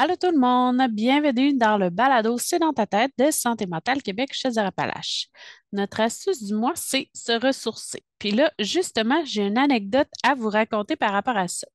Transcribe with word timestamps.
Allô 0.00 0.14
tout 0.14 0.30
le 0.30 0.38
monde, 0.38 0.80
bienvenue 0.92 1.54
dans 1.54 1.76
le 1.76 1.90
balado 1.90 2.38
C'est 2.38 2.60
dans 2.60 2.72
ta 2.72 2.86
tête 2.86 3.10
de 3.18 3.32
Santé 3.32 3.66
mentale 3.66 4.00
Québec 4.00 4.30
chez 4.32 4.56
Appalaches. 4.56 5.26
Notre 5.72 6.00
astuce 6.00 6.42
du 6.42 6.54
mois, 6.54 6.72
c'est 6.74 7.08
se 7.14 7.32
ressourcer. 7.32 8.02
Puis 8.18 8.32
là, 8.32 8.50
justement, 8.58 9.22
j'ai 9.24 9.42
une 9.42 9.58
anecdote 9.58 10.08
à 10.24 10.34
vous 10.34 10.48
raconter 10.48 10.96
par 10.96 11.12
rapport 11.12 11.36
à 11.36 11.46
ça. 11.46 11.66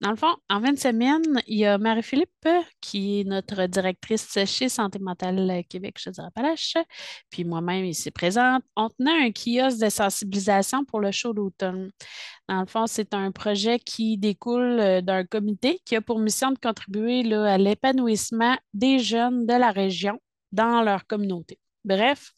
Dans 0.00 0.10
le 0.10 0.16
fond, 0.16 0.34
en 0.48 0.60
20 0.60 0.78
semaines, 0.78 1.42
il 1.46 1.58
y 1.58 1.66
a 1.66 1.76
Marie-Philippe, 1.76 2.48
qui 2.80 3.20
est 3.20 3.24
notre 3.24 3.66
directrice 3.66 4.38
chez 4.44 4.68
Santé 4.68 4.98
mentale 4.98 5.62
Québec 5.68 5.98
chez 5.98 6.10
Appalaches, 6.18 6.76
puis 7.30 7.44
moi-même 7.44 7.84
ici 7.84 8.10
présente. 8.10 8.62
On 8.76 8.88
tenait 8.90 9.26
un 9.26 9.30
kiosque 9.32 9.80
de 9.80 9.88
sensibilisation 9.88 10.84
pour 10.84 11.00
le 11.00 11.10
show 11.12 11.32
d'automne. 11.32 11.90
Dans 12.48 12.60
le 12.60 12.66
fond, 12.66 12.86
c'est 12.86 13.12
un 13.12 13.32
projet 13.32 13.78
qui 13.78 14.18
découle 14.18 14.78
euh, 14.80 15.00
d'un 15.00 15.24
comité 15.24 15.80
qui 15.84 15.96
a 15.96 16.00
pour 16.00 16.20
mission 16.20 16.52
de 16.52 16.58
contribuer 16.58 17.22
là, 17.22 17.54
à 17.54 17.58
l'épanouissement 17.58 18.56
des 18.72 18.98
jeunes 18.98 19.46
de 19.46 19.54
la 19.54 19.72
région 19.72 20.20
dans 20.52 20.82
leur 20.82 21.06
communauté. 21.06 21.58
Bref, 21.84 22.32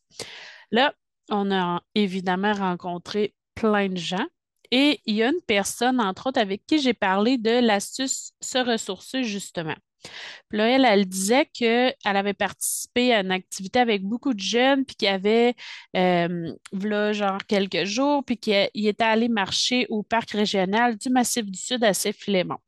Là, 0.70 0.94
on 1.30 1.50
a 1.50 1.82
évidemment 1.94 2.52
rencontré 2.52 3.34
plein 3.54 3.88
de 3.88 3.96
gens 3.96 4.26
et 4.70 5.00
il 5.06 5.16
y 5.16 5.22
a 5.22 5.28
une 5.28 5.40
personne, 5.46 6.00
entre 6.00 6.28
autres, 6.28 6.40
avec 6.40 6.64
qui 6.66 6.78
j'ai 6.78 6.94
parlé 6.94 7.38
de 7.38 7.50
l'astuce 7.50 8.32
se 8.40 8.58
ressourcer, 8.58 9.24
justement. 9.24 9.74
Puis 10.48 10.58
là, 10.58 10.68
elle, 10.68 10.84
elle 10.84 11.06
disait 11.06 11.46
qu'elle 11.46 11.94
avait 12.04 12.34
participé 12.34 13.12
à 13.12 13.20
une 13.20 13.32
activité 13.32 13.80
avec 13.80 14.04
beaucoup 14.04 14.34
de 14.34 14.40
jeunes, 14.40 14.84
puis 14.84 14.96
qu'il 14.96 15.08
y 15.08 15.10
avait, 15.10 15.54
euh, 15.96 16.52
là, 16.72 17.12
genre 17.12 17.38
quelques 17.46 17.84
jours, 17.84 18.22
puis 18.24 18.36
qu'il 18.36 18.68
était 18.74 19.04
allé 19.04 19.28
marcher 19.28 19.86
au 19.88 20.02
parc 20.02 20.32
régional 20.32 20.96
du 20.96 21.08
Massif 21.10 21.46
du 21.46 21.58
Sud 21.58 21.82
à 21.82 21.94
Saint-Philémon. 21.94 22.58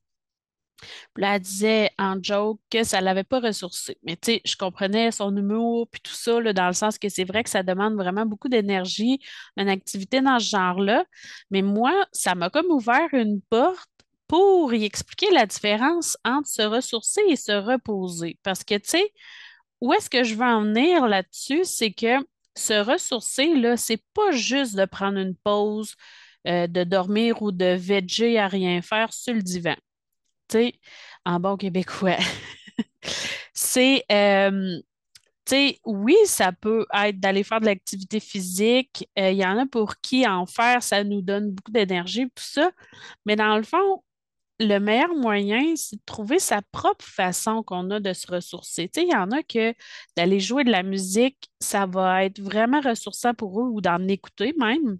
Puis 1.14 1.22
là, 1.22 1.36
elle 1.36 1.40
disait 1.40 1.90
en 1.98 2.16
joke 2.22 2.60
que 2.70 2.84
ça 2.84 3.00
ne 3.00 3.04
l'avait 3.04 3.24
pas 3.24 3.40
ressourcé. 3.40 3.98
Mais 4.02 4.16
tu 4.16 4.32
sais, 4.32 4.42
je 4.44 4.56
comprenais 4.56 5.10
son 5.10 5.36
humour 5.36 5.88
puis 5.90 6.00
tout 6.00 6.12
ça, 6.12 6.40
dans 6.40 6.66
le 6.66 6.72
sens 6.72 6.98
que 6.98 7.08
c'est 7.08 7.24
vrai 7.24 7.44
que 7.44 7.50
ça 7.50 7.62
demande 7.62 7.94
vraiment 7.94 8.26
beaucoup 8.26 8.48
d'énergie, 8.48 9.20
une 9.56 9.68
activité 9.68 10.20
dans 10.20 10.38
ce 10.38 10.50
genre-là. 10.50 11.04
Mais 11.50 11.62
moi, 11.62 11.92
ça 12.12 12.34
m'a 12.34 12.50
comme 12.50 12.70
ouvert 12.70 13.08
une 13.12 13.40
porte 13.42 13.88
pour 14.26 14.72
y 14.74 14.84
expliquer 14.84 15.30
la 15.32 15.46
différence 15.46 16.16
entre 16.24 16.48
se 16.48 16.62
ressourcer 16.62 17.22
et 17.28 17.36
se 17.36 17.52
reposer. 17.52 18.38
Parce 18.42 18.62
que, 18.64 18.76
tu 18.76 18.90
sais, 18.90 19.12
où 19.80 19.92
est-ce 19.92 20.10
que 20.10 20.24
je 20.24 20.34
veux 20.34 20.44
en 20.44 20.62
venir 20.62 21.06
là-dessus? 21.08 21.64
C'est 21.64 21.92
que 21.92 22.16
se 22.56 22.74
ressourcer, 22.74 23.54
là, 23.54 23.76
c'est 23.76 24.02
pas 24.14 24.30
juste 24.32 24.76
de 24.76 24.84
prendre 24.84 25.18
une 25.18 25.34
pause, 25.36 25.94
euh, 26.46 26.66
de 26.66 26.84
dormir 26.84 27.42
ou 27.42 27.52
de 27.52 27.74
veger 27.74 28.38
à 28.38 28.48
rien 28.48 28.82
faire 28.82 29.12
sur 29.12 29.34
le 29.34 29.42
divan 29.42 29.76
en 31.24 31.40
bon 31.40 31.56
québécois. 31.56 32.16
c'est, 33.54 34.04
euh, 34.10 34.78
tu 35.46 35.56
sais, 35.56 35.80
oui, 35.84 36.16
ça 36.26 36.52
peut 36.52 36.86
être 36.94 37.20
d'aller 37.20 37.44
faire 37.44 37.60
de 37.60 37.66
l'activité 37.66 38.20
physique. 38.20 39.08
Euh, 39.18 39.30
il 39.30 39.38
y 39.38 39.46
en 39.46 39.58
a 39.58 39.66
pour 39.66 39.96
qui 40.00 40.26
en 40.26 40.46
faire, 40.46 40.82
ça 40.82 41.04
nous 41.04 41.22
donne 41.22 41.52
beaucoup 41.52 41.72
d'énergie, 41.72 42.26
tout 42.26 42.44
ça. 42.44 42.70
Mais 43.26 43.36
dans 43.36 43.56
le 43.56 43.64
fond, 43.64 44.02
le 44.60 44.78
meilleur 44.78 45.14
moyen, 45.14 45.74
c'est 45.76 45.96
de 45.96 46.02
trouver 46.06 46.38
sa 46.38 46.62
propre 46.72 47.04
façon 47.04 47.62
qu'on 47.62 47.90
a 47.90 48.00
de 48.00 48.12
se 48.12 48.26
ressourcer. 48.30 48.88
Tu 48.88 49.00
sais, 49.00 49.06
il 49.06 49.12
y 49.12 49.16
en 49.16 49.30
a 49.30 49.42
que 49.42 49.74
d'aller 50.16 50.40
jouer 50.40 50.64
de 50.64 50.70
la 50.70 50.82
musique, 50.82 51.50
ça 51.60 51.86
va 51.86 52.24
être 52.24 52.40
vraiment 52.40 52.80
ressourçant 52.80 53.34
pour 53.34 53.60
eux 53.60 53.68
ou 53.70 53.80
d'en 53.80 54.06
écouter 54.08 54.54
même. 54.58 54.98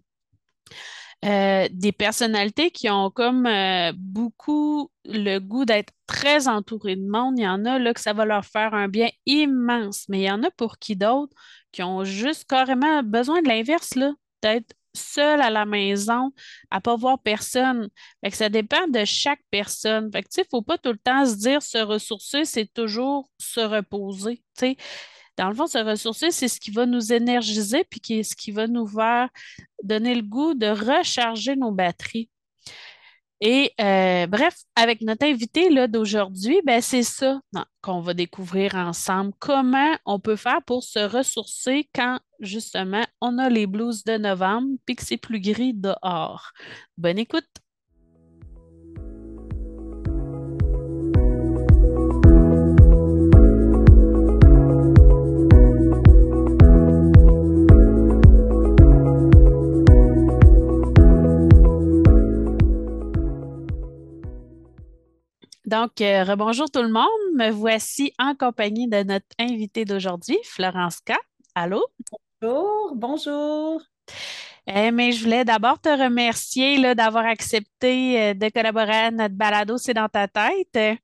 Euh, 1.27 1.69
des 1.71 1.93
personnalités 1.93 2.71
qui 2.71 2.89
ont 2.89 3.11
comme 3.11 3.45
euh, 3.45 3.93
beaucoup 3.95 4.91
le 5.05 5.39
goût 5.39 5.67
d'être 5.67 5.93
très 6.07 6.49
entourés 6.49 6.97
de 6.97 7.07
monde. 7.07 7.39
Il 7.39 7.43
y 7.43 7.47
en 7.49 7.67
a 7.67 7.79
là 7.79 7.93
que 7.93 8.01
ça 8.01 8.15
va 8.15 8.25
leur 8.25 8.47
faire 8.47 8.73
un 8.73 8.89
bien 8.89 9.11
immense, 9.27 10.07
mais 10.09 10.21
il 10.21 10.25
y 10.25 10.31
en 10.31 10.43
a 10.43 10.51
pour 10.51 10.79
qui 10.79 10.97
d'autres 10.97 11.35
qui 11.73 11.83
ont 11.83 12.05
juste 12.05 12.49
carrément 12.49 13.03
besoin 13.03 13.43
de 13.43 13.49
l'inverse, 13.49 13.91
d'être 14.43 14.73
seul 14.95 15.43
à 15.43 15.51
la 15.51 15.67
maison, 15.67 16.33
à 16.71 16.81
pas 16.81 16.97
voir 16.97 17.19
personne. 17.21 17.91
Fait 18.25 18.31
que 18.31 18.37
ça 18.37 18.49
dépend 18.49 18.89
de 18.89 19.05
chaque 19.05 19.43
personne. 19.51 20.11
Il 20.15 20.21
ne 20.39 20.45
faut 20.51 20.63
pas 20.63 20.79
tout 20.79 20.93
le 20.93 20.99
temps 20.99 21.27
se 21.27 21.37
dire 21.37 21.63
se 21.63 21.79
ressourcer, 21.79 22.47
c'est 22.47 22.73
toujours 22.73 23.31
se 23.39 23.61
reposer. 23.61 24.43
Dans 25.41 25.49
le 25.49 25.55
fond, 25.55 25.67
se 25.67 25.79
ressourcer, 25.79 26.31
c'est 26.33 26.49
ce 26.49 26.61
qui 26.61 26.71
va 26.71 26.85
nous 26.85 27.15
énergiser 27.15 27.83
puis 27.89 27.99
qui 27.99 28.23
ce 28.23 28.37
qui 28.37 28.51
va 28.51 28.67
nous 28.67 28.87
faire 28.87 29.31
donner 29.83 30.15
le 30.15 30.21
goût 30.21 30.53
de 30.53 30.67
recharger 30.67 31.57
nos 31.57 31.73
batteries. 31.73 32.29
Et 33.41 33.73
euh, 33.81 34.27
bref, 34.27 34.55
avec 34.77 35.01
notre 35.01 35.25
invité 35.25 35.71
d'aujourd'hui, 35.89 36.61
ben, 36.67 36.83
c'est 36.83 37.03
ça 37.03 37.41
qu'on 37.81 38.03
va 38.03 38.13
découvrir 38.13 38.75
ensemble. 38.75 39.33
Comment 39.39 39.97
on 40.05 40.21
peut 40.21 40.37
faire 40.37 40.63
pour 40.67 40.85
se 40.85 40.99
ressourcer 40.99 41.89
quand 41.95 42.19
justement 42.41 43.07
on 43.23 43.39
a 43.39 43.49
les 43.49 43.67
blues 43.67 44.05
de 44.05 44.19
novembre 44.19 44.69
puis 44.85 44.95
que 44.95 45.07
c'est 45.07 45.17
plus 45.17 45.41
gris 45.41 45.73
dehors. 45.73 46.53
Bonne 46.99 47.19
écoute! 47.19 47.49
Donc, 65.71 66.01
euh, 66.01 66.25
rebonjour 66.25 66.69
tout 66.69 66.83
le 66.83 66.91
monde. 66.91 67.07
Me 67.37 67.49
voici 67.51 68.13
en 68.19 68.35
compagnie 68.35 68.89
de 68.89 69.05
notre 69.05 69.29
invité 69.39 69.85
d'aujourd'hui, 69.85 70.37
Florence 70.43 70.99
K. 71.01 71.13
Allô? 71.55 71.87
Bonjour, 72.43 72.93
bonjour. 72.97 73.81
Eh, 74.67 74.91
mais 74.91 75.13
je 75.13 75.23
voulais 75.23 75.45
d'abord 75.45 75.81
te 75.81 75.89
remercier 75.89 76.93
d'avoir 76.97 77.25
accepté 77.25 78.21
euh, 78.21 78.35
de 78.35 78.49
collaborer 78.49 78.97
à 78.97 79.11
notre 79.13 79.37
balado 79.37 79.79
C'est 79.79 79.95
dans 79.95 80.09
ta 80.09 80.27
tête. 80.27 80.99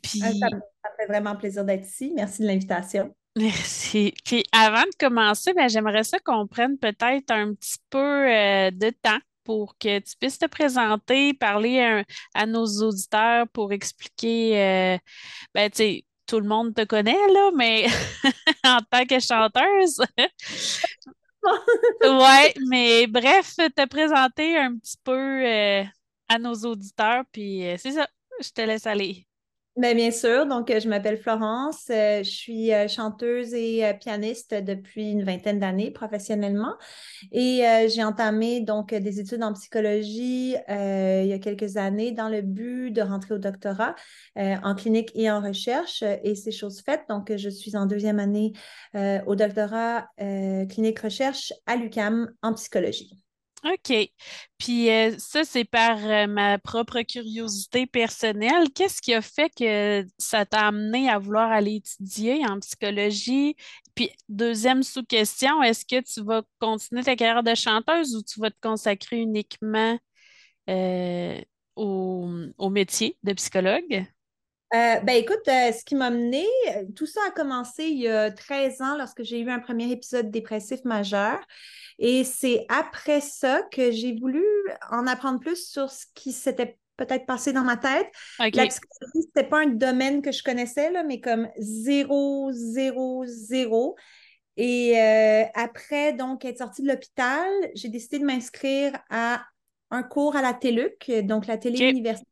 Puis... 0.00 0.22
Ah, 0.22 0.30
ça, 0.30 0.46
me 0.54 0.60
fait 0.96 1.06
vraiment 1.08 1.34
plaisir 1.34 1.64
d'être 1.64 1.88
ici. 1.88 2.12
Merci 2.14 2.42
de 2.42 2.46
l'invitation. 2.46 3.12
Merci. 3.36 4.14
Puis 4.24 4.44
avant 4.52 4.82
de 4.82 4.96
commencer, 5.00 5.52
ben, 5.52 5.68
j'aimerais 5.68 6.04
ça 6.04 6.20
qu'on 6.20 6.46
prenne 6.46 6.78
peut-être 6.78 7.32
un 7.32 7.54
petit 7.54 7.78
peu 7.90 7.98
euh, 7.98 8.70
de 8.70 8.90
temps 9.02 9.18
pour 9.44 9.76
que 9.78 9.98
tu 9.98 10.16
puisses 10.18 10.38
te 10.38 10.46
présenter, 10.46 11.34
parler 11.34 12.04
à, 12.34 12.46
nos 12.46 12.66
auditeurs 12.82 13.48
pour 13.48 13.72
expliquer, 13.72 14.60
euh, 14.60 14.98
ben, 15.54 15.70
tu 15.70 15.76
sais, 15.76 16.04
tout 16.26 16.40
le 16.40 16.46
monde 16.46 16.74
te 16.74 16.84
connaît, 16.84 17.12
là, 17.12 17.50
mais 17.56 17.86
en 18.64 18.78
tant 18.90 19.04
que 19.04 19.18
chanteuse. 19.18 20.00
ouais, 22.02 22.54
mais 22.68 23.06
bref, 23.06 23.56
te 23.56 23.86
présenter 23.86 24.56
un 24.56 24.76
petit 24.76 24.98
peu 25.02 25.46
euh, 25.46 25.84
à 26.28 26.38
nos 26.38 26.54
auditeurs, 26.54 27.24
puis 27.32 27.66
euh, 27.66 27.76
c'est 27.78 27.92
ça, 27.92 28.08
je 28.40 28.50
te 28.50 28.60
laisse 28.60 28.86
aller. 28.86 29.26
Ben, 29.80 29.96
bien, 29.96 30.10
sûr. 30.10 30.44
Donc, 30.44 30.70
euh, 30.70 30.78
je 30.78 30.90
m'appelle 30.90 31.16
Florence. 31.16 31.86
Euh, 31.88 32.22
je 32.22 32.28
suis 32.28 32.70
euh, 32.70 32.86
chanteuse 32.86 33.54
et 33.54 33.82
pianiste 33.98 34.52
depuis 34.52 35.10
une 35.10 35.24
vingtaine 35.24 35.58
d'années 35.58 35.90
professionnellement. 35.90 36.74
Et 37.32 37.62
j'ai 37.88 38.04
entamé 38.04 38.60
donc 38.60 38.92
des 38.92 39.20
études 39.20 39.42
en 39.42 39.54
psychologie 39.54 40.54
il 40.68 41.26
y 41.26 41.32
a 41.32 41.38
quelques 41.38 41.78
années 41.78 42.12
dans 42.12 42.28
le 42.28 42.42
but 42.42 42.90
de 42.90 43.00
rentrer 43.00 43.34
au 43.34 43.38
doctorat 43.38 43.94
en 44.36 44.74
clinique 44.74 45.12
et 45.14 45.30
en 45.30 45.40
recherche. 45.40 46.02
Et 46.24 46.34
c'est 46.34 46.50
chose 46.50 46.82
faite. 46.82 47.02
Donc, 47.08 47.32
je 47.34 47.48
suis 47.48 47.76
en 47.76 47.86
deuxième 47.86 48.18
année 48.18 48.52
au 49.26 49.34
doctorat 49.34 50.08
clinique 50.68 50.98
recherche 50.98 51.52
à 51.66 51.76
l'UCAM 51.76 52.30
en 52.42 52.52
psychologie. 52.54 53.16
OK. 53.64 53.92
Puis 54.58 54.90
euh, 54.90 55.14
ça, 55.18 55.44
c'est 55.44 55.64
par 55.64 55.98
euh, 55.98 56.26
ma 56.26 56.58
propre 56.58 57.02
curiosité 57.02 57.86
personnelle. 57.86 58.70
Qu'est-ce 58.74 59.02
qui 59.02 59.12
a 59.12 59.20
fait 59.20 59.50
que 59.50 60.06
ça 60.18 60.46
t'a 60.46 60.68
amené 60.68 61.10
à 61.10 61.18
vouloir 61.18 61.50
aller 61.50 61.76
étudier 61.76 62.46
en 62.46 62.58
psychologie? 62.60 63.56
Puis 63.94 64.10
deuxième 64.28 64.82
sous-question, 64.82 65.62
est-ce 65.62 65.84
que 65.84 66.00
tu 66.00 66.24
vas 66.24 66.42
continuer 66.58 67.02
ta 67.02 67.16
carrière 67.16 67.42
de 67.42 67.54
chanteuse 67.54 68.16
ou 68.16 68.22
tu 68.22 68.40
vas 68.40 68.50
te 68.50 68.60
consacrer 68.62 69.18
uniquement 69.18 69.98
euh, 70.70 71.40
au, 71.76 72.30
au, 72.58 72.70
métier 72.70 73.18
de 73.22 73.32
psychologue? 73.34 74.06
Ben 74.72 75.10
écoute, 75.10 75.42
ce 75.46 75.84
qui 75.84 75.94
m'a 75.94 76.10
mené, 76.10 76.46
tout 76.94 77.06
ça 77.06 77.20
a 77.28 77.30
commencé 77.30 77.84
il 77.84 77.98
y 77.98 78.08
a 78.08 78.30
13 78.30 78.80
ans 78.82 78.96
lorsque 78.96 79.22
j'ai 79.22 79.40
eu 79.40 79.50
un 79.50 79.58
premier 79.58 79.90
épisode 79.90 80.30
dépressif 80.30 80.84
majeur. 80.84 81.38
Et 81.98 82.24
c'est 82.24 82.64
après 82.68 83.20
ça 83.20 83.62
que 83.70 83.90
j'ai 83.90 84.16
voulu 84.18 84.44
en 84.90 85.06
apprendre 85.06 85.38
plus 85.38 85.68
sur 85.68 85.90
ce 85.90 86.06
qui 86.14 86.32
s'était 86.32 86.78
peut-être 86.96 87.26
passé 87.26 87.52
dans 87.52 87.64
ma 87.64 87.76
tête. 87.76 88.06
La 88.38 88.66
psychologie, 88.66 89.26
c'était 89.26 89.48
pas 89.48 89.60
un 89.60 89.66
domaine 89.66 90.22
que 90.22 90.32
je 90.32 90.42
connaissais, 90.42 90.90
là, 90.90 91.02
mais 91.02 91.20
comme 91.20 91.48
zéro, 91.58 92.50
zéro, 92.52 93.24
zéro. 93.26 93.96
Et 94.56 94.98
euh, 94.98 95.44
après, 95.54 96.12
donc, 96.12 96.44
être 96.44 96.58
sortie 96.58 96.82
de 96.82 96.88
l'hôpital, 96.88 97.50
j'ai 97.74 97.88
décidé 97.88 98.18
de 98.18 98.24
m'inscrire 98.24 98.92
à 99.08 99.44
un 99.90 100.02
cours 100.02 100.36
à 100.36 100.42
la 100.42 100.54
TELUC, 100.54 101.10
donc 101.24 101.46
la 101.46 101.56
télé-université, 101.56 102.26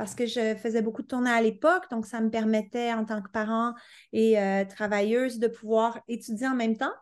parce 0.00 0.14
que 0.14 0.24
je 0.24 0.54
faisais 0.54 0.80
beaucoup 0.80 1.02
de 1.02 1.06
tournées 1.06 1.30
à 1.30 1.42
l'époque, 1.42 1.84
donc 1.90 2.06
ça 2.06 2.22
me 2.22 2.30
permettait 2.30 2.90
en 2.94 3.04
tant 3.04 3.20
que 3.20 3.28
parent 3.28 3.74
et 4.14 4.40
euh, 4.40 4.64
travailleuse 4.64 5.38
de 5.38 5.46
pouvoir 5.46 6.00
étudier 6.08 6.46
en 6.46 6.54
même 6.54 6.74
temps. 6.74 6.94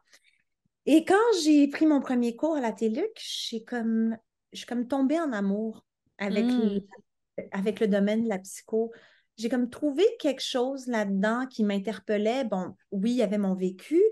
Et 0.84 1.04
quand 1.04 1.14
j'ai 1.44 1.68
pris 1.68 1.86
mon 1.86 2.00
premier 2.00 2.34
cours 2.34 2.56
à 2.56 2.60
la 2.60 2.72
TELUC, 2.72 3.12
j'ai 3.14 3.62
comme, 3.62 4.16
je 4.52 4.58
suis 4.58 4.66
comme 4.66 4.88
tombée 4.88 5.20
en 5.20 5.32
amour 5.32 5.86
avec, 6.18 6.46
le, 6.46 6.80
hmm. 6.80 7.42
avec 7.52 7.78
le 7.78 7.86
domaine 7.86 8.24
de 8.24 8.28
la 8.28 8.40
psycho. 8.40 8.90
J'ai 9.36 9.48
comme 9.48 9.70
trouvé 9.70 10.02
quelque 10.18 10.42
chose 10.42 10.88
là-dedans 10.88 11.46
qui 11.46 11.62
m'interpellait. 11.62 12.42
Bon, 12.46 12.74
oui, 12.90 13.12
il 13.12 13.18
y 13.18 13.22
avait 13.22 13.38
mon 13.38 13.54
vécu, 13.54 14.02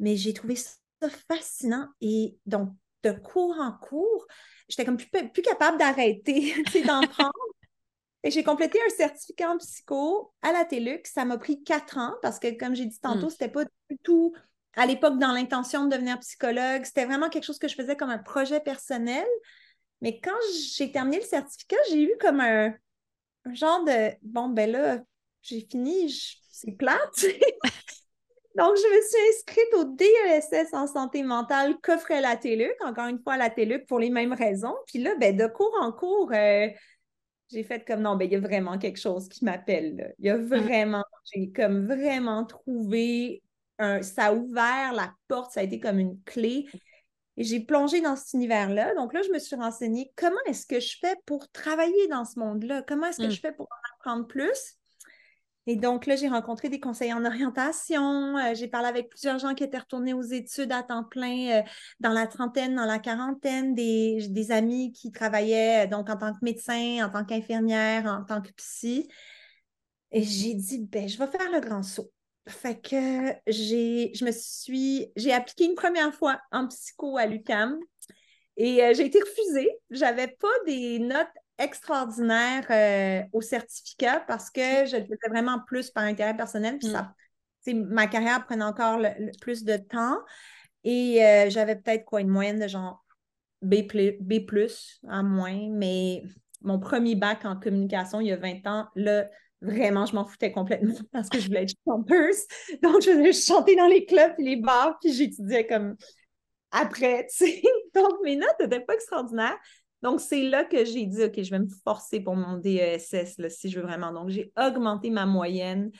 mais 0.00 0.16
j'ai 0.16 0.34
trouvé 0.34 0.54
ça 0.54 1.08
fascinant. 1.30 1.88
Et 2.02 2.36
donc, 2.44 2.74
de 3.04 3.12
cours 3.12 3.56
en 3.58 3.72
cours, 3.72 4.26
j'étais 4.68 4.84
comme 4.84 4.98
plus, 4.98 5.08
plus 5.08 5.42
capable 5.42 5.78
d'arrêter, 5.78 6.52
d'en 6.86 7.00
prendre. 7.00 7.32
Et 8.28 8.30
j'ai 8.30 8.44
complété 8.44 8.78
un 8.86 8.90
certificat 8.90 9.52
en 9.52 9.56
psycho 9.56 10.34
à 10.42 10.52
la 10.52 10.66
TELUC. 10.66 11.06
Ça 11.06 11.24
m'a 11.24 11.38
pris 11.38 11.62
quatre 11.62 11.96
ans 11.96 12.12
parce 12.20 12.38
que, 12.38 12.58
comme 12.58 12.74
j'ai 12.74 12.84
dit 12.84 13.00
tantôt, 13.00 13.28
hmm. 13.28 13.30
c'était 13.30 13.48
pas 13.48 13.64
du 13.64 13.96
tout 14.02 14.34
à 14.76 14.84
l'époque 14.84 15.18
dans 15.18 15.32
l'intention 15.32 15.86
de 15.86 15.90
devenir 15.90 16.18
psychologue. 16.18 16.84
C'était 16.84 17.06
vraiment 17.06 17.30
quelque 17.30 17.44
chose 17.44 17.58
que 17.58 17.68
je 17.68 17.74
faisais 17.74 17.96
comme 17.96 18.10
un 18.10 18.18
projet 18.18 18.60
personnel. 18.60 19.24
Mais 20.02 20.20
quand 20.20 20.36
j'ai 20.76 20.92
terminé 20.92 21.20
le 21.20 21.24
certificat, 21.24 21.78
j'ai 21.88 22.02
eu 22.02 22.12
comme 22.20 22.40
un, 22.40 22.74
genre 23.54 23.82
de 23.84 24.10
bon, 24.20 24.50
ben 24.50 24.72
là, 24.72 24.98
j'ai 25.40 25.62
fini, 25.62 26.14
c'est 26.50 26.72
plate. 26.72 26.98
Donc, 28.56 28.76
je 28.76 28.94
me 28.94 29.02
suis 29.06 29.30
inscrite 29.30 29.74
au 29.74 29.84
DESS 29.84 30.74
en 30.74 30.86
santé 30.86 31.22
mentale 31.22 31.78
qu'offrait 31.82 32.20
la 32.20 32.36
TELUC, 32.36 32.76
encore 32.84 33.06
une 33.06 33.22
fois 33.22 33.38
la 33.38 33.48
TELUC 33.48 33.86
pour 33.86 34.00
les 34.00 34.10
mêmes 34.10 34.34
raisons. 34.34 34.76
Puis 34.86 34.98
là, 34.98 35.14
ben, 35.18 35.34
de 35.34 35.46
cours 35.46 35.74
en 35.80 35.92
cours, 35.92 36.30
euh, 36.34 36.68
j'ai 37.50 37.62
fait 37.64 37.86
comme 37.86 38.02
non, 38.02 38.16
ben, 38.16 38.26
il 38.26 38.32
y 38.32 38.36
a 38.36 38.40
vraiment 38.40 38.78
quelque 38.78 38.98
chose 38.98 39.28
qui 39.28 39.44
m'appelle. 39.44 40.14
Il 40.18 40.26
y 40.26 40.30
a 40.30 40.36
mm. 40.36 40.44
vraiment, 40.44 41.04
j'ai 41.32 41.50
comme 41.50 41.86
vraiment 41.86 42.44
trouvé 42.44 43.42
un, 43.78 44.02
ça 44.02 44.26
a 44.26 44.34
ouvert 44.34 44.92
la 44.92 45.12
porte, 45.28 45.52
ça 45.52 45.60
a 45.60 45.62
été 45.62 45.80
comme 45.80 45.98
une 45.98 46.20
clé. 46.22 46.66
Et 47.36 47.44
j'ai 47.44 47.60
plongé 47.60 48.00
dans 48.00 48.16
cet 48.16 48.34
univers-là. 48.34 48.94
Donc 48.96 49.14
là, 49.14 49.22
je 49.22 49.30
me 49.30 49.38
suis 49.38 49.54
renseignée 49.54 50.12
comment 50.16 50.40
est-ce 50.46 50.66
que 50.66 50.80
je 50.80 50.98
fais 51.00 51.14
pour 51.24 51.48
travailler 51.52 52.08
dans 52.08 52.24
ce 52.24 52.38
monde-là? 52.38 52.82
Comment 52.82 53.06
est-ce 53.06 53.18
que 53.18 53.28
mm. 53.28 53.30
je 53.30 53.40
fais 53.40 53.52
pour 53.52 53.66
en 53.66 53.94
apprendre 53.96 54.26
plus? 54.26 54.77
Et 55.70 55.76
donc 55.76 56.06
là, 56.06 56.16
j'ai 56.16 56.28
rencontré 56.28 56.70
des 56.70 56.80
conseillers 56.80 57.12
en 57.12 57.26
orientation. 57.26 58.38
Euh, 58.38 58.54
j'ai 58.54 58.68
parlé 58.68 58.88
avec 58.88 59.10
plusieurs 59.10 59.38
gens 59.38 59.54
qui 59.54 59.62
étaient 59.64 59.76
retournés 59.76 60.14
aux 60.14 60.22
études 60.22 60.72
à 60.72 60.82
temps 60.82 61.04
plein 61.04 61.58
euh, 61.58 61.62
dans 62.00 62.12
la 62.12 62.26
trentaine, 62.26 62.74
dans 62.74 62.86
la 62.86 62.98
quarantaine, 62.98 63.74
des, 63.74 64.28
des, 64.30 64.50
amis 64.50 64.92
qui 64.92 65.12
travaillaient 65.12 65.84
euh, 65.84 65.86
donc 65.86 66.08
en 66.08 66.16
tant 66.16 66.32
que 66.32 66.38
médecin, 66.40 67.04
en 67.04 67.10
tant 67.10 67.22
qu'infirmière, 67.22 68.06
en 68.06 68.24
tant 68.24 68.40
que 68.40 68.50
psy. 68.52 69.10
Et 70.10 70.22
j'ai 70.22 70.54
dit, 70.54 70.86
ben, 70.90 71.06
je 71.06 71.18
vais 71.18 71.26
faire 71.26 71.52
le 71.52 71.60
grand 71.60 71.82
saut. 71.82 72.10
Fait 72.48 72.80
que 72.80 73.34
j'ai, 73.46 74.10
je 74.14 74.24
me 74.24 74.32
suis, 74.32 75.12
j'ai 75.16 75.34
appliqué 75.34 75.66
une 75.66 75.74
première 75.74 76.14
fois 76.14 76.40
en 76.50 76.66
psycho 76.68 77.18
à 77.18 77.26
l'UCAM 77.26 77.78
et 78.56 78.94
j'ai 78.94 79.04
été 79.04 79.20
refusée. 79.20 79.70
J'avais 79.90 80.28
pas 80.28 80.48
des 80.64 80.98
notes 80.98 81.28
extraordinaire 81.58 82.66
euh, 82.70 83.22
au 83.32 83.40
certificat 83.40 84.20
parce 84.26 84.50
que 84.50 84.86
je 84.86 84.96
le 84.96 85.02
faisais 85.04 85.28
vraiment 85.28 85.58
plus 85.66 85.90
par 85.90 86.04
intérêt 86.04 86.36
personnel. 86.36 86.78
Puis 86.78 86.88
ça, 86.88 87.14
mm. 87.66 87.84
ma 87.84 88.06
carrière 88.06 88.44
prenait 88.46 88.64
encore 88.64 89.00
plus 89.40 89.64
de 89.64 89.76
temps. 89.76 90.18
Et 90.84 91.24
euh, 91.24 91.50
j'avais 91.50 91.76
peut-être 91.76 92.04
quoi, 92.04 92.20
une 92.20 92.28
moyenne 92.28 92.60
de 92.60 92.68
genre 92.68 93.04
B, 93.62 93.76
B 94.20 94.34
à 95.08 95.22
moins. 95.22 95.68
Mais 95.70 96.22
mon 96.62 96.78
premier 96.78 97.14
bac 97.14 97.44
en 97.44 97.56
communication 97.56 98.20
il 98.20 98.28
y 98.28 98.32
a 98.32 98.36
20 98.36 98.66
ans, 98.66 98.86
là, 98.94 99.28
vraiment, 99.60 100.06
je 100.06 100.14
m'en 100.14 100.24
foutais 100.24 100.52
complètement 100.52 100.94
parce 101.12 101.28
que 101.28 101.40
je 101.40 101.48
voulais 101.48 101.64
être 101.64 101.74
chanteuse. 101.86 102.44
Donc, 102.82 103.02
je 103.02 103.10
venais 103.10 103.32
chanter 103.32 103.76
dans 103.76 103.86
les 103.86 104.04
clubs 104.06 104.34
et 104.38 104.42
les 104.42 104.56
bars, 104.56 104.96
puis 105.00 105.12
j'étudiais 105.12 105.66
comme 105.66 105.96
après, 106.70 107.26
tu 107.30 107.46
sais. 107.46 107.62
Donc, 107.94 108.12
mes 108.22 108.36
notes 108.36 108.56
n'étaient 108.60 108.80
pas 108.80 108.94
extraordinaires. 108.94 109.56
Donc, 110.02 110.20
c'est 110.20 110.42
là 110.42 110.64
que 110.64 110.84
j'ai 110.84 111.06
dit, 111.06 111.24
OK, 111.24 111.42
je 111.42 111.50
vais 111.50 111.58
me 111.58 111.68
forcer 111.84 112.20
pour 112.20 112.36
mon 112.36 112.56
DESS, 112.56 113.48
si 113.48 113.70
je 113.70 113.80
veux 113.80 113.86
vraiment. 113.86 114.12
Donc, 114.12 114.28
j'ai 114.28 114.52
augmenté 114.56 115.10
ma 115.10 115.26
moyenne. 115.26 115.90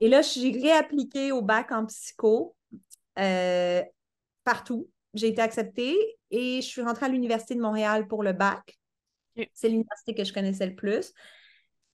Et 0.00 0.08
là, 0.08 0.22
j'ai 0.22 0.50
réappliqué 0.50 1.32
au 1.32 1.42
bac 1.42 1.72
en 1.72 1.84
psycho 1.86 2.56
euh, 3.18 3.82
partout. 4.44 4.88
J'ai 5.14 5.28
été 5.28 5.42
acceptée 5.42 5.96
et 6.30 6.60
je 6.62 6.66
suis 6.66 6.82
rentrée 6.82 7.06
à 7.06 7.08
l'Université 7.08 7.54
de 7.54 7.60
Montréal 7.60 8.06
pour 8.06 8.22
le 8.22 8.32
bac. 8.32 8.78
C'est 9.52 9.68
l'université 9.68 10.14
que 10.14 10.24
je 10.24 10.32
connaissais 10.32 10.66
le 10.66 10.74
plus. 10.74 11.12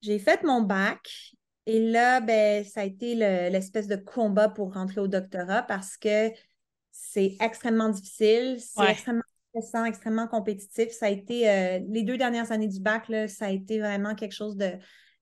J'ai 0.03 0.19
fait 0.19 0.43
mon 0.43 0.63
bac 0.63 1.35
et 1.67 1.81
là, 1.81 2.21
ben, 2.21 2.65
ça 2.65 2.81
a 2.81 2.85
été 2.85 3.15
l'espèce 3.15 3.87
de 3.87 3.97
combat 3.97 4.49
pour 4.49 4.75
rentrer 4.75 5.01
au 5.01 5.09
doctorat 5.09 5.63
parce 5.63 5.97
que 5.97 6.31
c'est 6.91 7.37
extrêmement 7.41 7.89
difficile, 7.89 8.59
c'est 8.61 8.91
extrêmement 8.91 9.23
extrêmement 9.85 10.27
compétitif. 10.27 10.91
Ça 10.91 11.07
a 11.07 11.11
été, 11.11 11.49
euh, 11.49 11.81
les 11.89 12.03
deux 12.03 12.17
dernières 12.17 12.53
années 12.53 12.69
du 12.69 12.81
bac, 12.81 13.09
là, 13.09 13.29
ça 13.29 13.47
a 13.47 13.51
été 13.51 13.79
vraiment 13.79 14.15
quelque 14.15 14.33
chose 14.33 14.57
de... 14.57 14.71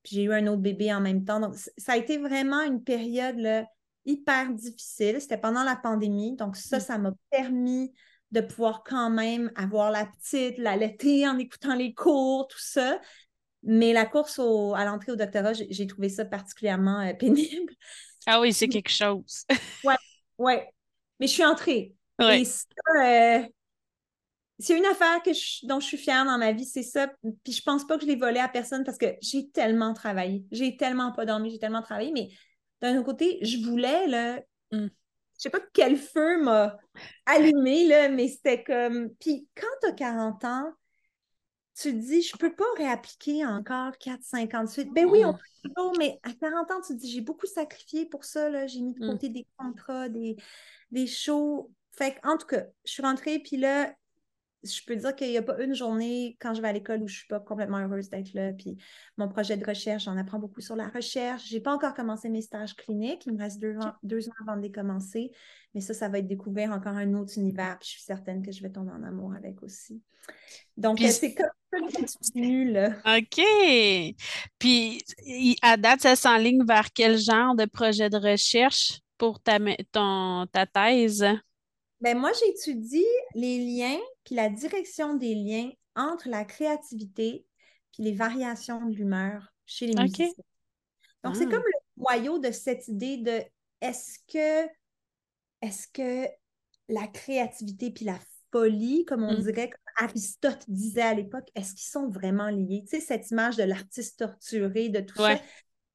Puis 0.03 0.17
j'ai 0.17 0.23
eu 0.25 0.33
un 0.33 0.47
autre 0.49 0.63
bébé 0.63 0.93
en 0.93 1.01
même 1.01 1.25
temps. 1.25 1.41
Donc, 1.41 1.55
ça 1.55 1.93
a 1.93 1.97
été 1.97 2.19
vraiment 2.19 2.61
une 2.63 2.83
période 2.83 3.39
là, 3.39 3.67
hyper 4.05 4.51
difficile. 4.53 5.21
C'était 5.21 5.39
pendant 5.39 5.63
la 5.63 5.77
pandémie. 5.77 6.35
Donc, 6.37 6.57
ça, 6.57 6.79
mm. 6.79 6.81
ça 6.81 6.99
m'a 6.99 7.13
permis 7.31 7.93
de 8.33 8.41
pouvoir 8.41 8.83
quand 8.85 9.11
même 9.11 9.53
avoir 9.55 9.91
la 9.91 10.07
petite, 10.07 10.59
la 10.59 10.77
laiter 10.77 11.29
en 11.29 11.39
écoutant 11.39 11.75
les 11.75 11.95
cours, 11.95 12.49
tout 12.49 12.59
ça. 12.61 13.01
Mais 13.65 13.93
la 13.93 14.07
course 14.07 14.41
à 14.41 14.85
l'entrée 14.85 15.13
au 15.13 15.17
doctorat, 15.17 15.53
j'ai 15.53 15.87
trouvé 15.87 16.09
ça 16.09 16.25
particulièrement 16.25 17.01
euh, 17.01 17.15
pénible. 17.19 17.73
Ah 18.27 18.41
oui, 18.41 18.53
c'est 18.53 18.69
quelque 18.69 18.91
chose. 18.91 19.45
ouais, 19.85 19.95
ouais. 20.39 20.69
Mais 21.21 21.27
je 21.27 21.33
suis 21.33 21.45
entrée. 21.45 21.95
Et 22.21 22.45
ça, 22.45 22.67
euh, 23.05 23.43
c'est 24.59 24.77
une 24.77 24.87
affaire 24.87 25.23
que 25.23 25.31
dont 25.67 25.81
je 25.81 25.87
suis 25.87 25.97
fière 25.97 26.25
dans 26.25 26.39
ma 26.39 26.53
vie, 26.53 26.65
c'est 26.65 26.83
ça. 26.83 27.09
Puis 27.43 27.53
je 27.53 27.63
pense 27.63 27.87
pas 27.87 27.97
que 27.97 28.03
je 28.03 28.09
l'ai 28.09 28.17
volé 28.17 28.39
à 28.39 28.49
personne 28.49 28.85
parce 28.85 28.99
que 28.99 29.15
j'ai 29.21 29.51
tellement 29.51 29.95
travaillé. 29.95 30.45
J'ai 30.53 30.77
tellement 30.77 31.13
pas 31.13 31.27
dormi, 31.27 31.51
j'ai 31.51 31.59
tellement 31.59 31.83
travaillé. 31.83 32.13
Mais 32.13 32.29
d'un 32.81 32.97
autre 32.97 33.07
côté, 33.07 33.39
je 33.43 33.59
voulais, 33.59 34.07
là, 34.07 34.41
mm. 34.71 34.87
je 34.87 34.89
sais 35.37 35.51
pas 35.51 35.61
quel 35.73 35.97
feu 35.97 36.43
m'a 36.43 36.77
allumé, 37.27 37.87
là, 37.87 38.09
mais 38.09 38.29
c'était 38.29 38.63
comme. 38.63 39.11
Puis 39.17 39.49
quand 39.57 39.67
tu 39.83 39.89
as 39.89 39.93
40 39.93 40.45
ans, 40.45 40.73
tu 41.75 41.93
te 41.93 41.97
dis, 41.97 42.23
je 42.23 42.37
peux 42.37 42.55
pas 42.55 42.65
réappliquer 42.77 43.47
encore 43.47 43.93
4-5 43.99 44.57
ans 44.57 44.67
suite. 44.67 44.93
Ben 44.93 45.07
oui, 45.07 45.25
on 45.25 45.33
mm. 45.33 45.39
peut 45.39 45.69
toujours, 45.69 45.95
mais 45.99 46.21
à 46.23 46.33
40 46.33 46.71
ans, 46.71 46.81
tu 46.87 46.95
te 46.95 46.99
dis, 47.01 47.11
j'ai 47.11 47.23
beaucoup 47.23 47.47
sacrifié 47.47 48.07
pour 48.07 48.25
ça, 48.25 48.67
j'ai 48.67 48.81
mis 48.81 48.93
de 48.93 49.05
mm. 49.05 49.11
côté 49.11 49.29
des 49.31 49.47
contrats, 49.57 50.09
des, 50.09 50.37
des 50.91 51.07
shows. 51.07 51.73
Fait 51.93 52.19
en 52.23 52.37
tout 52.37 52.47
cas, 52.47 52.65
je 52.85 52.93
suis 52.93 53.03
rentrée, 53.03 53.39
puis 53.39 53.57
là, 53.57 53.93
je 54.63 54.81
peux 54.87 54.97
dire 54.97 55.15
qu'il 55.15 55.31
n'y 55.31 55.39
a 55.39 55.43
pas 55.43 55.61
une 55.63 55.75
journée 55.75 56.37
quand 56.41 56.55
je 56.55 56.63
vais 56.63 56.69
à 56.69 56.73
l'école 56.73 57.03
où 57.03 57.09
je 57.09 57.15
ne 57.15 57.19
suis 57.19 57.27
pas 57.27 57.41
complètement 57.41 57.79
heureuse 57.79 58.09
d'être 58.09 58.33
là. 58.35 58.53
Puis 58.53 58.77
mon 59.17 59.29
projet 59.29 59.57
de 59.57 59.65
recherche, 59.65 60.05
j'en 60.05 60.17
apprends 60.17 60.39
beaucoup 60.39 60.61
sur 60.61 60.77
la 60.77 60.89
recherche. 60.89 61.49
Je 61.49 61.55
n'ai 61.55 61.61
pas 61.61 61.75
encore 61.75 61.95
commencé 61.95 62.29
mes 62.29 62.43
stages 62.43 62.75
cliniques. 62.75 63.27
Il 63.27 63.35
me 63.35 63.39
reste 63.39 63.61
deux 63.61 63.77
ans, 63.79 63.93
deux 64.03 64.29
ans 64.29 64.33
avant 64.43 64.57
de 64.57 64.63
les 64.63 64.71
commencer. 64.71 65.33
Mais 65.75 65.81
ça, 65.81 65.95
ça 65.95 66.09
va 66.09 66.19
être 66.19 66.29
découvert 66.29 66.71
encore 66.71 66.95
un 66.95 67.15
autre 67.15 67.33
univers. 67.37 67.79
Puis 67.81 67.89
je 67.89 67.95
suis 67.95 68.03
certaine 68.03 68.45
que 68.45 68.53
je 68.53 68.63
vais 68.63 68.71
tomber 68.71 68.93
en 68.93 69.03
amour 69.03 69.35
avec 69.35 69.63
aussi. 69.63 70.01
Donc, 70.77 71.01
c'est 71.01 71.35
comme 71.35 71.47
ça 71.73 71.79
que 71.81 71.91
je 71.91 72.13
continue, 72.15 72.71
là. 72.71 72.91
OK. 73.19 74.15
Puis, 74.59 75.03
à 75.63 75.77
date, 75.77 76.03
ça 76.03 76.17
s'enligne 76.17 76.65
vers 76.65 76.93
quel 76.93 77.19
genre 77.19 77.55
de 77.57 77.65
projet 77.65 78.09
de 78.09 78.17
recherche 78.17 79.01
pour 79.19 79.41
ta, 79.41 79.59
ton, 79.91 80.47
ta 80.53 80.67
thèse? 80.67 81.27
Ben, 82.03 82.19
moi, 82.19 82.33
j'étudie 82.33 83.07
les 83.35 83.59
liens 83.59 83.99
puis 84.25 84.35
la 84.35 84.49
direction 84.49 85.15
des 85.15 85.35
liens 85.35 85.71
entre 85.95 86.29
la 86.29 86.45
créativité 86.45 87.47
puis 87.93 88.03
les 88.03 88.13
variations 88.13 88.85
de 88.87 88.95
l'humeur 88.95 89.53
chez 89.67 89.87
les 89.87 89.95
musiciens. 89.95 90.31
Donc, 91.23 91.37
c'est 91.37 91.47
ah. 91.47 91.51
comme 91.51 91.63
le 91.63 92.03
noyau 92.03 92.39
de 92.39 92.51
cette 92.51 92.89
idée 92.89 93.19
de 93.19 93.41
est-ce 93.81 94.19
que, 94.27 94.69
est-ce 95.61 95.87
que 95.89 96.29
la 96.89 97.07
créativité 97.07 97.93
puis 97.93 98.05
la 98.05 98.19
folie, 98.51 99.05
comme 99.05 99.23
on 99.23 99.39
mm. 99.39 99.43
dirait, 99.43 99.71
comme 99.71 100.09
Aristote 100.09 100.65
disait 100.69 101.03
à 101.03 101.15
l'époque, 101.15 101.49
est-ce 101.55 101.75
qu'ils 101.75 101.91
sont 101.91 102.09
vraiment 102.09 102.49
liés? 102.49 102.85
Tu 102.89 102.97
sais, 102.97 103.01
cette 103.01 103.31
image 103.31 103.57
de 103.57 103.63
l'artiste 103.63 104.19
torturé, 104.19 104.89
de 104.89 105.01
tout 105.01 105.17
ça. 105.17 105.41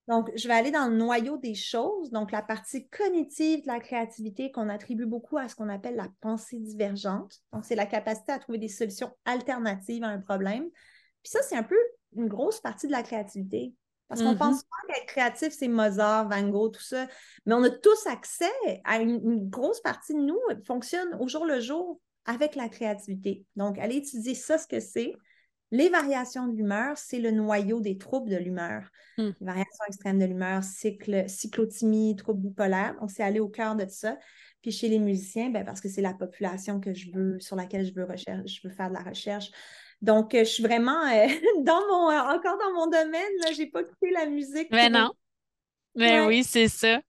Donc, 0.08 0.32
je 0.36 0.48
vais 0.48 0.54
aller 0.54 0.72
dans 0.72 0.88
le 0.88 0.96
noyau 0.96 1.38
des 1.38 1.54
choses, 1.54 2.12
donc 2.12 2.32
la 2.32 2.42
partie 2.42 2.88
cognitive 2.88 3.64
de 3.64 3.68
la 3.68 3.82
créativité 3.82 4.52
qu'on 4.52 4.70
attribue 4.70 5.06
beaucoup 5.06 5.38
à 5.38 5.50
ce 5.50 5.56
qu'on 5.56 5.68
appelle 5.68 5.98
la 5.98 6.08
pensée 6.22 6.60
divergente. 6.60 7.42
Donc, 7.52 7.66
c'est 7.66 7.76
la 7.76 7.86
capacité 7.86 8.32
à 8.32 8.40
trouver 8.40 8.58
des 8.58 8.70
solutions 8.70 9.12
alternatives 9.26 10.04
à 10.04 10.08
un 10.08 10.20
problème. 10.20 10.70
Puis 11.24 11.32
ça, 11.32 11.42
c'est 11.44 11.58
un 11.58 11.64
peu 11.64 11.78
une 12.16 12.28
grosse 12.28 12.62
partie 12.62 12.88
de 12.88 12.94
la 12.94 13.04
créativité. 13.04 13.74
Parce 14.08 14.24
qu'on 14.24 14.38
pense 14.38 14.62
mm-hmm. 14.62 14.88
pas 14.88 14.94
qu'être 14.94 15.08
créatif, 15.08 15.50
c'est 15.54 15.68
Mozart, 15.68 16.30
Van 16.30 16.48
Gogh, 16.48 16.74
tout 16.74 16.82
ça. 16.82 17.08
Mais 17.46 17.54
on 17.54 17.64
a 17.64 17.70
tous 17.70 18.08
accès 18.08 18.46
à 18.86 19.02
une, 19.02 19.20
une 19.22 19.50
grosse 19.50 19.82
partie 19.82 20.14
de 20.14 20.20
nous 20.20 20.40
qui 20.58 20.66
fonctionne 20.66 21.18
au 21.20 21.28
jour 21.28 21.46
le 21.46 21.60
jour 21.60 22.00
avec 22.24 22.56
la 22.56 22.70
créativité. 22.70 23.44
Donc, 23.58 23.78
allez 23.78 23.98
étudier 23.98 24.36
ça, 24.36 24.58
ce 24.58 24.68
que 24.68 24.80
c'est. 24.80 25.14
Les 25.72 25.90
variations 25.90 26.48
de 26.48 26.56
l'humeur, 26.56 26.98
c'est 26.98 27.20
le 27.20 27.32
noyau 27.32 27.82
des 27.82 27.98
troubles 27.98 28.30
de 28.30 28.38
l'humeur. 28.38 28.90
Hmm. 29.18 29.32
Les 29.40 29.46
variations 29.46 29.86
extrêmes 29.88 30.20
de 30.20 30.26
l'humeur, 30.26 30.64
cycle, 30.64 31.26
cyclothymie, 31.28 32.16
trouble 32.16 32.42
bipolaire. 32.42 32.96
On 33.02 33.08
s'est 33.08 33.24
allé 33.24 33.40
au 33.40 33.50
cœur 33.50 33.76
de 33.76 33.86
ça. 33.88 34.18
Puis 34.62 34.72
chez 34.72 34.88
les 34.88 35.00
musiciens, 35.00 35.50
ben 35.50 35.66
parce 35.66 35.82
que 35.82 35.90
c'est 35.90 36.02
la 36.02 36.14
population 36.14 36.80
que 36.80 36.94
je 36.94 37.12
veux, 37.12 37.40
sur 37.40 37.56
laquelle 37.56 37.86
je 37.86 37.94
veux, 37.94 38.06
recherche, 38.06 38.62
je 38.62 38.68
veux 38.68 38.74
faire 38.74 38.90
de 38.90 38.96
la 38.96 39.04
recherche. 39.04 39.52
Donc, 40.02 40.36
euh, 40.36 40.40
je 40.40 40.50
suis 40.50 40.64
vraiment 40.64 41.04
euh, 41.06 41.28
dans 41.64 41.82
mon, 41.88 42.10
encore 42.12 42.58
dans 42.58 42.74
mon 42.74 42.88
domaine. 42.88 43.32
Je 43.52 43.62
n'ai 43.62 43.68
pas 43.68 43.84
quitté 43.84 44.12
la 44.12 44.28
musique. 44.28 44.70
Mais 44.72 44.90
non. 44.90 45.12
Mais 45.98 46.22
oui, 46.22 46.44
c'est 46.44 46.68
ça. 46.68 47.00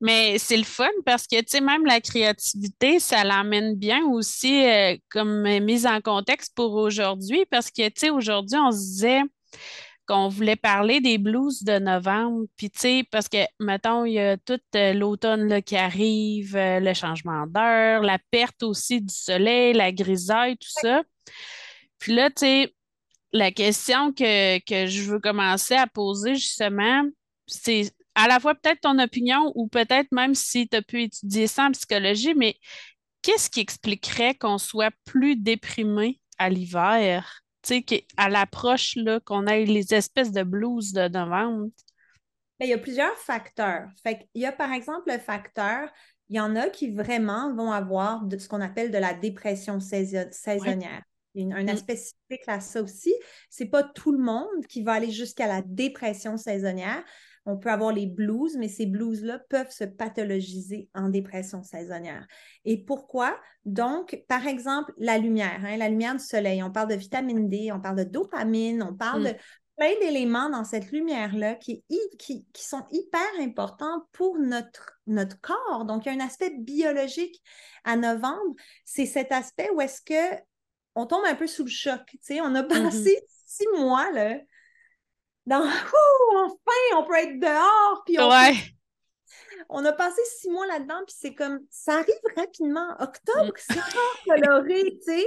Mais 0.00 0.38
c'est 0.38 0.56
le 0.56 0.64
fun 0.64 0.88
parce 1.04 1.26
que, 1.26 1.36
tu 1.40 1.46
sais, 1.48 1.60
même 1.60 1.84
la 1.84 2.00
créativité, 2.00 3.00
ça 3.00 3.24
l'amène 3.24 3.74
bien 3.74 4.04
aussi 4.06 4.64
euh, 4.64 4.96
comme 5.10 5.42
mise 5.60 5.86
en 5.86 6.00
contexte 6.00 6.54
pour 6.54 6.74
aujourd'hui 6.74 7.44
parce 7.50 7.70
que, 7.70 7.86
tu 7.88 7.92
sais, 7.96 8.10
aujourd'hui, 8.10 8.58
on 8.58 8.70
se 8.70 8.78
disait 8.78 9.22
qu'on 10.06 10.28
voulait 10.28 10.56
parler 10.56 11.00
des 11.00 11.18
blues 11.18 11.62
de 11.64 11.78
novembre. 11.78 12.46
Puis, 12.56 12.70
tu 12.70 12.78
sais, 12.78 13.04
parce 13.10 13.28
que, 13.28 13.38
mettons, 13.60 14.04
il 14.04 14.14
y 14.14 14.20
a 14.20 14.36
tout 14.38 14.60
euh, 14.74 14.94
l'automne 14.94 15.62
qui 15.62 15.76
arrive, 15.76 16.56
euh, 16.56 16.80
le 16.80 16.94
changement 16.94 17.46
d'heure, 17.46 18.02
la 18.02 18.18
perte 18.30 18.62
aussi 18.62 19.02
du 19.02 19.14
soleil, 19.14 19.74
la 19.74 19.92
grisaille, 19.92 20.56
tout 20.56 20.80
ça. 20.80 21.02
Puis 21.98 22.14
là, 22.14 22.30
tu 22.30 22.40
sais, 22.40 22.74
la 23.32 23.50
question 23.50 24.12
que, 24.12 24.58
que 24.60 24.86
je 24.86 25.02
veux 25.02 25.20
commencer 25.20 25.74
à 25.74 25.86
poser 25.86 26.36
justement, 26.36 27.02
c'est 27.46 27.90
à 28.18 28.26
la 28.26 28.40
fois 28.40 28.54
peut-être 28.56 28.80
ton 28.80 28.98
opinion 28.98 29.52
ou 29.54 29.68
peut-être 29.68 30.10
même 30.10 30.34
si 30.34 30.68
tu 30.68 30.76
as 30.76 30.82
pu 30.82 31.04
étudier 31.04 31.46
ça 31.46 31.66
en 31.66 31.70
psychologie, 31.70 32.34
mais 32.34 32.56
qu'est-ce 33.22 33.48
qui 33.48 33.60
expliquerait 33.60 34.34
qu'on 34.34 34.58
soit 34.58 34.92
plus 35.04 35.36
déprimé 35.36 36.20
à 36.36 36.50
l'hiver? 36.50 37.42
Tu 37.62 37.84
sais, 37.88 38.06
à 38.16 38.28
l'approche, 38.28 38.96
là, 38.96 39.20
qu'on 39.20 39.46
ait 39.46 39.64
les 39.64 39.94
espèces 39.94 40.32
de 40.32 40.42
blues 40.42 40.92
de 40.92 41.08
novembre? 41.08 41.68
Ben, 42.58 42.66
il 42.66 42.70
y 42.70 42.74
a 42.74 42.78
plusieurs 42.78 43.16
facteurs. 43.18 43.88
Fait 44.02 44.28
il 44.34 44.42
y 44.42 44.46
a 44.46 44.52
par 44.52 44.72
exemple 44.72 45.12
le 45.12 45.18
facteur, 45.18 45.88
il 46.28 46.36
y 46.36 46.40
en 46.40 46.56
a 46.56 46.70
qui 46.70 46.90
vraiment 46.90 47.54
vont 47.54 47.70
avoir 47.70 48.24
de, 48.24 48.36
ce 48.36 48.48
qu'on 48.48 48.60
appelle 48.60 48.90
de 48.90 48.98
la 48.98 49.14
dépression 49.14 49.78
saisonnière. 49.78 51.02
A 51.36 51.40
un 51.40 51.64
mm. 51.64 51.68
aspect 51.68 51.96
spécifique 51.96 52.48
à 52.48 52.58
ça 52.58 52.82
aussi. 52.82 53.14
C'est 53.48 53.66
pas 53.66 53.84
tout 53.84 54.10
le 54.10 54.18
monde 54.18 54.66
qui 54.68 54.82
va 54.82 54.94
aller 54.94 55.12
jusqu'à 55.12 55.46
la 55.46 55.62
dépression 55.62 56.36
saisonnière 56.36 57.04
on 57.46 57.56
peut 57.56 57.70
avoir 57.70 57.92
les 57.92 58.06
blues, 58.06 58.56
mais 58.58 58.68
ces 58.68 58.86
blues-là 58.86 59.38
peuvent 59.48 59.70
se 59.70 59.84
pathologiser 59.84 60.88
en 60.94 61.08
dépression 61.08 61.62
saisonnière. 61.62 62.26
Et 62.64 62.84
pourquoi? 62.84 63.38
Donc, 63.64 64.22
par 64.28 64.46
exemple, 64.46 64.92
la 64.98 65.18
lumière, 65.18 65.60
hein, 65.64 65.76
la 65.76 65.88
lumière 65.88 66.14
du 66.14 66.24
soleil, 66.24 66.62
on 66.62 66.70
parle 66.70 66.88
de 66.88 66.94
vitamine 66.94 67.48
D, 67.48 67.70
on 67.72 67.80
parle 67.80 67.96
de 67.96 68.04
dopamine, 68.04 68.82
on 68.82 68.94
parle 68.94 69.24
de 69.24 69.30
mm. 69.30 69.36
plein 69.76 69.94
d'éléments 70.00 70.50
dans 70.50 70.64
cette 70.64 70.90
lumière-là 70.90 71.54
qui, 71.54 71.84
qui, 72.18 72.44
sont 72.54 72.84
hyper 72.90 73.20
importants 73.40 74.06
pour 74.12 74.38
notre, 74.38 75.00
notre 75.06 75.40
corps. 75.40 75.84
Donc, 75.84 76.06
il 76.06 76.14
y 76.14 76.18
a 76.18 76.22
un 76.22 76.26
aspect 76.26 76.50
biologique 76.58 77.42
à 77.84 77.96
novembre. 77.96 78.54
C'est 78.84 79.06
cet 79.06 79.32
aspect 79.32 79.70
où 79.74 79.80
est-ce 79.80 80.02
que 80.02 80.38
on 80.94 81.06
tombe 81.06 81.24
un 81.26 81.36
peu 81.36 81.46
sous 81.46 81.64
le 81.64 81.70
choc. 81.70 82.00
Tu 82.06 82.18
sais, 82.20 82.40
on 82.40 82.54
a 82.54 82.62
mm-hmm. 82.62 82.84
passé 82.84 83.20
six 83.46 83.66
mois 83.78 84.10
là, 84.12 84.38
dans 85.48 85.64
enfin, 85.64 86.96
on 86.96 87.04
peut 87.04 87.16
être 87.16 87.40
dehors. 87.40 88.02
Puis 88.04 88.18
on, 88.18 88.30
on 89.70 89.84
a 89.84 89.92
passé 89.92 90.20
six 90.38 90.48
mois 90.50 90.66
là-dedans, 90.66 91.00
puis 91.06 91.16
c'est 91.18 91.34
comme 91.34 91.60
ça 91.70 91.98
arrive 91.98 92.14
rapidement. 92.36 92.88
Octobre, 93.00 93.52
mm. 93.52 93.52
c'est 93.56 93.78
encore 93.78 94.22
coloré, 94.24 94.82
tu 94.98 95.02
sais. 95.02 95.26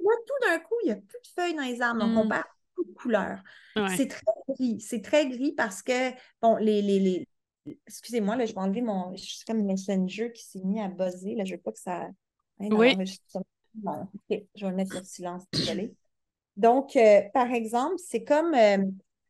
Là, 0.00 0.10
tout 0.26 0.46
d'un 0.46 0.58
coup, 0.58 0.74
il 0.82 0.86
n'y 0.86 0.92
a 0.92 0.96
plus 0.96 1.18
de 1.22 1.28
feuilles 1.34 1.54
dans 1.54 1.62
les 1.62 1.80
arbres, 1.80 2.00
donc 2.00 2.18
on 2.18 2.24
mm. 2.24 2.28
perd 2.28 2.44
beaucoup 2.76 2.90
de 2.90 2.94
couleurs. 2.94 3.42
C'est 3.96 4.08
très 4.08 4.32
gris. 4.48 4.80
C'est 4.80 5.02
très 5.02 5.28
gris 5.28 5.52
parce 5.52 5.82
que, 5.82 6.10
bon, 6.40 6.56
les, 6.56 6.82
les, 6.82 6.98
les... 6.98 7.28
Excusez-moi, 7.86 8.36
là, 8.36 8.44
je 8.44 8.52
vais 8.52 8.60
enlever 8.60 8.82
mon. 8.82 9.14
Je 9.14 9.22
suis 9.22 9.44
comme 9.44 9.62
Messenger 9.64 10.32
qui 10.32 10.44
s'est 10.44 10.62
mis 10.64 10.80
à 10.80 10.88
buzzer. 10.88 11.36
Là, 11.36 11.44
je 11.44 11.52
ne 11.52 11.56
veux 11.56 11.62
pas 11.62 11.72
que 11.72 11.78
ça. 11.78 12.08
oui. 12.58 12.96
Bon, 13.74 14.02
OK, 14.02 14.42
je 14.54 14.64
vais 14.66 14.70
le 14.70 14.76
mettre 14.76 14.92
sur 14.92 15.04
silence, 15.06 15.44
désolé. 15.50 15.94
Donc, 16.56 16.94
euh, 16.96 17.22
par 17.32 17.50
exemple, 17.52 17.94
c'est 17.96 18.24
comme. 18.24 18.52
Euh, 18.54 18.84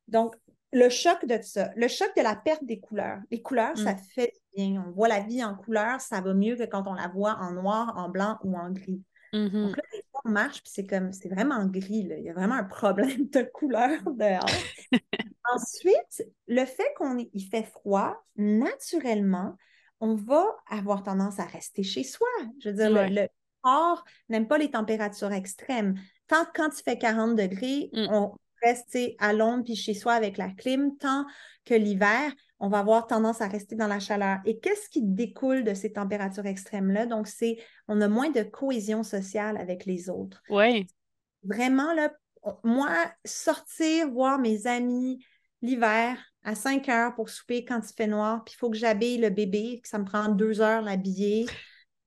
donc, 0.09 0.37
le 0.73 0.89
choc 0.89 1.25
de 1.27 1.39
ça, 1.43 1.71
le 1.77 1.87
choc 1.89 2.11
de 2.17 2.23
la 2.23 2.35
perte 2.35 2.65
des 2.65 2.81
couleurs. 2.81 3.19
Les 3.31 3.43
couleurs, 3.43 3.77
ça 3.77 3.95
mm. 3.95 3.99
fait 4.15 4.33
bien. 4.57 4.85
On 4.87 4.91
voit 4.91 5.09
la 5.09 5.21
vie 5.21 5.45
en 5.45 5.55
couleurs, 5.55 6.01
ça 6.01 6.21
va 6.21 6.33
mieux 6.35 6.57
que 6.57 6.65
quand 6.65 6.87
on 6.87 6.95
la 6.95 7.09
voit 7.09 7.37
en 7.41 7.53
noir, 7.53 7.93
en 7.97 8.09
blanc 8.09 8.39
ou 8.43 8.57
en 8.57 8.71
gris. 8.71 9.03
Mm-hmm. 9.35 9.67
Donc 9.67 9.77
là, 9.77 9.83
on 10.25 10.31
marche, 10.31 10.63
puis 10.63 10.73
c'est 10.75 10.87
comme, 10.87 11.13
c'est 11.13 11.29
vraiment 11.29 11.65
gris. 11.67 12.05
Là. 12.05 12.17
Il 12.17 12.25
y 12.25 12.31
a 12.31 12.35
vraiment 12.35 12.55
un 12.55 12.65
problème 12.65 13.29
de 13.29 13.43
couleur 13.43 14.01
dehors. 14.17 14.47
Ensuite, 15.55 16.27
le 16.47 16.65
fait 16.65 16.95
qu'on 16.97 17.19
il 17.19 17.49
fait 17.51 17.65
froid, 17.65 18.17
naturellement, 18.37 19.57
on 20.01 20.15
va 20.15 20.45
avoir 20.71 21.03
tendance 21.03 21.39
à 21.39 21.45
rester 21.45 21.83
chez 21.83 22.03
soi. 22.03 22.29
Je 22.61 22.71
veux 22.71 22.77
dire, 22.77 22.91
le, 22.91 23.29
corps 23.63 24.05
n'aime 24.29 24.49
pas 24.49 24.59
les 24.59 24.71
températures 24.71 25.33
extrêmes. 25.33 25.95
Tant 26.27 26.45
quand 26.55 26.69
il 26.77 26.83
fait 26.83 26.99
40 26.99 27.37
degrés, 27.37 27.91
mm. 27.93 28.07
on 28.11 28.35
rester 28.63 29.17
à 29.19 29.33
l'ombre 29.33 29.65
puis 29.65 29.77
chez 29.77 29.95
soi 29.95 30.15
avec 30.15 30.37
la 30.39 30.49
clim, 30.51 30.97
tant 30.99 31.27
que 31.65 31.75
l'hiver, 31.75 32.33
on 32.61 32.69
va 32.69 32.79
avoir 32.79 33.07
tendance 33.07 33.41
à 33.41 33.49
rester 33.49 33.75
dans 33.75 33.87
la 33.87 34.01
chaleur. 34.01 34.39
Et 34.45 34.59
qu'est-ce 34.59 34.89
qui 34.89 35.03
découle 35.03 35.65
de 35.65 35.75
ces 35.75 35.93
températures 35.93 36.47
extrêmes-là? 36.47 37.07
Donc, 37.07 37.27
c'est 37.27 37.59
on 37.89 38.01
a 38.01 38.09
moins 38.09 38.31
de 38.31 38.43
cohésion 38.43 39.03
sociale 39.03 39.57
avec 39.57 39.85
les 39.85 40.09
autres. 40.09 40.43
Oui. 40.49 40.87
Vraiment, 41.45 41.93
là, 41.93 42.13
moi, 42.65 42.91
sortir, 43.25 44.11
voir 44.11 44.39
mes 44.39 44.67
amis 44.67 45.25
l'hiver 45.61 46.19
à 46.45 46.55
5 46.55 46.89
heures 46.89 47.15
pour 47.15 47.29
souper 47.29 47.65
quand 47.65 47.81
il 47.89 47.95
fait 47.95 48.07
noir, 48.07 48.43
puis 48.45 48.55
il 48.57 48.59
faut 48.59 48.71
que 48.71 48.77
j'habille 48.77 49.19
le 49.19 49.31
bébé, 49.31 49.81
que 49.83 49.89
ça 49.89 49.99
me 49.99 50.05
prend 50.05 50.29
deux 50.29 50.61
heures 50.61 50.83
l'habiller. 50.83 51.47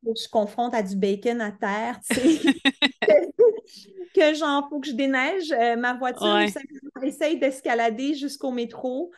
Je 0.03 0.29
confronte 0.29 0.74
à 0.74 0.83
du 0.83 0.95
bacon 0.95 1.41
à 1.41 1.51
terre, 1.51 2.00
tu 2.07 2.15
sais. 2.15 2.39
que 4.13 4.34
genre, 4.34 4.67
faut 4.69 4.79
que 4.79 4.88
je 4.88 4.93
déneige 4.93 5.51
euh, 5.51 5.75
ma 5.75 5.93
voiture, 5.93 6.39
essaye 7.03 7.38
d'escalader 7.38 8.13
jusqu'au 8.13 8.51
métro, 8.51 9.12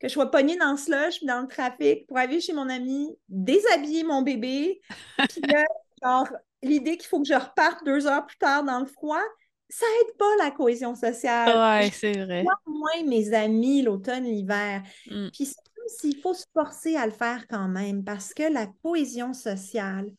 que 0.00 0.08
je 0.08 0.12
sois 0.12 0.30
pognée 0.30 0.56
dans 0.56 0.72
le 0.72 0.76
slush, 0.76 1.22
dans 1.24 1.42
le 1.42 1.46
trafic 1.46 2.06
pour 2.06 2.16
aller 2.16 2.40
chez 2.40 2.52
mon 2.52 2.68
ami, 2.68 3.08
déshabiller 3.28 4.02
mon 4.02 4.22
bébé. 4.22 4.80
Puis 5.28 5.42
là, 5.42 5.64
genre, 6.02 6.28
l'idée 6.62 6.96
qu'il 6.96 7.08
faut 7.08 7.20
que 7.20 7.28
je 7.28 7.34
reparte 7.34 7.84
deux 7.84 8.06
heures 8.06 8.26
plus 8.26 8.38
tard 8.38 8.64
dans 8.64 8.80
le 8.80 8.86
froid, 8.86 9.22
ça 9.68 9.86
aide 10.02 10.16
pas 10.16 10.44
la 10.44 10.50
cohésion 10.50 10.94
sociale. 10.94 11.56
Ouais, 11.56 11.90
c'est 11.92 12.12
vrai. 12.12 12.42
Moi, 12.42 12.54
moins 12.66 13.04
mes 13.06 13.32
amis 13.32 13.82
l'automne, 13.82 14.24
l'hiver. 14.24 14.82
Mm. 15.06 15.28
Puis 15.32 15.46
c'est 15.46 15.54
comme 15.54 15.88
s'il 15.88 16.16
faut 16.16 16.34
se 16.34 16.46
forcer 16.52 16.96
à 16.96 17.06
le 17.06 17.12
faire 17.12 17.46
quand 17.48 17.68
même 17.68 18.02
parce 18.02 18.34
que 18.34 18.42
la 18.42 18.66
cohésion 18.82 19.32
sociale, 19.32 20.10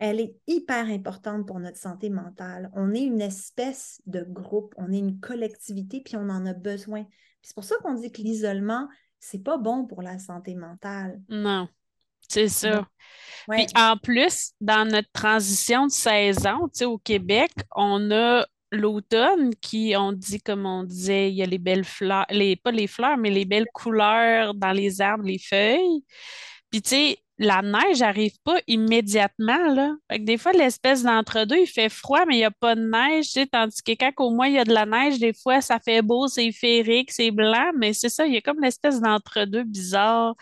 elle 0.00 0.18
est 0.18 0.34
hyper 0.46 0.86
importante 0.86 1.46
pour 1.46 1.60
notre 1.60 1.76
santé 1.76 2.08
mentale. 2.08 2.70
On 2.74 2.94
est 2.94 3.02
une 3.02 3.20
espèce 3.20 4.00
de 4.06 4.24
groupe, 4.26 4.74
on 4.78 4.90
est 4.90 4.98
une 4.98 5.20
collectivité, 5.20 6.00
puis 6.00 6.16
on 6.16 6.30
en 6.30 6.46
a 6.46 6.54
besoin. 6.54 7.04
C'est 7.42 7.54
pour 7.54 7.64
ça 7.64 7.76
qu'on 7.82 7.94
dit 7.94 8.10
que 8.10 8.22
l'isolement, 8.22 8.88
c'est 9.20 9.44
pas 9.44 9.58
bon 9.58 9.86
pour 9.86 10.00
la 10.00 10.18
santé 10.18 10.54
mentale. 10.54 11.20
Non, 11.28 11.68
c'est 12.28 12.48
ça. 12.48 12.88
Puis 13.48 13.66
en 13.76 13.98
plus, 13.98 14.52
dans 14.62 14.88
notre 14.88 15.10
transition 15.12 15.86
de 15.86 15.92
saison, 15.92 16.68
tu 16.68 16.78
sais, 16.78 16.84
au 16.86 16.98
Québec, 16.98 17.52
on 17.76 18.10
a 18.10 18.46
l'automne 18.72 19.54
qui, 19.56 19.94
on 19.98 20.12
dit, 20.12 20.40
comme 20.40 20.64
on 20.64 20.84
disait, 20.84 21.30
il 21.30 21.34
y 21.36 21.42
a 21.42 21.46
les 21.46 21.58
belles 21.58 21.84
fleurs, 21.84 22.26
les, 22.30 22.56
pas 22.56 22.70
les 22.70 22.86
fleurs, 22.86 23.18
mais 23.18 23.30
les 23.30 23.44
belles 23.44 23.68
couleurs 23.74 24.54
dans 24.54 24.72
les 24.72 25.02
arbres, 25.02 25.24
les 25.24 25.38
feuilles. 25.38 26.04
Puis, 26.70 26.80
tu 26.80 26.88
sais, 26.90 27.18
la 27.40 27.62
neige 27.62 28.00
n'arrive 28.00 28.38
pas 28.44 28.60
immédiatement, 28.66 29.72
là. 29.72 29.96
des 30.18 30.36
fois, 30.36 30.52
l'espèce 30.52 31.02
d'entre-deux, 31.02 31.56
il 31.56 31.66
fait 31.66 31.88
froid, 31.88 32.26
mais 32.26 32.34
il 32.34 32.38
n'y 32.40 32.44
a 32.44 32.50
pas 32.50 32.74
de 32.74 32.82
neige, 32.82 33.32
tandis 33.50 33.82
que 33.82 33.92
quand 33.92 34.12
au 34.18 34.30
moins 34.30 34.46
il 34.46 34.54
y 34.54 34.58
a 34.58 34.64
de 34.64 34.74
la 34.74 34.84
neige, 34.84 35.18
des 35.18 35.32
fois, 35.32 35.62
ça 35.62 35.80
fait 35.80 36.02
beau, 36.02 36.28
c'est 36.28 36.52
féerique, 36.52 37.10
c'est 37.10 37.30
blanc, 37.30 37.72
mais 37.78 37.94
c'est 37.94 38.10
ça, 38.10 38.26
il 38.26 38.34
y 38.34 38.36
a 38.36 38.42
comme 38.42 38.60
l'espèce 38.60 39.00
d'entre-deux 39.00 39.64
bizarre 39.64 40.34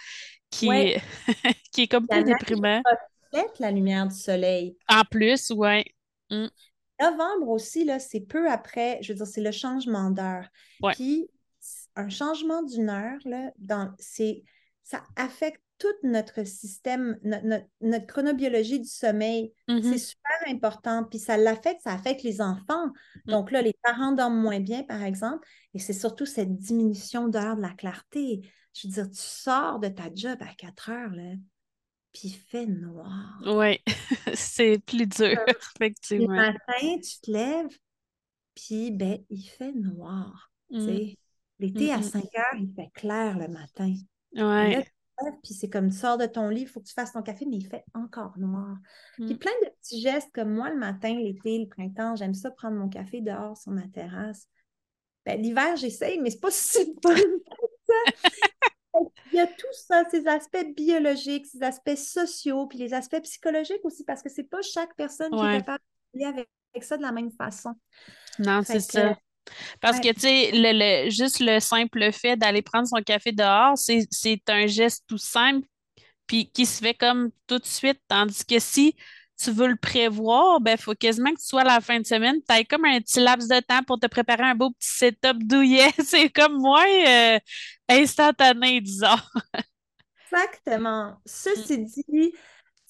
qui, 0.50 0.68
est... 0.70 1.00
qui 1.72 1.82
est 1.82 1.86
comme 1.86 2.08
plus 2.08 2.24
déprimant. 2.24 2.82
la 3.60 3.70
lumière 3.70 4.08
du 4.08 4.16
soleil. 4.16 4.76
En 4.88 5.02
plus, 5.08 5.52
oui. 5.54 5.84
Mm. 6.30 6.48
Novembre 7.00 7.48
aussi, 7.50 7.84
là, 7.84 8.00
c'est 8.00 8.22
peu 8.22 8.50
après, 8.50 8.98
je 9.02 9.12
veux 9.12 9.18
dire, 9.18 9.26
c'est 9.28 9.40
le 9.40 9.52
changement 9.52 10.10
d'heure. 10.10 10.48
Puis, 10.94 11.30
un 11.94 12.08
changement 12.08 12.64
d'une 12.64 12.90
heure, 12.90 13.20
là, 13.24 13.52
dans, 13.56 13.94
c'est, 14.00 14.42
ça 14.82 15.04
affecte 15.14 15.62
tout 15.78 15.86
notre 16.02 16.44
système, 16.44 17.18
notre, 17.22 18.06
chronobiologie 18.06 18.80
du 18.80 18.88
sommeil. 18.88 19.52
Mm-hmm. 19.68 19.92
C'est 19.92 19.98
super 19.98 20.48
important. 20.48 21.04
Puis 21.04 21.18
ça 21.18 21.36
l'affecte, 21.36 21.80
ça 21.82 21.92
affecte 21.92 22.22
les 22.22 22.40
enfants. 22.40 22.86
Mm. 23.26 23.30
Donc 23.30 23.50
là, 23.50 23.62
les 23.62 23.74
parents 23.82 24.12
dorment 24.12 24.40
moins 24.40 24.60
bien, 24.60 24.82
par 24.82 25.02
exemple. 25.02 25.46
Et 25.74 25.78
c'est 25.78 25.92
surtout 25.92 26.26
cette 26.26 26.56
diminution 26.56 27.28
d'heure 27.28 27.56
de 27.56 27.62
la 27.62 27.70
clarté. 27.70 28.40
Je 28.74 28.88
veux 28.88 28.94
dire, 28.94 29.10
tu 29.10 29.20
sors 29.20 29.78
de 29.78 29.88
ta 29.88 30.04
job 30.14 30.38
à 30.40 30.54
4 30.54 30.90
heures, 30.90 31.10
là, 31.10 31.34
puis 32.12 32.28
il 32.28 32.34
fait 32.34 32.66
noir. 32.66 33.40
Oui, 33.46 33.78
c'est 34.34 34.78
plus 34.84 35.06
dur, 35.06 35.38
effectivement. 35.76 36.34
Le 36.34 36.52
matin, 36.52 36.98
tu 37.02 37.20
te 37.20 37.30
lèves, 37.30 37.78
puis 38.54 38.90
ben, 38.90 39.18
il 39.30 39.44
fait 39.44 39.72
noir. 39.72 40.50
Mm. 40.70 41.14
L'été, 41.60 41.92
à 41.92 41.98
Mm, 41.98 42.02
5 42.02 42.22
heures, 42.22 42.60
il 42.60 42.72
fait 42.74 42.90
clair 42.94 43.38
le 43.38 43.48
matin. 43.48 43.92
Ouais. 44.34 44.86
Puis 45.42 45.54
c'est 45.54 45.68
comme 45.68 45.90
tu 45.90 45.96
sors 45.96 46.16
de 46.16 46.26
ton 46.26 46.48
lit, 46.48 46.62
il 46.62 46.68
faut 46.68 46.80
que 46.80 46.86
tu 46.86 46.94
fasses 46.94 47.12
ton 47.12 47.22
café, 47.22 47.44
mais 47.46 47.56
il 47.56 47.66
fait 47.66 47.84
encore 47.94 48.38
noir. 48.38 48.76
Puis 49.16 49.34
Mm. 49.34 49.38
plein 49.38 49.52
de 49.64 49.70
petits 49.80 50.00
gestes 50.00 50.30
comme 50.32 50.52
moi 50.54 50.70
le 50.70 50.76
matin, 50.78 51.14
l'été, 51.14 51.58
le 51.58 51.68
printemps, 51.68 52.16
j'aime 52.16 52.34
ça 52.34 52.50
prendre 52.50 52.76
mon 52.76 52.88
café 52.88 53.20
dehors 53.20 53.56
sur 53.56 53.72
ma 53.72 53.86
terrasse. 53.88 54.46
Ben, 55.26 55.40
l'hiver, 55.40 55.76
j'essaye, 55.76 56.18
mais 56.20 56.30
c'est 56.30 56.40
pas 56.40 56.50
si 56.52 56.94
ça. 57.02 57.14
Il 59.32 59.36
y 59.36 59.40
a 59.40 59.46
tout 59.46 59.66
ça, 59.72 60.04
ces 60.10 60.26
aspects 60.26 60.74
biologiques, 60.74 61.46
ces 61.46 61.62
aspects 61.62 61.96
sociaux, 61.96 62.66
puis 62.66 62.78
les 62.78 62.94
aspects 62.94 63.20
psychologiques 63.22 63.84
aussi, 63.84 64.04
parce 64.04 64.22
que 64.22 64.28
c'est 64.28 64.44
pas 64.44 64.62
chaque 64.62 64.94
personne 64.96 65.30
qui 65.30 65.36
est 65.44 65.58
capable 65.58 65.82
de 66.14 66.24
avec, 66.24 66.48
avec 66.74 66.84
ça 66.84 66.96
de 66.96 67.02
la 67.02 67.12
même 67.12 67.30
façon. 67.30 67.74
Non, 68.38 68.62
c'est 68.64 68.80
ça. 68.80 69.16
Parce 69.80 69.98
ouais. 69.98 70.08
que, 70.08 70.14
tu 70.14 70.20
sais, 70.20 70.50
le, 70.52 70.72
le- 71.06 71.10
juste 71.10 71.40
le 71.40 71.60
simple 71.60 72.12
fait 72.12 72.36
d'aller 72.36 72.62
prendre 72.62 72.86
son 72.86 73.02
café 73.02 73.32
dehors, 73.32 73.76
c'est, 73.76 74.06
un 74.48 74.66
geste 74.66 75.04
tout 75.06 75.18
simple, 75.18 75.66
puis 76.26 76.50
qui 76.50 76.66
se 76.66 76.82
fait 76.82 76.94
comme 76.94 77.30
tout 77.46 77.58
de 77.58 77.66
suite. 77.66 78.00
Tandis 78.08 78.44
que 78.44 78.58
si 78.58 78.96
tu 79.40 79.50
veux 79.52 79.68
le 79.68 79.76
prévoir, 79.76 80.60
ben, 80.60 80.72
il 80.72 80.82
faut 80.82 80.94
quasiment 80.94 81.30
que 81.32 81.38
tu 81.38 81.46
sois 81.46 81.60
à 81.62 81.64
la 81.64 81.80
fin 81.80 82.00
de 82.00 82.06
semaine, 82.06 82.36
tu 82.48 82.54
aies 82.54 82.64
comme 82.64 82.84
un 82.84 83.00
petit 83.00 83.20
laps 83.20 83.48
de 83.48 83.60
temps 83.60 83.82
pour 83.86 83.98
te 83.98 84.06
préparer 84.06 84.42
un 84.42 84.54
beau 84.54 84.70
petit 84.70 84.88
setup 84.88 85.38
douillet. 85.44 85.90
C'est 86.04 86.28
comme 86.28 86.58
moins 86.58 86.84
euh, 87.06 87.38
instantané, 87.88 88.80
disons. 88.80 89.06
Exactement. 90.30 91.16
Ceci 91.24 91.78
dit, 91.78 92.32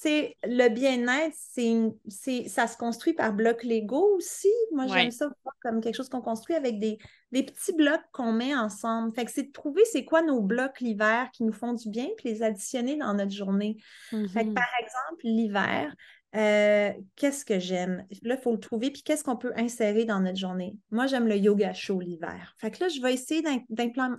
c'est 0.01 0.37
le 0.45 0.69
bien-être, 0.69 1.35
c'est 1.37 2.49
ça 2.49 2.69
se 2.69 2.77
construit 2.77 3.15
par 3.15 3.33
blocs 3.33 3.65
Lego 3.65 4.15
aussi. 4.15 4.47
Moi, 4.73 4.85
Ouais. 4.85 4.91
j'aime 4.93 5.11
ça 5.11 5.29
comme 5.61 5.81
quelque 5.81 5.97
chose 5.97 6.09
qu'on 6.09 6.21
construit 6.21 6.55
avec 6.55 6.79
des, 6.79 6.99
des 7.33 7.43
petits 7.43 7.73
blocs 7.73 8.01
qu'on 8.13 8.31
met 8.31 8.55
ensemble. 8.55 9.13
Fait 9.13 9.25
que 9.25 9.33
c'est 9.33 9.43
de 9.49 9.53
trouver 9.53 9.85
c'est 9.87 10.05
quoi 10.05 10.23
nos 10.23 10.41
blocs 10.41 10.79
l'hiver 10.79 11.29
qui 11.33 11.43
nous 11.43 11.53
font 11.53 11.73
du 11.73 11.89
bien, 11.91 12.07
puis 12.17 12.29
les 12.29 12.45
additionner 12.45 12.95
dans 12.97 13.13
notre 13.13 13.33
journée. 13.33 13.77
Fait 14.11 14.45
que 14.45 14.49
Mhm. 14.51 14.55
par 14.55 14.69
exemple, 14.81 15.25
l'hiver, 15.25 15.93
euh, 16.37 16.93
qu'est-ce 17.17 17.45
que 17.45 17.59
j'aime? 17.59 18.07
Là, 18.23 18.37
il 18.37 18.41
faut 18.41 18.53
le 18.53 18.61
trouver, 18.61 18.93
puis 18.93 19.03
qu'est-ce 19.03 19.25
qu'on 19.25 19.37
peut 19.37 19.53
insérer 19.57 20.05
dans 20.05 20.21
notre 20.21 20.39
journée? 20.39 20.77
Moi, 20.93 21.09
j'aime 21.09 21.27
le 21.27 21.37
yoga 21.37 21.73
chaud 21.73 22.01
l'hiver. 22.01 22.55
Fait 22.59 22.71
que 22.71 22.85
là, 22.85 22.89
je 22.89 23.01
vais 23.03 23.15
essayer 23.15 23.43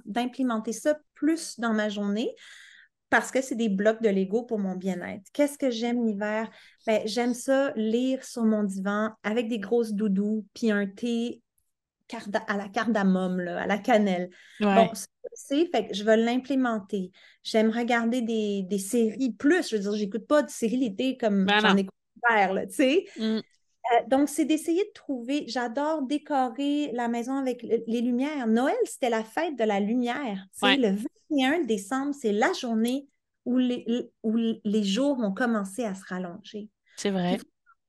d'implémenter 0.05 0.73
ça 0.73 0.97
plus 1.13 1.57
dans 1.57 1.71
ma 1.73 1.87
journée 1.87 2.35
parce 3.09 3.31
que 3.31 3.41
c'est 3.41 3.55
des 3.55 3.69
blocs 3.69 4.01
de 4.01 4.09
Lego 4.09 4.43
pour 4.43 4.59
mon 4.59 4.75
bien-être. 4.75 5.23
Qu'est-ce 5.33 5.57
que 5.57 5.71
j'aime 5.71 6.05
l'hiver? 6.05 6.49
Ben, 6.85 7.01
j'aime 7.05 7.33
ça 7.33 7.73
lire 7.75 8.23
sur 8.23 8.43
mon 8.43 8.63
divan 8.63 9.11
avec 9.23 9.47
des 9.47 9.59
grosses 9.59 9.93
doudous, 9.93 10.45
puis 10.53 10.71
un 10.71 10.87
thé 10.87 11.41
à 12.47 12.57
la 12.57 12.67
cardamome, 12.69 13.39
là, 13.39 13.61
à 13.61 13.67
la 13.67 13.77
cannelle. 13.77 14.29
Ouais. 14.59 14.75
Bon, 14.75 14.89
ça, 14.93 15.05
c'est, 15.33 15.65
fait 15.67 15.87
que 15.87 15.93
je 15.93 16.03
vais 16.03 16.17
l'implémenter. 16.17 17.11
J'aime 17.43 17.69
regarder 17.69 18.21
des, 18.21 18.63
des 18.63 18.79
séries 18.79 19.33
plus. 19.33 19.69
Je 19.69 19.75
veux 19.75 19.81
dire, 19.81 19.95
j'écoute 19.95 20.25
pas 20.25 20.41
de 20.41 20.49
séries 20.49 20.77
l'été 20.77 21.17
comme 21.17 21.45
Ben 21.45 21.59
j'en 21.59 21.77
écoute 21.77 21.93
l'hiver, 22.15 22.53
là, 22.53 22.65
tu 22.65 22.73
sais. 22.73 23.05
Mm. 23.17 23.39
Euh, 23.91 23.95
donc, 24.07 24.29
c'est 24.29 24.45
d'essayer 24.45 24.83
de 24.83 24.91
trouver. 24.93 25.45
J'adore 25.47 26.03
décorer 26.03 26.91
la 26.93 27.07
maison 27.07 27.35
avec 27.37 27.63
le- 27.63 27.83
les 27.87 28.01
lumières. 28.01 28.45
Noël, 28.47 28.75
c'était 28.85 29.09
la 29.09 29.23
fête 29.23 29.55
de 29.57 29.63
la 29.63 29.79
lumière. 29.79 30.45
Ouais. 30.61 30.77
le 30.77 30.95
21 31.31 31.63
décembre, 31.63 32.13
c'est 32.19 32.31
la 32.31 32.53
journée 32.53 33.07
où 33.45 33.57
les, 33.57 33.85
où 34.23 34.35
les 34.63 34.83
jours 34.83 35.17
vont 35.17 35.33
commencer 35.33 35.83
à 35.85 35.95
se 35.95 36.03
rallonger. 36.07 36.69
C'est 36.97 37.09
vrai. 37.09 37.39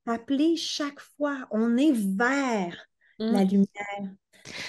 Rappeler 0.06 0.56
chaque 0.56 1.00
fois, 1.18 1.46
on 1.50 1.76
est 1.76 1.92
vers 1.92 2.76
Mm. 3.18 3.32
la 3.32 3.44
lumière. 3.44 4.14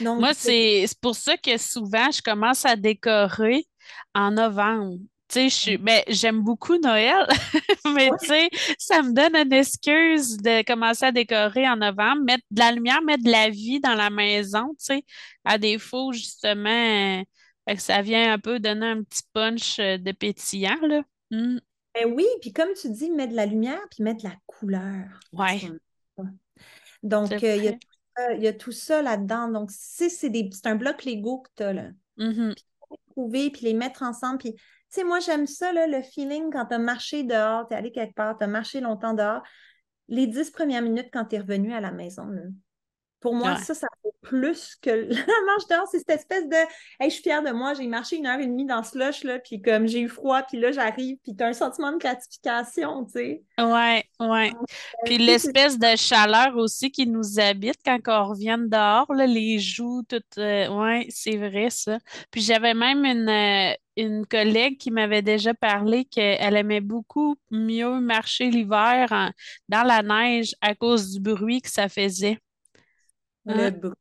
Donc, 0.02 0.20
Moi, 0.20 0.34
c'est 0.34 0.86
pour 1.00 1.16
ça 1.16 1.38
que 1.38 1.58
souvent, 1.58 2.12
je 2.12 2.22
commence 2.22 2.66
à 2.66 2.76
décorer 2.76 3.66
en 4.14 4.32
novembre. 4.32 4.98
Tu 5.32 5.40
sais, 5.40 5.50
je 5.50 5.56
suis, 5.56 5.78
ben, 5.78 6.02
j'aime 6.10 6.42
beaucoup 6.42 6.78
Noël, 6.78 7.26
mais 7.86 8.10
Ouais. 8.10 8.18
tu 8.22 8.28
sais, 8.28 8.50
ça 8.78 9.02
me 9.02 9.14
donne 9.14 9.34
une 9.36 9.54
excuse 9.54 10.36
de 10.38 10.62
commencer 10.66 11.06
à 11.06 11.12
décorer 11.14 11.70
en 11.70 11.78
novembre, 11.78 12.24
mettre 12.24 12.44
de 12.52 12.60
la 12.60 12.72
lumière, 12.74 13.02
mettre 13.02 13.24
de 13.24 13.32
la 13.32 13.50
vie 13.50 13.80
dans 13.80 13.96
la 13.96 14.10
maison, 14.10 14.70
tu 14.78 14.86
sais, 14.86 15.06
à 15.46 15.58
défaut, 15.58 16.12
justement, 16.12 16.70
euh, 17.22 17.24
fait 17.66 17.76
que 17.76 17.82
ça 17.82 18.02
vient 18.02 18.34
un 18.34 18.40
peu 18.40 18.60
donner 18.60 18.88
un 18.88 19.04
petit 19.04 19.22
punch 19.32 19.80
euh, 19.80 19.98
de 19.98 20.12
pétillant, 20.12 20.76
là. 20.82 21.02
Mm, 21.32 21.60
Ben 21.94 22.14
oui, 22.14 22.26
puis 22.42 22.52
comme 22.52 22.74
tu 22.74 22.90
dis, 22.90 23.10
mettre 23.12 23.32
de 23.32 23.38
la 23.38 23.46
lumière, 23.46 23.82
puis 23.90 24.04
mettre 24.04 24.24
de 24.24 24.30
la 24.30 24.36
couleur. 24.48 25.06
Ouais. 25.32 25.62
Donc, 27.04 27.32
euh, 27.32 27.56
il 27.56 27.64
y 27.64 27.68
a 27.70 27.74
tout 27.74 27.88
ça, 28.18 28.34
il 28.34 28.44
y 28.44 28.48
a 28.48 28.54
tout 28.54 28.72
ça 28.72 29.02
là-dedans. 29.02 29.48
Donc, 29.48 29.72
si 29.72 30.10
c'est 30.10 30.32
un 30.66 30.76
bloc 30.76 31.06
Lego 31.06 31.40
que 31.40 31.50
tu 31.56 31.64
as, 31.64 31.74
là. 31.74 31.90
Mhm. 32.18 32.54
trouver 33.12 33.50
puis 33.50 33.66
les 33.66 33.74
mettre 33.74 34.04
ensemble. 34.04 34.38
Puis, 34.38 34.56
sais, 34.92 35.04
moi, 35.04 35.20
j'aime 35.20 35.48
ça, 35.48 35.74
là, 35.74 35.88
le 35.88 36.02
feeling 36.02 36.52
quand 36.52 36.66
tu 36.68 36.74
as 36.76 36.80
marché 36.80 37.24
dehors, 37.24 37.68
tu 37.68 37.74
es 37.74 37.78
allé 37.78 37.92
quelque 37.92 38.16
part, 38.16 38.38
tu 38.38 38.44
as 38.44 38.48
marché 38.48 38.82
longtemps 38.82 39.14
dehors. 39.14 39.42
Les 40.10 40.28
dix 40.28 40.52
premières 40.52 40.82
minutes 40.82 41.10
quand 41.14 41.26
tu 41.26 41.36
es 41.36 41.40
revenu 41.40 41.74
à 41.74 41.82
la 41.82 41.92
maison, 41.92 42.26
là. 42.28 42.42
Pour 43.20 43.36
moi, 43.36 43.56
Ouais. 43.56 43.58
ça, 43.58 43.76
ça 43.76 43.88
vaut 44.04 44.16
plus 44.22 44.76
que 44.82 44.90
la 45.10 45.46
marche 45.46 45.68
dehors. 45.70 45.88
C'est 45.92 46.00
cette 46.00 46.10
espèce 46.12 46.48
de 46.50 46.56
Hey, 47.00 47.10
je 47.10 47.16
suis 47.16 47.24
fière 47.24 47.44
de 47.44 47.52
moi, 47.52 47.74
j'ai 47.76 47.88
marché 47.88 48.18
une 48.18 48.28
heure 48.28 48.40
et 48.40 48.48
demie 48.48 48.66
dans 48.66 48.84
ce 48.84 48.92
slush, 48.92 49.24
là, 49.24 49.40
puis 49.40 49.62
comme 49.62 49.88
j'ai 49.88 50.02
eu 50.02 50.10
froid, 50.10 50.42
puis 50.44 50.60
là, 50.60 50.72
j'arrive, 50.72 51.18
puis 51.24 51.36
tu 51.36 51.44
as 51.44 51.48
un 51.48 51.54
sentiment 51.54 51.92
de 51.92 51.98
gratification, 51.98 53.06
tu 53.06 53.12
sais. 53.14 53.44
Ouais, 53.60 54.04
ouais. 54.20 54.52
Puis 55.04 55.18
sais, 55.28 55.36
c'est- 55.38 55.54
l'espèce 55.54 55.78
de 55.78 55.96
chaleur 55.96 56.56
aussi 56.58 56.90
qui 56.92 57.06
nous 57.06 57.40
habite 57.40 57.78
quand 57.86 58.00
on 58.08 58.30
revient 58.30 58.58
dehors, 58.60 59.14
là, 59.14 59.28
les 59.28 59.60
joues, 59.60 60.02
tout. 60.10 60.24
euh, 60.40 60.68
ouais, 60.70 61.06
c'est 61.10 61.38
vrai 61.38 61.70
ça. 61.70 62.00
Puis 62.32 62.42
j'avais 62.42 62.74
même 62.74 63.06
une, 63.06 63.30
euh, 63.30 63.76
une 63.98 64.26
collègue 64.26 64.78
qui 64.78 64.92
m'avait 64.92 65.22
déjà 65.22 65.54
parlé 65.54 66.06
qu'elle 66.06 66.56
aimait 66.56 66.82
beaucoup 66.82 67.36
mieux 67.52 68.00
marcher 68.02 68.50
l'hiver 68.50 69.32
dans 69.70 69.84
la 69.84 70.02
neige 70.04 70.56
à 70.62 70.76
cause 70.76 71.12
du 71.14 71.20
bruit 71.20 71.62
que 71.62 71.70
ça 71.70 71.90
faisait. 71.90 72.40
le 73.46 73.70
Hein? 73.70 73.72
bruit. 73.72 73.96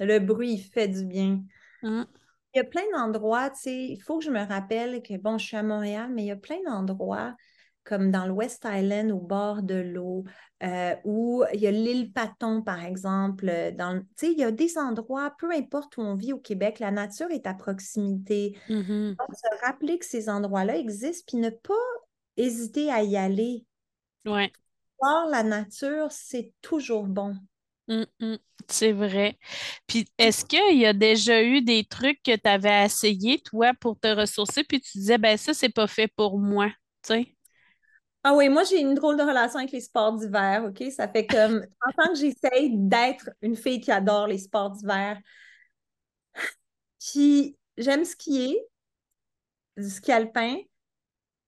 Le 0.00 0.18
bruit, 0.20 0.54
il 0.54 0.62
fait 0.64 0.88
du 0.88 1.04
bien. 1.04 1.42
Hein? 1.82 2.08
Il 2.54 2.58
y 2.58 2.60
a 2.60 2.64
plein 2.64 2.82
d'endroits, 2.94 3.50
tu 3.50 3.60
sais, 3.60 3.84
il 3.90 4.00
faut 4.00 4.18
que 4.18 4.24
je 4.24 4.30
me 4.30 4.40
rappelle 4.44 5.02
que, 5.02 5.16
bon, 5.18 5.38
je 5.38 5.46
suis 5.46 5.56
à 5.56 5.62
Montréal, 5.62 6.10
mais 6.12 6.22
il 6.24 6.26
y 6.26 6.30
a 6.30 6.36
plein 6.36 6.58
d'endroits 6.66 7.36
comme 7.84 8.10
dans 8.10 8.26
le 8.26 8.32
West 8.32 8.66
Island, 8.70 9.10
au 9.12 9.18
bord 9.20 9.62
de 9.62 9.74
l'eau, 9.74 10.24
euh, 10.62 10.94
où 11.04 11.44
il 11.54 11.60
y 11.60 11.66
a 11.66 11.70
l'île 11.70 12.12
Paton, 12.12 12.62
par 12.62 12.84
exemple. 12.84 13.48
euh, 13.48 13.70
Dans, 13.72 13.92
le- 13.94 14.00
tu 14.02 14.26
sais, 14.26 14.32
il 14.32 14.38
y 14.38 14.44
a 14.44 14.50
des 14.52 14.78
endroits, 14.78 15.32
peu 15.38 15.50
importe 15.52 15.96
où 15.98 16.02
on 16.02 16.14
vit 16.14 16.32
au 16.32 16.38
Québec, 16.40 16.78
la 16.80 16.90
nature 16.90 17.30
est 17.30 17.46
à 17.46 17.54
proximité. 17.54 18.58
Mhm. 18.68 19.18
Donc, 19.18 19.28
se 19.36 19.66
rappeler 19.66 19.98
que 19.98 20.06
ces 20.06 20.28
endroits-là 20.30 20.76
existent, 20.78 21.24
puis 21.28 21.38
ne 21.38 21.50
pas 21.50 21.74
hésiter 22.36 22.90
à 22.92 23.02
y 23.02 23.16
aller. 23.16 23.66
Ouais. 24.26 24.52
Voir 25.00 25.26
la 25.26 25.42
nature, 25.42 26.12
c'est 26.12 26.52
toujours 26.62 27.08
bon. 27.08 27.34
Mm, 27.88 28.04
mm, 28.20 28.36
c'est 28.68 28.92
vrai. 28.92 29.38
Puis, 29.86 30.06
est-ce 30.18 30.44
qu'il 30.44 30.78
y 30.78 30.84
a 30.86 30.92
déjà 30.92 31.42
eu 31.42 31.62
des 31.62 31.84
trucs 31.84 32.22
que 32.22 32.36
tu 32.36 32.48
avais 32.48 32.84
essayé, 32.84 33.40
toi, 33.40 33.72
pour 33.80 33.98
te 33.98 34.08
ressourcer, 34.08 34.64
puis 34.64 34.80
tu 34.80 34.98
disais, 34.98 35.18
ben 35.18 35.36
ça, 35.38 35.54
c'est 35.54 35.70
pas 35.70 35.86
fait 35.86 36.08
pour 36.08 36.38
moi, 36.38 36.68
tu 37.02 37.14
sais? 37.14 37.36
Ah 38.24 38.34
oui, 38.34 38.48
moi, 38.48 38.64
j'ai 38.64 38.80
une 38.80 38.94
drôle 38.94 39.16
de 39.16 39.22
relation 39.22 39.58
avec 39.58 39.70
les 39.72 39.80
sports 39.80 40.12
d'hiver, 40.16 40.64
OK? 40.64 40.82
Ça 40.90 41.08
fait 41.08 41.26
comme 41.26 41.64
30 41.80 41.98
ans 42.08 42.12
que 42.12 42.18
j'essaye 42.18 42.70
d'être 42.76 43.30
une 43.42 43.56
fille 43.56 43.80
qui 43.80 43.90
adore 43.92 44.26
les 44.26 44.38
sports 44.38 44.70
d'hiver. 44.70 45.18
Puis, 47.00 47.56
j'aime 47.76 48.04
skier, 48.04 48.60
du 49.76 49.88
ski 49.90 50.12
alpin, 50.12 50.56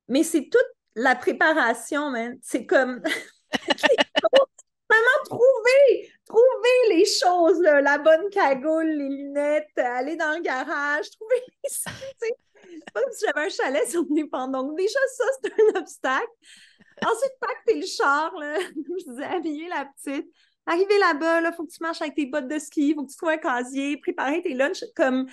mais 0.09 0.22
c'est 0.22 0.48
toute 0.50 0.62
la 0.94 1.14
préparation, 1.16 2.11
man. 2.11 2.38
C'est 2.42 2.66
comme 2.66 3.00
vraiment 4.88 5.24
trouver, 5.24 6.12
trouver 6.30 6.96
les 6.96 7.04
choses, 7.04 7.60
là, 7.60 7.80
la 7.80 7.98
bonne 7.98 8.28
cagoule, 8.30 8.86
les 8.86 9.08
lunettes, 9.08 9.70
aller 9.76 10.16
dans 10.16 10.36
le 10.36 10.42
garage, 10.42 11.10
trouver 11.10 11.36
les... 11.46 11.70
C'est 12.62 12.92
pas 12.92 13.00
comme 13.02 13.12
si 13.12 13.24
j'avais 13.26 13.46
un 13.46 13.48
chalet 13.48 13.88
sur 13.88 14.04
pans. 14.30 14.48
Donc, 14.48 14.76
déjà, 14.76 14.98
ça, 15.16 15.24
c'est 15.42 15.52
un 15.52 15.80
obstacle. 15.80 16.30
Ensuite, 17.02 17.32
pacter 17.40 17.80
le 17.80 17.86
char, 17.86 18.32
là. 18.38 18.58
je 18.76 19.10
disais, 19.10 19.24
habiller 19.24 19.68
la 19.68 19.86
petite. 19.86 20.30
Arriver 20.66 20.98
là-bas, 20.98 21.40
il 21.40 21.52
faut 21.56 21.64
que 21.64 21.72
tu 21.72 21.82
marches 21.82 22.02
avec 22.02 22.14
tes 22.14 22.26
bottes 22.26 22.46
de 22.46 22.58
ski, 22.58 22.90
il 22.90 22.94
faut 22.94 23.04
que 23.04 23.10
tu 23.10 23.16
trouves 23.16 23.30
un 23.30 23.38
casier, 23.38 23.96
préparer 23.96 24.42
tes 24.42 24.54
lunchs. 24.54 24.84
Comme... 24.94 25.26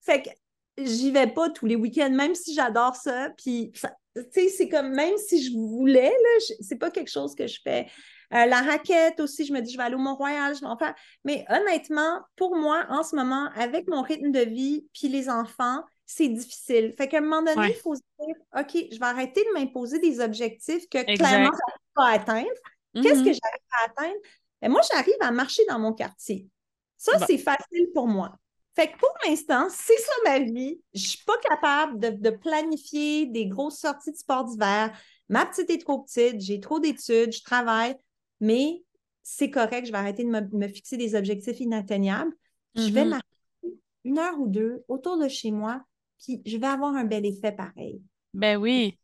Fait 0.00 0.22
que 0.22 0.30
j'y 0.78 1.10
vais 1.10 1.26
pas 1.26 1.50
tous 1.50 1.66
les 1.66 1.76
week-ends, 1.76 2.10
même 2.10 2.34
si 2.34 2.54
j'adore 2.54 2.96
ça. 2.96 3.30
Puis, 3.36 3.72
tu 3.72 4.22
sais, 4.30 4.48
c'est 4.48 4.68
comme, 4.68 4.90
même 4.90 5.18
si 5.18 5.42
je 5.42 5.52
voulais, 5.52 6.10
là, 6.10 6.54
c'est 6.60 6.78
pas 6.78 6.90
quelque 6.90 7.10
chose 7.10 7.34
que 7.34 7.46
je 7.46 7.60
fais. 7.62 7.86
Euh, 8.32 8.46
la 8.46 8.62
raquette 8.62 9.18
aussi, 9.20 9.44
je 9.44 9.52
me 9.52 9.60
dis, 9.60 9.72
je 9.72 9.76
vais 9.76 9.84
aller 9.84 9.96
au 9.96 9.98
Mont-Royal, 9.98 10.54
je 10.54 10.60
vais 10.60 10.66
en 10.66 10.76
faire. 10.76 10.94
Mais 11.24 11.44
honnêtement, 11.48 12.20
pour 12.36 12.56
moi, 12.56 12.86
en 12.88 13.02
ce 13.02 13.16
moment, 13.16 13.50
avec 13.56 13.88
mon 13.88 14.02
rythme 14.02 14.30
de 14.30 14.40
vie, 14.40 14.86
puis 14.92 15.08
les 15.08 15.28
enfants, 15.28 15.84
c'est 16.06 16.28
difficile. 16.28 16.94
Fait 16.96 17.08
qu'à 17.08 17.18
un 17.18 17.22
moment 17.22 17.42
donné, 17.42 17.56
Ouais. 17.60 17.70
il 17.70 17.80
faut 17.80 17.94
se 17.94 18.00
dire, 18.20 18.36
OK, 18.56 18.86
je 18.92 18.98
vais 18.98 19.06
arrêter 19.06 19.44
de 19.44 19.58
m'imposer 19.58 19.98
des 19.98 20.20
objectifs 20.20 20.88
que 20.88 20.98
Exact. 20.98 21.16
clairement, 21.16 21.50
je 21.52 21.58
n'arrive 21.68 21.92
pas 21.94 22.06
à 22.06 22.12
atteindre. 22.12 22.60
Qu'est-ce 22.94 23.24
que 23.24 23.32
j'arrive 23.32 23.68
à 23.80 23.84
atteindre? 23.90 24.18
Ben, 24.60 24.70
moi, 24.70 24.80
j'arrive 24.92 25.14
à 25.20 25.30
marcher 25.30 25.62
dans 25.68 25.78
mon 25.78 25.92
quartier. 25.92 26.48
Ça, 26.96 27.12
c'est 27.26 27.38
facile 27.38 27.88
pour 27.94 28.06
moi. 28.06 28.32
Fait 28.76 28.92
que 28.92 28.98
pour 28.98 29.12
l'instant, 29.26 29.68
c'est 29.70 29.98
ça 29.98 30.12
ma 30.24 30.38
vie. 30.38 30.80
Je 30.94 31.08
suis 31.08 31.24
pas 31.24 31.36
capable 31.38 31.98
de, 31.98 32.30
planifier 32.30 33.26
des 33.26 33.46
grosses 33.46 33.78
sorties 33.78 34.12
de 34.12 34.16
sport 34.16 34.44
d'hiver. 34.44 34.96
Ma 35.28 35.46
petite 35.46 35.70
est 35.70 35.78
trop 35.78 36.00
petite, 36.00 36.40
j'ai 36.40 36.60
trop 36.60 36.80
d'études, 36.80 37.32
je 37.32 37.42
travaille, 37.42 37.96
mais 38.40 38.82
c'est 39.22 39.50
correct, 39.50 39.86
je 39.86 39.92
vais 39.92 39.98
arrêter 39.98 40.24
de 40.24 40.28
me, 40.30 40.68
fixer 40.68 40.96
des 40.96 41.14
objectifs 41.14 41.60
inatteignables. 41.60 42.32
Je 42.74 42.90
vais 42.90 43.04
mm-hmm. 43.04 43.08
marcher 43.08 43.78
une 44.04 44.18
heure 44.18 44.40
ou 44.40 44.48
deux 44.48 44.84
autour 44.88 45.18
de 45.18 45.28
chez 45.28 45.50
moi, 45.50 45.82
puis 46.18 46.42
je 46.46 46.56
vais 46.56 46.66
avoir 46.66 46.94
un 46.94 47.04
bel 47.04 47.26
effet 47.26 47.52
pareil. 47.52 48.00
Ben 48.32 48.56
oui. 48.56 48.98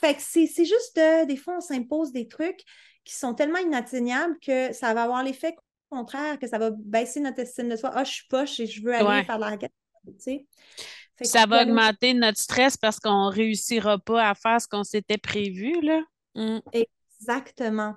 Fait 0.00 0.14
que 0.14 0.22
c'est 0.22 0.64
juste, 0.64 1.00
des 1.26 1.36
fois, 1.36 1.58
on 1.58 1.60
s'impose 1.60 2.12
des 2.12 2.28
trucs 2.28 2.62
qui 3.04 3.14
sont 3.14 3.34
tellement 3.34 3.58
inatteignables 3.58 4.38
que 4.40 4.72
ça 4.72 4.92
va 4.94 5.04
avoir 5.04 5.22
l'effet 5.22 5.54
contraire, 5.88 6.38
que 6.38 6.46
ça 6.46 6.58
va 6.58 6.70
baisser 6.70 7.20
notre 7.20 7.40
estime 7.40 7.68
de 7.68 7.76
soi. 7.76 7.90
Ah, 7.94 8.04
je 8.04 8.12
suis 8.12 8.26
poche 8.28 8.60
et 8.60 8.66
je 8.66 8.82
veux 8.82 8.94
aller 8.94 9.24
faire 9.24 9.36
de 9.36 9.42
la 9.42 9.50
raquette. 9.50 9.72
Ça 11.22 11.46
va 11.46 11.62
augmenter 11.62 12.14
notre 12.14 12.38
stress 12.38 12.76
parce 12.76 12.98
qu'on 12.98 13.30
ne 13.30 13.32
réussira 13.32 13.98
pas 13.98 14.28
à 14.28 14.34
faire 14.34 14.60
ce 14.60 14.68
qu'on 14.68 14.84
s'était 14.84 15.18
prévu. 15.18 15.80
Là. 15.80 16.02
Mm. 16.34 16.58
Exactement. 16.72 17.94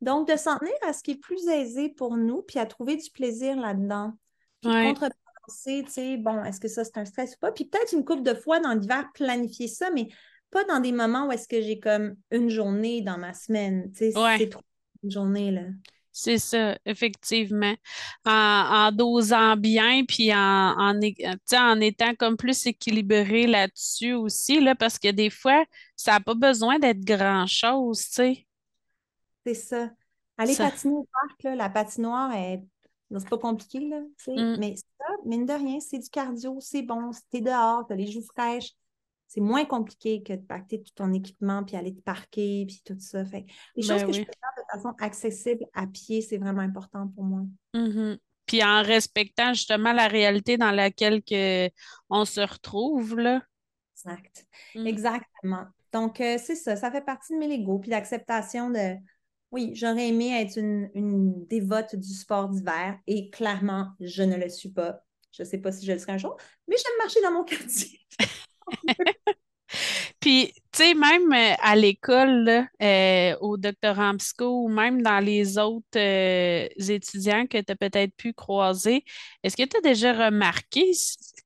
Donc, 0.00 0.28
de 0.28 0.36
s'en 0.36 0.58
tenir 0.58 0.74
à 0.86 0.92
ce 0.92 1.02
qui 1.02 1.12
est 1.12 1.20
plus 1.20 1.46
aisé 1.48 1.88
pour 1.88 2.16
nous, 2.16 2.42
puis 2.42 2.58
à 2.58 2.66
trouver 2.66 2.96
du 2.96 3.10
plaisir 3.10 3.56
là-dedans. 3.56 4.12
Puis 4.60 4.70
contrebalancer, 4.70 5.84
tu 5.84 5.90
sais, 5.90 6.16
bon, 6.16 6.42
est-ce 6.44 6.60
que 6.60 6.68
ça, 6.68 6.84
c'est 6.84 6.98
un 6.98 7.04
stress 7.04 7.34
ou 7.34 7.38
pas? 7.40 7.52
Puis 7.52 7.64
peut-être 7.64 7.92
une 7.92 8.04
couple 8.04 8.22
de 8.22 8.34
fois 8.34 8.60
dans 8.60 8.72
l'hiver, 8.72 9.08
planifier 9.14 9.68
ça, 9.68 9.90
mais 9.90 10.08
pas 10.50 10.64
dans 10.64 10.80
des 10.80 10.92
moments 10.92 11.26
où 11.26 11.32
est-ce 11.32 11.48
que 11.48 11.60
j'ai 11.60 11.78
comme 11.78 12.16
une 12.30 12.48
journée 12.48 13.02
dans 13.02 13.18
ma 13.18 13.32
semaine. 13.32 13.90
Tu 13.92 14.10
sais, 14.10 14.36
c'est 14.38 14.48
trop 14.48 14.62
une 15.02 15.10
journée, 15.10 15.50
là. 15.50 15.62
C'est 16.18 16.38
ça, 16.38 16.78
effectivement. 16.86 17.74
En, 18.24 18.90
dosant 18.90 19.54
bien, 19.54 20.02
puis 20.06 20.32
en, 20.32 20.38
en, 20.38 20.98
en, 21.52 21.80
étant 21.82 22.14
comme 22.14 22.38
plus 22.38 22.66
équilibré 22.66 23.46
là-dessus 23.46 24.14
aussi, 24.14 24.60
là, 24.60 24.74
parce 24.74 24.98
que 24.98 25.10
des 25.10 25.28
fois, 25.28 25.66
ça 25.94 26.12
n'a 26.12 26.20
pas 26.20 26.34
besoin 26.34 26.78
d'être 26.78 27.04
grand-chose, 27.04 28.00
tu 28.00 28.12
sais. 28.12 28.45
C'est 29.46 29.54
ça. 29.54 29.90
Aller 30.38 30.56
patiner 30.56 30.94
au 30.94 31.08
parc, 31.12 31.42
là, 31.44 31.54
la 31.54 31.70
patinoire, 31.70 32.32
est... 32.34 32.62
c'est 33.10 33.28
pas 33.28 33.38
compliqué, 33.38 33.80
là, 33.80 34.00
mm. 34.26 34.56
mais 34.58 34.74
ça, 34.76 35.06
mine 35.24 35.46
de 35.46 35.52
rien, 35.52 35.78
c'est 35.80 35.98
du 35.98 36.10
cardio, 36.10 36.58
c'est 36.60 36.82
bon, 36.82 37.10
t'es 37.30 37.40
dehors, 37.40 37.86
t'as 37.86 37.94
les 37.94 38.10
joues 38.10 38.24
fraîches, 38.34 38.72
c'est 39.28 39.40
moins 39.40 39.64
compliqué 39.64 40.22
que 40.22 40.32
de 40.32 40.42
pacter 40.42 40.82
tout 40.82 40.92
ton 40.94 41.12
équipement, 41.12 41.62
puis 41.64 41.76
aller 41.76 41.94
te 41.94 42.00
parquer, 42.00 42.64
puis 42.66 42.82
tout 42.84 42.98
ça. 42.98 43.24
Fait 43.24 43.46
les 43.76 43.82
choses 43.82 44.02
ben 44.02 44.06
que 44.06 44.12
je 44.12 44.20
peux 44.22 44.32
faire 44.32 44.64
de 44.64 44.76
façon 44.76 44.94
accessible 44.98 45.64
à 45.74 45.86
pied, 45.86 46.20
c'est 46.22 46.38
vraiment 46.38 46.62
important 46.62 47.08
pour 47.14 47.24
moi. 47.24 47.42
Mm-hmm. 47.74 48.18
Puis 48.46 48.64
en 48.64 48.82
respectant 48.82 49.54
justement 49.54 49.92
la 49.92 50.08
réalité 50.08 50.56
dans 50.56 50.72
laquelle 50.72 51.22
que 51.22 51.70
on 52.10 52.24
se 52.24 52.40
retrouve, 52.40 53.16
là. 53.16 53.42
Exact. 53.94 54.46
Mm. 54.74 54.86
Exactement. 54.86 55.64
Donc, 55.92 56.20
euh, 56.20 56.36
c'est 56.38 56.56
ça, 56.56 56.76
ça 56.76 56.90
fait 56.90 57.00
partie 57.00 57.32
de 57.32 57.38
mes 57.38 57.56
Legos. 57.56 57.78
Puis 57.78 57.90
l'acceptation 57.90 58.70
de, 58.70 58.96
oui, 59.52 59.72
j'aurais 59.74 60.08
aimé 60.08 60.30
être 60.40 60.58
une, 60.58 60.90
une 60.94 61.46
dévote 61.46 61.94
du 61.96 62.12
sport 62.12 62.48
d'hiver 62.48 62.98
et 63.06 63.30
clairement, 63.30 63.88
je 64.00 64.22
ne 64.22 64.36
le 64.36 64.48
suis 64.48 64.70
pas. 64.70 65.02
Je 65.32 65.42
ne 65.42 65.48
sais 65.48 65.58
pas 65.58 65.70
si 65.72 65.84
je 65.84 65.92
le 65.92 65.98
serai 65.98 66.12
un 66.12 66.18
jour, 66.18 66.36
mais 66.66 66.76
j'aime 66.76 66.98
marcher 66.98 67.20
dans 67.22 67.32
mon 67.32 67.44
quartier. 67.44 68.00
Puis, 70.20 70.52
tu 70.72 70.82
sais, 70.82 70.94
même 70.94 71.32
euh, 71.32 71.54
à 71.62 71.76
l'école, 71.76 72.66
euh, 72.82 73.36
au 73.40 73.56
doctorat 73.56 74.10
en 74.10 74.16
psycho 74.16 74.64
ou 74.64 74.68
même 74.68 75.02
dans 75.02 75.20
les 75.20 75.58
autres 75.58 75.86
euh, 75.96 76.68
étudiants 76.88 77.46
que 77.46 77.58
tu 77.58 77.72
as 77.72 77.76
peut-être 77.76 78.14
pu 78.16 78.32
croiser, 78.32 79.04
est-ce 79.42 79.56
que 79.56 79.64
tu 79.64 79.76
as 79.76 79.80
déjà 79.80 80.12
remarqué 80.26 80.90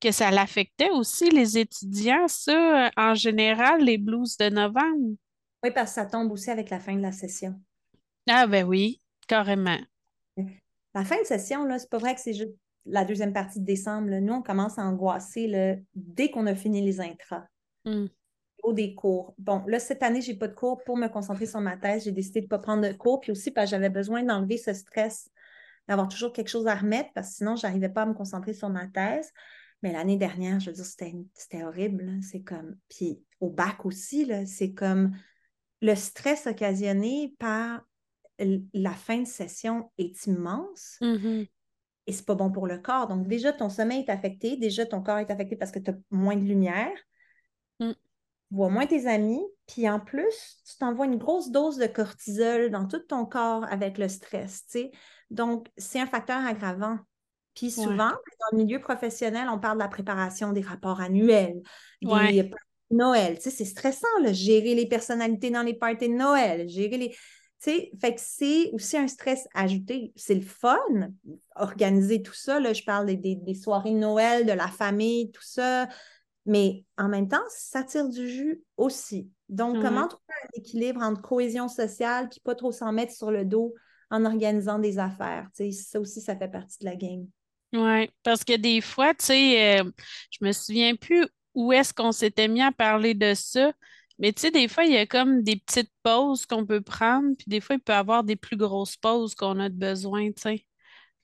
que 0.01 0.13
ça 0.13 0.31
l'affectait 0.31 0.91
aussi 0.91 1.29
les 1.31 1.59
étudiants, 1.59 2.29
ça, 2.29 2.91
en 2.97 3.15
général, 3.15 3.83
les 3.83 3.99
blues 3.99 4.37
de 4.37 4.49
novembre? 4.49 5.17
Oui, 5.63 5.71
parce 5.75 5.91
que 5.91 5.95
ça 5.97 6.07
tombe 6.07 6.33
aussi 6.33 6.51
avec 6.51 6.71
la 6.71 6.81
fin 6.81 6.95
de 6.95 7.03
la 7.03 7.13
session. 7.13 7.61
Ah, 8.33 8.47
ben 8.47 8.65
oui, 8.65 9.01
carrément. 9.27 9.79
La 10.95 11.05
fin 11.05 11.21
de 11.21 11.27
session, 11.27 11.65
là, 11.65 11.79
c'est 11.79 11.91
pas 11.91 11.99
vrai 11.99 12.15
que 12.15 12.21
c'est 12.21 12.33
juste 12.33 12.55
la 12.87 13.05
deuxième 13.05 13.33
partie 13.33 13.61
de 13.61 13.65
décembre, 13.65 14.09
nous, 14.09 14.35
on 14.35 14.43
commence 14.43 14.79
à 14.79 14.83
angoisser 14.83 15.83
dès 15.95 16.31
qu'on 16.31 16.47
a 16.47 16.55
fini 16.55 16.81
les 16.81 17.01
intras. 17.01 17.45
Hmm. 17.85 18.07
Au 18.63 18.73
des 18.73 18.95
cours. 18.95 19.35
Bon, 19.39 19.63
là, 19.67 19.79
cette 19.79 20.03
année, 20.03 20.21
je 20.21 20.33
n'ai 20.33 20.39
pas 20.39 20.49
de 20.49 20.55
cours 20.55 20.83
pour 20.85 20.97
me 20.97 21.09
concentrer 21.09 21.47
sur 21.47 21.61
ma 21.61 21.77
thèse. 21.77 22.05
J'ai 22.05 22.13
décidé 22.13 22.41
de 22.41 22.47
ne 22.47 22.49
pas 22.49 22.59
prendre 22.59 22.87
de 22.87 22.93
cours. 22.93 23.21
Puis 23.21 23.33
aussi, 23.33 23.51
parce 23.51 23.67
que 23.67 23.71
j'avais 23.71 23.89
besoin 23.89 24.23
d'enlever 24.23 24.59
ce 24.59 24.73
stress, 24.75 25.31
d'avoir 25.89 26.09
toujours 26.09 26.33
quelque 26.33 26.49
chose 26.49 26.67
à 26.67 26.75
remettre, 26.75 27.11
parce 27.15 27.31
que 27.31 27.35
sinon, 27.37 27.57
je 27.57 27.67
n'arrivais 27.67 27.89
pas 27.89 28.03
à 28.03 28.07
me 28.07 28.15
concentrer 28.15 28.53
sur 28.53 28.69
ma 28.69 28.87
thèse. 28.87 29.31
Mais 29.83 29.93
l'année 29.93 30.19
dernière, 30.19 30.61
je 30.61 30.71
veux 30.71 30.77
dire, 30.77 30.85
c'était 30.85 31.65
horrible. 31.65 32.19
C'est 32.23 32.43
comme. 32.43 32.77
Puis 32.91 33.23
au 33.41 33.49
bac 33.49 33.87
aussi, 33.87 34.31
c'est 34.47 34.73
comme 34.73 35.13
le 35.81 35.95
stress 35.95 36.47
occasionné 36.47 37.35
par 37.39 37.83
la 38.73 38.93
fin 38.93 39.19
de 39.19 39.27
session 39.27 39.91
est 39.99 40.27
immense. 40.27 40.97
Mm-hmm 41.01 41.47
et 42.11 42.13
c'est 42.13 42.27
pas 42.27 42.35
bon 42.35 42.51
pour 42.51 42.67
le 42.67 42.79
corps. 42.79 43.07
Donc, 43.07 43.29
déjà, 43.29 43.53
ton 43.53 43.69
sommeil 43.69 44.01
est 44.01 44.11
affecté, 44.11 44.57
déjà, 44.57 44.85
ton 44.85 45.01
corps 45.01 45.19
est 45.19 45.31
affecté 45.31 45.55
parce 45.55 45.71
que 45.71 45.79
tu 45.79 45.91
as 45.91 45.95
moins 46.11 46.35
de 46.35 46.45
lumière, 46.45 46.91
mm. 47.79 47.93
tu 47.93 47.97
vois 48.51 48.69
moins 48.69 48.87
tes 48.87 49.07
amis, 49.07 49.45
puis 49.69 49.89
en 49.89 50.01
plus, 50.01 50.61
tu 50.69 50.77
t'envoies 50.79 51.07
une 51.07 51.19
grosse 51.19 51.51
dose 51.53 51.77
de 51.77 51.87
cortisol 51.87 52.71
dans 52.71 52.87
tout 52.87 52.99
ton 52.99 53.27
corps 53.27 53.65
avec 53.71 53.97
le 53.97 54.09
stress, 54.09 54.65
tu 54.65 54.71
sais. 54.73 54.91
Donc, 55.31 55.69
c'est 55.77 56.01
un 56.01 56.07
facteur 56.07 56.45
aggravant. 56.45 56.99
Puis 57.55 57.71
souvent, 57.71 58.11
dans 58.11 58.51
le 58.53 58.59
milieu 58.59 58.81
professionnel, 58.81 59.49
on 59.49 59.61
parle 59.61 59.79
de 59.79 59.83
la 59.83 59.89
préparation 59.89 60.53
des 60.53 60.63
rapports 60.63 61.01
annuels, 61.01 61.61
des 62.03 62.51
Noël. 62.91 63.37
Tu 63.37 63.43
sais, 63.43 63.51
c'est 63.51 63.65
stressant, 63.65 64.09
là, 64.23 64.33
gérer 64.33 64.75
les 64.75 64.87
personnalités 64.87 65.51
dans 65.51 65.63
les 65.63 65.75
parties 65.75 66.09
de 66.09 66.15
Noël, 66.15 66.69
gérer 66.69 66.97
les 66.97 67.17
sais, 67.65 67.91
fait 68.01 68.15
que 68.15 68.21
c'est 68.23 68.71
aussi 68.73 68.97
un 68.97 69.09
stress 69.09 69.47
ajouté. 69.55 70.13
C'est 70.17 70.35
le 70.35 70.41
fun, 70.41 70.79
organiser 71.57 72.23
tout 72.23 72.35
ça. 72.35 72.61
Là, 72.61 72.73
je 72.73 72.83
parle 72.83 73.07
des, 73.07 73.55
soirées 73.55 73.93
de 73.93 73.99
Noël, 73.99 74.47
de 74.47 74.53
la 74.53 74.69
famille, 74.69 75.31
tout 75.31 75.43
ça. 75.43 75.89
Mais 76.47 76.85
en 76.97 77.09
même 77.09 77.29
temps, 77.29 77.43
ça 77.49 77.85
tire 77.85 78.09
du 78.09 78.29
jus 78.29 78.63
aussi. 78.77 79.31
Donc, 79.49 79.81
comment 79.83 80.09
trouver 80.09 80.35
un 80.43 80.59
équilibre 80.61 81.03
entre 81.03 81.21
cohésion 81.21 81.69
sociale 81.69 82.29
puis 82.29 82.41
pas 82.41 82.55
trop 82.55 82.73
s'en 82.73 82.93
mettre 82.93 83.13
sur 83.13 83.31
le 83.31 83.45
dos 83.45 83.75
en 84.11 84.25
organisant 84.25 84.79
des 84.79 84.99
affaires? 84.99 85.49
ça 85.53 86.01
aussi, 86.01 86.21
ça 86.21 86.37
fait 86.37 86.49
partie 86.49 86.79
de 86.81 86.87
la 86.87 86.97
game. 86.97 87.27
Oui, 87.73 88.11
parce 88.23 88.43
que 88.43 88.57
des 88.57 88.81
fois, 88.81 89.15
tu 89.15 89.27
sais, 89.27 89.81
euh, 89.81 89.91
je 90.31 90.45
me 90.45 90.53
souviens 90.53 90.97
plus 90.97 91.27
où 91.55 91.73
est-ce 91.73 91.93
qu'on 91.93 92.13
s'était 92.13 92.49
mis 92.49 92.63
à 92.63 92.73
parler 92.73 93.15
de 93.15 93.35
ça, 93.35 93.73
mais 94.21 94.33
tu 94.33 94.43
sais, 94.43 94.51
des 94.51 94.69
fois, 94.69 94.85
il 94.85 94.93
y 94.93 94.97
a 94.99 95.07
comme 95.07 95.43
des 95.43 95.57
petites 95.57 95.93
pauses 96.03 96.47
qu'on 96.47 96.67
peut 96.67 96.83
prendre, 96.83 97.37
puis 97.37 97.47
des 97.49 97.61
fois, 97.61 97.77
il 97.77 97.81
peut 97.81 97.93
y 97.93 97.97
avoir 97.97 98.25
des 98.25 98.37
plus 98.37 98.57
grosses 98.57 98.97
pauses 98.97 99.35
qu'on 99.35 99.59
a 99.61 99.69
de 99.69 99.75
besoin, 99.75 100.29
tu 100.33 100.43
sais. 100.43 100.67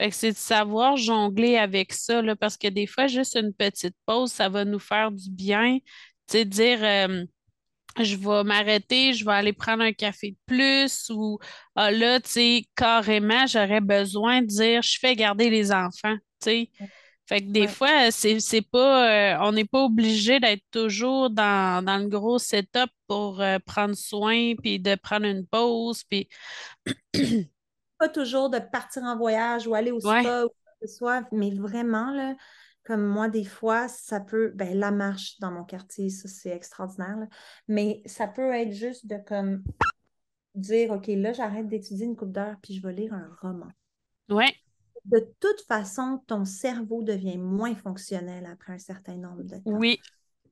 Fait 0.01 0.11
que 0.11 0.17
c'est 0.17 0.33
de 0.33 0.37
savoir 0.37 0.97
jongler 0.97 1.57
avec 1.59 1.93
ça, 1.93 2.23
là, 2.23 2.37
parce 2.37 2.57
que 2.57 2.69
des 2.69 2.87
fois, 2.87 3.07
juste 3.07 3.37
une 3.37 3.55
petite 3.55 3.97
pause, 4.07 4.33
ça 4.33 4.49
va 4.49 4.65
nous 4.65 4.79
faire 4.79 5.11
du 5.13 5.31
bien. 5.31 5.79
Tu 6.29 6.39
sais, 6.39 6.45
dire 6.45 7.27
je 8.05 8.17
vais 8.17 8.45
m'arrêter, 8.45 9.13
je 9.15 9.25
vais 9.25 9.33
aller 9.33 9.53
prendre 9.53 9.83
un 9.83 9.93
café 9.93 10.33
de 10.33 10.37
plus 10.47 11.11
ou 11.11 11.39
ah, 11.75 11.91
là, 11.91 12.21
tu 12.21 12.31
sais, 12.31 12.65
carrément, 12.77 13.47
j'aurais 13.47 13.81
besoin 13.81 14.43
de 14.43 14.47
dire 14.47 14.83
je 14.83 14.99
fais 14.99 15.17
garder 15.17 15.51
les 15.51 15.73
enfants, 15.73 16.17
tu 16.41 16.51
sais. 16.51 16.71
Fait 17.27 17.41
que 17.41 17.51
des 17.51 17.67
fois, 17.67 18.11
c'est, 18.13 18.63
pas, 18.63 19.35
euh, 19.35 19.39
on 19.43 19.53
n'est 19.53 19.65
pas 19.65 19.83
obligé 19.85 20.39
d'être 20.39 20.63
toujours 20.71 21.29
dans, 21.29 21.85
le 21.85 22.07
gros 22.07 22.39
setup 22.39 22.91
pour 23.09 23.41
euh, 23.41 23.59
prendre 23.67 23.97
soin, 23.97 24.55
puis 24.63 24.79
de 24.79 24.95
prendre 24.95 25.27
une 25.27 25.45
pause, 25.45 26.05
puis... 26.05 26.29
pas 27.99 28.09
toujours 28.09 28.49
de 28.49 28.59
partir 28.59 29.03
en 29.03 29.17
voyage 29.17 29.67
ou 29.67 29.75
aller 29.75 29.91
au 29.91 29.99
spa 29.99 30.45
ou 30.45 30.49
quoi 30.49 30.73
que 30.81 30.87
ce 30.87 30.97
soit, 30.97 31.25
mais 31.33 31.51
vraiment, 31.51 32.13
là, 32.13 32.37
comme 32.85 33.05
moi, 33.05 33.29
des 33.29 33.45
fois, 33.45 33.89
ça 33.89 34.21
peut, 34.21 34.53
ben, 34.55 34.79
la 34.79 34.93
marche 34.93 35.41
dans 35.41 35.51
mon 35.51 35.65
quartier, 35.65 36.11
ça, 36.11 36.29
c'est 36.29 36.51
extraordinaire, 36.51 37.17
mais 37.67 38.03
ça 38.07 38.29
peut 38.29 38.53
être 38.53 38.73
juste 38.73 39.07
de 39.07 39.17
comme 39.17 39.65
dire, 40.55 40.93
OK, 40.93 41.09
là, 41.09 41.33
j'arrête 41.33 41.67
d'étudier 41.67 42.07
une 42.07 42.17
coupe 42.17 42.33
d'heure, 42.33 42.55
puis 42.63 42.75
je 42.75 42.87
vais 42.87 42.93
lire 42.93 43.15
un 43.15 43.29
roman. 43.41 43.73
Ouais 44.29 44.55
de 45.07 45.29
toute 45.41 45.61
façon, 45.69 46.23
ton 46.27 46.45
cerveau 46.45 47.03
devient 47.03 47.39
moins 47.39 47.75
fonctionnel 47.75 48.49
après 48.51 48.73
un 48.73 48.79
certain 48.79 49.17
nombre 49.17 49.43
de 49.43 49.57
temps. 49.57 49.63
Oui. 49.67 50.01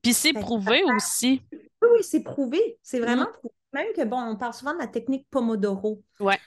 Puis 0.01 0.13
c'est 0.13 0.33
prouvé 0.33 0.83
aussi. 0.95 1.41
Oui, 1.51 1.89
oui, 1.93 2.03
c'est 2.03 2.21
prouvé. 2.23 2.77
C'est 2.81 2.99
vraiment 2.99 3.23
mm. 3.23 3.33
prouvé. 3.33 3.53
Même 3.73 3.87
que, 3.95 4.03
bon, 4.05 4.17
on 4.17 4.37
parle 4.37 4.53
souvent 4.53 4.73
de 4.73 4.79
la 4.79 4.87
technique 4.87 5.27
Pomodoro. 5.29 6.01
Ouais. 6.19 6.39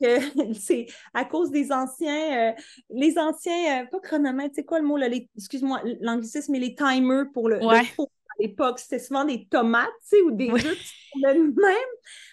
c'est 0.54 0.86
à 1.14 1.24
cause 1.24 1.50
des 1.50 1.70
anciens, 1.70 2.50
euh, 2.50 2.52
les 2.90 3.18
anciens, 3.18 3.82
euh, 3.82 3.86
pas 3.86 4.00
chronomètres, 4.00 4.54
c'est 4.56 4.64
quoi 4.64 4.80
le 4.80 4.86
mot, 4.86 4.96
là, 4.96 5.08
excuse-moi, 5.36 5.80
l'anglicisme, 6.00 6.52
mais 6.52 6.58
les 6.58 6.74
timers 6.74 7.26
pour 7.32 7.48
le, 7.48 7.60
à 7.62 7.82
l'époque, 8.40 8.78
c'était 8.78 8.98
souvent 8.98 9.24
des 9.24 9.46
tomates, 9.46 9.90
tu 10.08 10.16
sais, 10.16 10.22
ou 10.22 10.30
des 10.32 10.50
ouais. 10.50 10.62
même. 11.22 11.54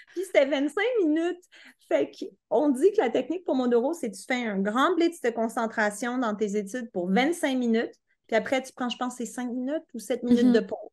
Puis 0.08 0.24
c'était 0.26 0.46
25 0.46 0.84
minutes 1.04 1.44
Fait 1.90 2.12
qu'on 2.50 2.70
dit 2.70 2.92
que 2.92 3.02
la 3.02 3.10
technique 3.10 3.46
Pomodoro, 3.46 3.94
c'est 3.94 4.12
que 4.12 4.16
tu 4.16 4.24
fais 4.24 4.46
un 4.46 4.60
grand 4.60 4.96
blitz 4.96 5.22
de 5.22 5.32
concentration 5.32 6.18
dans 6.20 6.36
tes 6.36 6.56
études 6.56 6.90
pour 6.92 7.10
25 7.10 7.58
minutes, 7.58 7.94
puis 8.28 8.36
après, 8.36 8.62
tu 8.62 8.72
prends, 8.74 8.90
je 8.90 8.98
pense, 8.98 9.16
c'est 9.18 9.26
5 9.26 9.52
minutes 9.52 9.84
ou 9.96 10.00
7 10.00 10.22
minutes 10.24 10.46
Mhm. 10.46 10.54
de 10.54 10.60
pause. 10.60 10.90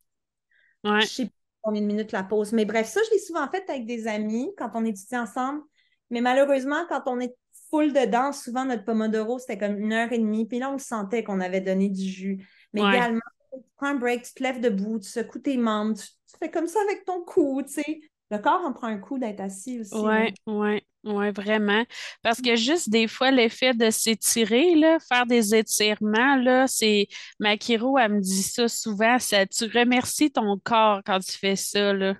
Ouais. 0.83 1.01
Je 1.01 1.07
sais 1.07 1.25
pas 1.25 1.31
combien 1.61 1.81
de 1.81 1.85
minutes 1.87 2.11
la 2.11 2.23
pause. 2.23 2.51
Mais 2.51 2.65
bref, 2.65 2.87
ça, 2.87 2.99
je 3.07 3.11
l'ai 3.13 3.19
souvent 3.19 3.47
fait 3.49 3.69
avec 3.69 3.85
des 3.85 4.07
amis 4.07 4.51
quand 4.57 4.71
on 4.73 4.85
étudie 4.85 5.17
ensemble. 5.17 5.61
Mais 6.09 6.21
malheureusement, 6.21 6.85
quand 6.89 7.03
on 7.05 7.19
est 7.19 7.35
full 7.69 7.93
dedans, 7.93 8.31
souvent 8.31 8.65
notre 8.65 8.85
Pomodoro, 8.85 9.37
c'était 9.39 9.57
comme 9.57 9.77
une 9.77 9.93
heure 9.93 10.11
et 10.11 10.17
demie. 10.17 10.47
Puis 10.47 10.57
là, 10.59 10.71
on 10.71 10.77
sentait 10.77 11.23
qu'on 11.23 11.41
avait 11.41 11.61
donné 11.61 11.89
du 11.89 12.03
jus. 12.03 12.47
Mais 12.73 12.81
Ouais. 12.81 12.89
également, 12.89 13.19
tu 13.53 13.59
prends 13.75 13.87
un 13.87 13.95
break, 13.95 14.23
tu 14.23 14.33
te 14.33 14.41
lèves 14.43 14.61
debout, 14.61 14.99
tu 14.99 15.09
secoues 15.09 15.39
tes 15.39 15.57
membres, 15.57 15.95
tu, 15.97 16.05
tu 16.07 16.37
fais 16.39 16.49
comme 16.49 16.67
ça 16.67 16.79
avec 16.89 17.05
ton 17.05 17.21
cou, 17.23 17.61
tu 17.63 17.73
sais. 17.73 17.99
Le 18.31 18.39
corps 18.39 18.61
en 18.65 18.73
prend 18.73 18.87
un 18.87 18.97
coup 18.97 19.19
d'être 19.19 19.41
assis 19.41 19.79
aussi. 19.79 19.95
Ouais, 19.95 20.33
là. 20.47 20.79
Ouais, 21.07 21.31
vraiment. 21.31 21.83
Parce 22.21 22.41
que 22.41 22.55
juste 22.55 22.89
des 22.89 23.07
fois, 23.07 23.31
l'effet 23.31 23.73
de 23.73 23.89
s'étirer, 23.89 24.75
là, 24.75 24.97
faire 24.99 25.25
des 25.25 25.55
étirements, 25.55 26.35
là, 26.37 26.67
c'est. 26.67 27.07
Ma 27.39 27.57
chiro, 27.57 27.97
elle 27.97 28.13
me 28.13 28.21
dit 28.21 28.43
ça 28.43 28.67
souvent, 28.67 29.19
ça, 29.19 29.45
tu 29.45 29.65
remercies 29.65 30.31
ton 30.31 30.57
corps 30.63 31.01
quand 31.05 31.19
tu 31.19 31.31
fais 31.31 31.55
ça, 31.55 31.93
là. 31.93 32.15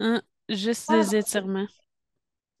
Hein? 0.00 0.22
Juste 0.48 0.90
des 0.90 1.16
étirements. 1.16 1.66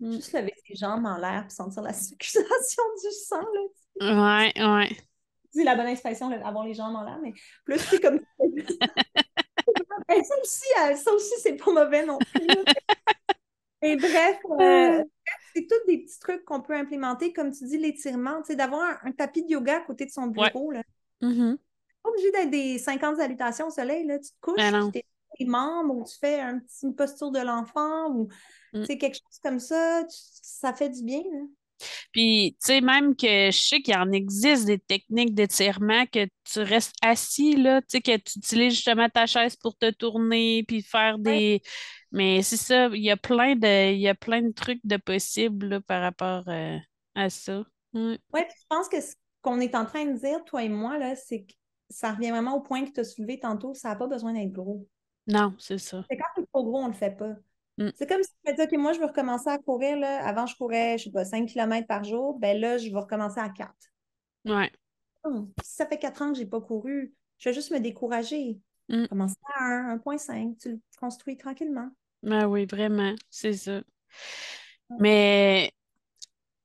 Mm. 0.00 0.12
Juste 0.12 0.32
lever 0.32 0.54
ses 0.66 0.76
jambes 0.76 1.06
en 1.06 1.16
l'air 1.16 1.44
puis 1.46 1.54
sentir 1.54 1.82
la 1.82 1.92
circulation 1.94 2.82
du 3.02 3.10
sang, 3.26 3.40
là. 3.40 3.62
Ouais, 4.00 4.52
ouais. 4.56 4.96
C'est 5.52 5.64
la 5.64 5.74
bonne 5.74 5.88
expression, 5.88 6.28
là, 6.28 6.46
avoir 6.46 6.64
les 6.64 6.74
jambes 6.74 6.94
en 6.94 7.02
l'air, 7.02 7.18
mais 7.22 7.32
plus 7.64 7.78
c'est 7.78 8.00
comme 8.00 8.20
ça 8.20 8.44
aussi, 10.42 10.64
euh, 10.80 10.94
ça 10.94 11.12
aussi, 11.12 11.34
c'est 11.42 11.56
pas 11.56 11.72
mauvais 11.72 12.06
non 12.06 12.18
plus. 12.18 12.46
Et 13.82 13.96
bref, 13.96 14.38
euh, 14.60 15.04
c'est 15.54 15.66
tous 15.66 15.86
des 15.86 15.98
petits 15.98 16.18
trucs 16.18 16.44
qu'on 16.44 16.60
peut 16.60 16.74
implémenter, 16.74 17.32
comme 17.32 17.52
tu 17.52 17.64
dis, 17.64 17.78
l'étirement, 17.78 18.40
tu 18.42 18.48
sais, 18.48 18.56
d'avoir 18.56 18.82
un, 18.82 19.08
un 19.08 19.12
tapis 19.12 19.42
de 19.44 19.50
yoga 19.50 19.78
à 19.78 19.80
côté 19.80 20.06
de 20.06 20.10
son 20.10 20.26
bureau, 20.28 20.70
là. 20.70 20.82
Mhm. 21.20 21.58
Pas 22.02 22.08
obligé 22.10 22.30
d'être 22.32 22.50
des 22.50 22.78
50 22.78 23.16
salutations 23.16 23.66
au 23.66 23.70
soleil, 23.70 24.06
là. 24.06 24.18
Tu 24.18 24.30
te 24.30 24.40
couches, 24.40 24.56
Ben 24.56 24.90
puis 24.90 25.02
t'es 25.38 25.44
membres, 25.44 25.94
ou 25.96 26.04
tu 26.04 26.16
fais 26.18 26.40
un 26.40 26.58
petit, 26.58 26.86
une 26.86 26.94
posture 26.94 27.30
de 27.30 27.40
l'enfant, 27.40 28.08
ou 28.10 28.28
Mm. 28.72 28.84
tu 28.84 28.98
quelque 28.98 29.14
chose 29.14 29.38
comme 29.42 29.58
ça, 29.58 30.02
tu- 30.04 30.16
ça 30.42 30.72
fait 30.72 30.88
du 30.90 31.02
bien, 31.02 31.18
là. 31.20 31.40
Puis, 32.12 32.56
tu 32.60 32.66
sais, 32.66 32.80
même 32.82 33.16
que 33.16 33.50
je 33.50 33.58
sais 33.58 33.80
qu'il 33.80 33.96
en 33.96 34.12
existe 34.12 34.66
des 34.66 34.78
techniques 34.78 35.34
d'étirement 35.34 36.04
que 36.06 36.26
tu 36.44 36.60
restes 36.60 36.94
assis, 37.02 37.56
là, 37.56 37.80
tu 37.82 37.86
sais, 37.92 38.00
que 38.00 38.16
tu 38.18 38.38
utilises 38.38 38.74
justement 38.74 39.08
ta 39.08 39.26
chaise 39.26 39.56
pour 39.56 39.76
te 39.76 39.90
tourner, 39.90 40.62
puis 40.68 40.82
faire 40.82 41.18
des... 41.18 41.62
Mais 42.12 42.42
c'est 42.42 42.56
ça, 42.56 42.86
il 42.88 43.02
y 43.02 43.10
a 43.10 43.16
plein 43.16 43.54
de, 43.54 43.92
il 43.92 44.00
y 44.00 44.08
a 44.08 44.14
plein 44.14 44.42
de 44.42 44.52
trucs 44.52 44.80
de 44.84 44.96
possibles, 44.96 45.66
là, 45.66 45.80
par 45.80 46.02
rapport 46.02 46.44
euh, 46.48 46.76
à 47.14 47.30
ça. 47.30 47.64
Ouais, 47.94 48.18
puis 48.32 48.56
je 48.58 48.66
pense 48.68 48.88
que 48.88 49.00
ce 49.00 49.14
qu'on 49.42 49.60
est 49.60 49.74
en 49.74 49.84
train 49.84 50.04
de 50.04 50.18
dire, 50.18 50.44
toi 50.44 50.62
et 50.62 50.68
moi, 50.68 50.98
là, 50.98 51.14
c'est 51.14 51.42
que 51.42 51.52
ça 51.88 52.12
revient 52.12 52.30
vraiment 52.30 52.56
au 52.56 52.60
point 52.60 52.84
que 52.84 52.90
tu 52.90 53.00
as 53.00 53.04
soulevé 53.04 53.38
tantôt, 53.38 53.74
ça 53.74 53.88
n'a 53.88 53.96
pas 53.96 54.06
besoin 54.06 54.32
d'être 54.32 54.52
gros. 54.52 54.86
Non, 55.26 55.54
c'est 55.58 55.78
ça. 55.78 56.04
C'est 56.10 56.16
quand 56.16 56.26
c'est 56.36 56.46
trop 56.52 56.64
gros, 56.64 56.78
on 56.78 56.88
le 56.88 56.94
fait 56.94 57.16
pas. 57.16 57.34
Mm. 57.78 57.90
C'est 57.94 58.08
comme 58.08 58.22
si 58.22 58.30
tu 58.44 58.52
me 58.52 58.56
dis, 58.56 58.62
OK, 58.62 58.78
moi, 58.78 58.92
je 58.92 59.00
veux 59.00 59.06
recommencer 59.06 59.48
à 59.48 59.58
courir, 59.58 59.96
là. 59.98 60.24
Avant, 60.26 60.46
je 60.46 60.56
courais, 60.56 60.98
je 60.98 61.04
sais 61.04 61.10
pas, 61.10 61.24
5 61.24 61.46
km 61.46 61.86
par 61.86 62.04
jour. 62.04 62.38
Ben 62.38 62.58
là, 62.58 62.78
je 62.78 62.90
vais 62.90 62.98
recommencer 62.98 63.40
à 63.40 63.48
4. 63.48 63.72
Ouais. 64.46 64.72
Si 65.62 65.76
ça 65.76 65.86
fait 65.86 65.98
4 65.98 66.22
ans 66.22 66.32
que 66.32 66.38
j'ai 66.38 66.46
pas 66.46 66.60
couru, 66.60 67.14
je 67.38 67.48
vais 67.48 67.54
juste 67.54 67.70
me 67.70 67.78
décourager. 67.78 68.58
Mm. 68.88 69.06
Commencer 69.06 69.36
à 69.56 69.64
1, 69.64 69.96
1.5, 69.96 70.56
tu 70.58 70.70
le 70.72 70.80
construis 70.98 71.36
tranquillement. 71.36 71.90
Ben 72.22 72.46
oui, 72.46 72.66
vraiment, 72.66 73.14
c'est 73.30 73.52
ça. 73.54 73.82
Mais 74.98 75.72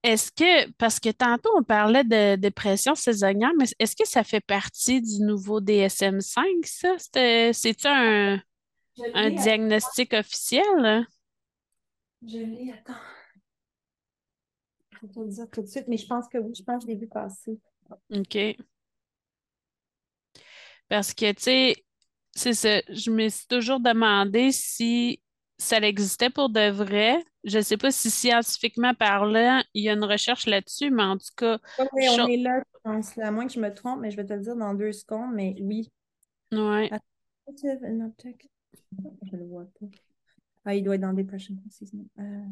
est-ce 0.03 0.31
que, 0.31 0.71
parce 0.73 0.99
que 0.99 1.09
tantôt 1.09 1.49
on 1.57 1.63
parlait 1.63 2.03
de 2.03 2.35
dépression 2.35 2.95
saisonnière, 2.95 3.51
mais 3.57 3.65
est-ce 3.79 3.95
que 3.95 4.07
ça 4.07 4.23
fait 4.23 4.41
partie 4.41 5.01
du 5.01 5.21
nouveau 5.23 5.61
DSM-5, 5.61 6.65
ça? 6.65 6.95
C'est-tu 7.53 7.87
un, 7.87 8.39
un 9.13 9.31
diagnostic 9.31 10.13
officiel? 10.13 11.07
je 12.27 12.37
l'ai, 12.39 12.71
attends. 12.71 12.93
Je 14.91 15.07
vais 15.07 15.13
te 15.13 15.19
le 15.19 15.27
dire 15.29 15.49
tout 15.51 15.61
de 15.61 15.67
suite, 15.67 15.87
mais 15.87 15.97
je 15.97 16.07
pense 16.07 16.27
que 16.27 16.37
oui, 16.37 16.53
je 16.57 16.63
pense 16.63 16.83
que 16.83 16.89
je 16.91 16.93
l'ai 16.95 16.99
vu 16.99 17.07
passer. 17.07 17.59
OK. 18.11 18.57
Parce 20.89 21.13
que, 21.13 21.31
tu 21.33 21.43
sais, 21.43 21.75
c'est 22.35 22.53
ça, 22.53 22.81
je 22.89 23.11
me 23.11 23.29
suis 23.29 23.47
toujours 23.47 23.79
demandé 23.79 24.51
si 24.51 25.21
ça 25.57 25.77
existait 25.79 26.29
pour 26.29 26.49
de 26.49 26.69
vrai. 26.69 27.23
Je 27.43 27.57
ne 27.59 27.63
sais 27.63 27.77
pas 27.77 27.91
si 27.91 28.11
scientifiquement 28.11 28.93
parlant, 28.93 29.61
il 29.73 29.83
y 29.83 29.89
a 29.89 29.93
une 29.93 30.03
recherche 30.03 30.45
là-dessus, 30.47 30.89
mais 30.91 31.03
en 31.03 31.17
tout 31.17 31.27
cas, 31.37 31.59
Oui, 31.77 31.85
oui, 31.93 32.09
on 32.09 32.25
est 32.25 32.37
là, 32.37 32.59
je 32.73 32.79
pense. 32.83 33.17
À 33.17 33.31
moins 33.31 33.47
que 33.47 33.53
je 33.53 33.59
me 33.59 33.73
trompe, 33.73 33.99
mais 34.01 34.11
je 34.11 34.17
vais 34.17 34.25
te 34.25 34.33
le 34.33 34.39
dire 34.41 34.55
dans 34.55 34.73
deux 34.73 34.91
secondes, 34.93 35.33
mais 35.33 35.55
oui. 35.59 35.91
uptick. 38.01 38.49
Je 39.23 39.35
le 39.37 39.45
vois 39.45 39.65
pas. 39.79 39.87
Ah, 40.65 40.75
il 40.75 40.83
doit 40.83 40.95
être 40.95 41.01
dans 41.01 41.13
Depression 41.13 41.55
Season. 41.69 42.05
Euh, 42.19 42.45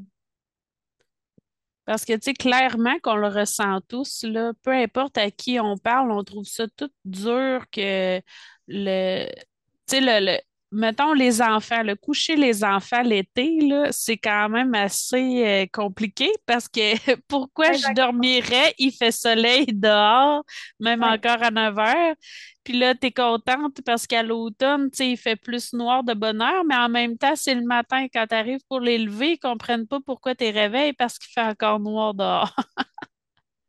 Parce 1.85 2.05
que, 2.05 2.13
tu 2.13 2.21
sais, 2.23 2.33
clairement 2.33 2.97
qu'on 3.03 3.15
le 3.15 3.27
ressent 3.27 3.81
tous, 3.81 4.23
là, 4.23 4.53
peu 4.63 4.71
importe 4.71 5.17
à 5.17 5.31
qui 5.31 5.59
on 5.59 5.77
parle, 5.77 6.11
on 6.11 6.23
trouve 6.23 6.45
ça 6.45 6.65
tout 6.77 6.89
dur 7.03 7.65
que 7.71 8.21
le, 8.67 9.25
tu 9.27 9.41
sais, 9.87 9.99
le, 10.01 10.25
le- 10.25 10.39
mettons 10.73 11.13
les 11.13 11.41
enfants, 11.41 11.83
le 11.83 11.95
coucher 11.95 12.35
les 12.35 12.63
enfants 12.63 13.01
l'été, 13.03 13.59
là, 13.61 13.91
c'est 13.91 14.17
quand 14.17 14.49
même 14.49 14.73
assez 14.75 15.45
euh, 15.45 15.65
compliqué 15.71 16.29
parce 16.45 16.67
que 16.67 16.79
pourquoi 17.27 17.73
je 17.73 17.91
dormirais, 17.91 18.73
il 18.79 18.91
fait 18.91 19.11
soleil 19.11 19.67
dehors, 19.67 20.43
même 20.79 21.01
Ouais. 21.01 21.13
encore 21.13 21.41
à 21.43 21.51
9 21.51 21.77
heures. 21.79 22.15
Puis 22.63 22.77
là, 22.77 22.95
tu 22.95 23.07
es 23.07 23.11
contente 23.11 23.81
parce 23.85 24.07
qu'à 24.07 24.23
l'automne, 24.23 24.89
tu 24.91 24.97
sais, 24.97 25.11
il 25.11 25.17
fait 25.17 25.35
plus 25.35 25.73
noir 25.73 26.03
de 26.03 26.13
bonne 26.13 26.41
heure, 26.41 26.63
mais 26.65 26.75
en 26.75 26.89
même 26.89 27.17
temps, 27.17 27.35
c'est 27.35 27.55
le 27.55 27.63
matin 27.65 28.07
quand 28.13 28.25
tu 28.27 28.35
arrives 28.35 28.61
pour 28.69 28.79
les 28.79 28.97
lever, 28.97 29.33
ils 29.33 29.39
comprennent 29.39 29.87
pas 29.87 29.99
pourquoi 30.05 30.35
tu 30.35 30.45
réveilles 30.49 30.93
parce 30.93 31.19
qu'il 31.19 31.31
fait 31.33 31.41
encore 31.47 31.79
noir 31.79 32.13
dehors. 32.13 32.55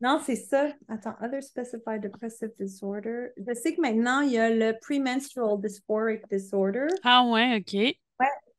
Non, 0.05 0.21
c'est 0.23 0.37
ça. 0.37 0.69
Attends, 0.89 1.17
Other 1.23 1.43
Specified 1.43 2.03
Depressive 2.03 2.53
Disorder. 2.61 3.29
Je 3.39 3.55
sais 3.55 3.75
que 3.75 3.81
maintenant, 3.81 4.21
il 4.21 4.33
y 4.33 4.39
a 4.39 4.51
le 4.51 4.79
Premenstrual 4.79 5.59
Dysphoric 5.59 6.29
Disorder. 6.31 6.89
Ah 7.03 7.27
ouais, 7.27 7.57
OK. 7.57 7.97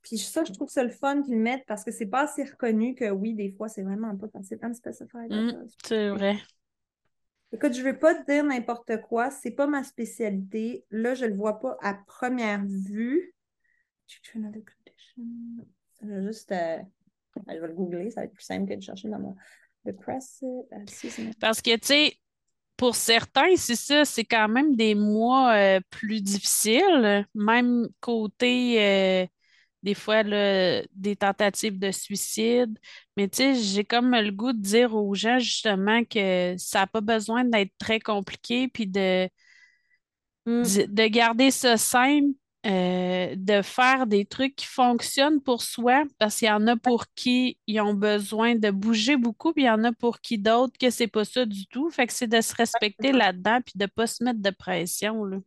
Puis 0.01 0.17
ça, 0.17 0.43
je 0.43 0.51
trouve 0.53 0.69
ça 0.69 0.83
le 0.83 0.89
fun 0.89 1.21
qu'ils 1.21 1.35
le 1.35 1.39
mettent 1.41 1.65
parce 1.67 1.83
que 1.83 1.91
c'est 1.91 2.07
pas 2.07 2.21
assez 2.21 2.43
reconnu 2.43 2.95
que 2.95 3.11
oui, 3.11 3.35
des 3.35 3.51
fois, 3.51 3.69
c'est 3.69 3.83
vraiment 3.83 4.15
pas 4.17 4.27
facile. 4.29 4.57
Unspecified. 4.63 5.31
Mm, 5.31 5.49
attends. 5.49 5.65
c'est 5.85 6.09
vrai. 6.09 6.37
Écoute, 7.51 7.73
je 7.73 7.83
vais 7.83 7.93
pas 7.93 8.15
te 8.15 8.25
dire 8.31 8.43
n'importe 8.43 9.01
quoi. 9.01 9.29
C'est 9.29 9.51
pas 9.51 9.67
ma 9.67 9.83
spécialité. 9.83 10.83
Là, 10.89 11.13
je 11.13 11.25
le 11.25 11.35
vois 11.35 11.59
pas 11.59 11.77
à 11.83 11.93
première 11.93 12.65
vue. 12.65 13.35
Je 14.07 14.39
vais 16.07 16.23
juste. 16.23 16.51
euh, 16.51 16.79
Je 17.47 17.59
vais 17.59 17.67
le 17.67 17.73
googler. 17.73 18.09
Ça 18.09 18.21
va 18.21 18.25
être 18.25 18.33
plus 18.33 18.43
simple 18.43 18.67
que 18.67 18.75
de 18.75 18.81
chercher 18.81 19.09
dans 19.09 19.19
mon. 19.19 19.35
Depressive. 19.85 20.63
seasonal. 20.87 21.33
Parce 21.39 21.61
que, 21.61 21.75
tu 21.75 21.87
sais, 21.87 22.17
pour 22.77 22.95
certains, 22.95 23.55
c'est 23.57 23.75
ça, 23.75 24.05
c'est 24.05 24.25
quand 24.25 24.49
même 24.49 24.75
des 24.75 24.95
mois 24.95 25.53
euh, 25.53 25.79
plus 25.89 26.21
difficiles, 26.21 27.25
même 27.35 27.87
côté, 28.01 28.83
euh, 28.83 29.27
des 29.83 29.93
fois, 29.93 30.23
là, 30.23 30.81
des 30.93 31.15
tentatives 31.15 31.79
de 31.79 31.91
suicide. 31.91 32.77
Mais, 33.17 33.27
tu 33.29 33.37
sais, 33.37 33.55
j'ai 33.55 33.85
comme 33.85 34.11
le 34.11 34.31
goût 34.31 34.53
de 34.53 34.59
dire 34.61 34.95
aux 34.95 35.13
gens, 35.15 35.39
justement, 35.39 36.03
que 36.05 36.55
ça 36.57 36.79
n'a 36.81 36.87
pas 36.87 37.01
besoin 37.01 37.45
d'être 37.45 37.71
très 37.79 37.99
compliqué, 37.99 38.67
puis 38.67 38.87
de, 38.87 39.29
Mm. 40.47 40.63
de 40.63 40.85
de 40.87 41.07
garder 41.07 41.51
ça 41.51 41.77
simple, 41.77 42.33
euh, 42.65 43.35
de 43.37 43.61
faire 43.61 44.07
des 44.07 44.25
trucs 44.25 44.55
qui 44.55 44.65
fonctionnent 44.65 45.41
pour 45.41 45.61
soi, 45.61 46.03
parce 46.17 46.37
qu'il 46.37 46.47
y 46.47 46.51
en 46.51 46.65
a 46.67 46.75
pour 46.75 47.05
qui 47.15 47.59
ils 47.67 47.79
ont 47.81 47.93
besoin 47.93 48.55
de 48.55 48.71
bouger 48.71 49.17
beaucoup, 49.17 49.53
puis 49.53 49.63
il 49.63 49.67
y 49.67 49.69
en 49.69 49.83
a 49.83 49.91
pour 49.93 50.19
qui 50.19 50.37
d'autres 50.37 50.77
que 50.79 50.89
c'est 50.89 51.07
pas 51.07 51.25
ça 51.25 51.45
du 51.45 51.67
tout. 51.67 51.89
Fait 51.91 52.07
que 52.07 52.13
c'est 52.13 52.27
de 52.27 52.41
se 52.41 52.55
respecter 52.55 53.11
là-dedans, 53.11 53.59
puis 53.63 53.73
de 53.75 53.85
pas 53.85 54.07
se 54.07 54.23
mettre 54.23 54.41
de 54.41 54.49
pression, 54.49 55.25
là. 55.25 55.37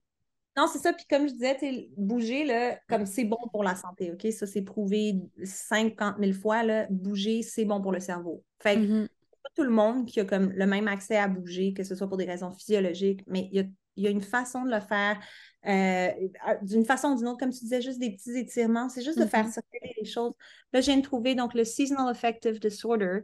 Non, 0.57 0.67
c'est 0.73 0.79
ça. 0.81 0.93
Puis 0.93 1.07
comme 1.09 1.29
je 1.29 1.33
disais, 1.35 1.89
bouger, 1.97 2.45
là, 2.45 2.79
comme 2.89 3.07
c'est 3.07 3.25
bon 3.25 3.39
pour 3.53 3.63
la 3.63 3.77
santé, 3.77 4.13
OK? 4.13 4.33
Ça, 4.33 4.47
c'est 4.47 4.63
prouvé 4.63 5.15
50 5.45 6.17
000 6.19 6.33
fois, 6.33 6.65
là, 6.65 6.87
bouger, 6.91 7.43
c'est 7.43 7.65
bon 7.65 7.81
pour 7.81 7.93
le 7.93 8.01
cerveau. 8.01 8.45
Fait 8.61 8.77
que 8.77 8.81
Mhm. 8.81 9.09
pas 9.43 9.51
tout 9.55 9.63
le 9.63 9.71
monde 9.71 10.07
qui 10.07 10.19
a 10.21 10.25
comme 10.25 10.51
le 10.53 10.67
même 10.67 10.89
accès 10.89 11.17
à 11.17 11.29
bouger, 11.29 11.73
que 11.75 11.85
ce 11.85 11.95
soit 11.95 12.09
pour 12.09 12.17
des 12.17 12.25
raisons 12.25 12.51
physiologiques, 12.53 13.23
mais 13.29 13.49
il 13.53 13.57
y 13.57 13.61
a, 13.61 13.65
il 13.97 14.05
y 14.05 14.07
a 14.09 14.11
une 14.11 14.21
façon 14.23 14.65
de 14.65 14.71
le 14.71 14.81
faire 14.81 15.21
euh, 15.66 16.09
d'une 16.62 16.85
façon 16.85 17.09
ou 17.09 17.16
d'une 17.18 17.29
autre, 17.29 17.38
comme 17.38 17.51
tu 17.53 17.61
disais, 17.61 17.81
juste 17.83 17.99
des 17.99 18.11
petits 18.12 18.37
étirements, 18.38 18.88
c'est 18.88 19.03
juste 19.03 19.18
de 19.18 19.27
faire 19.27 19.44
Mhm. 19.44 19.51
circuler 19.53 19.94
les 20.01 20.05
choses. 20.07 20.33
Là, 20.73 20.81
je 20.81 20.87
viens 20.87 20.97
de 20.99 21.03
trouver 21.03 21.35
donc 21.35 21.55
le 21.55 21.64
Seasonal 21.64 22.09
Affective 22.09 22.61
Disorder. 22.61 23.21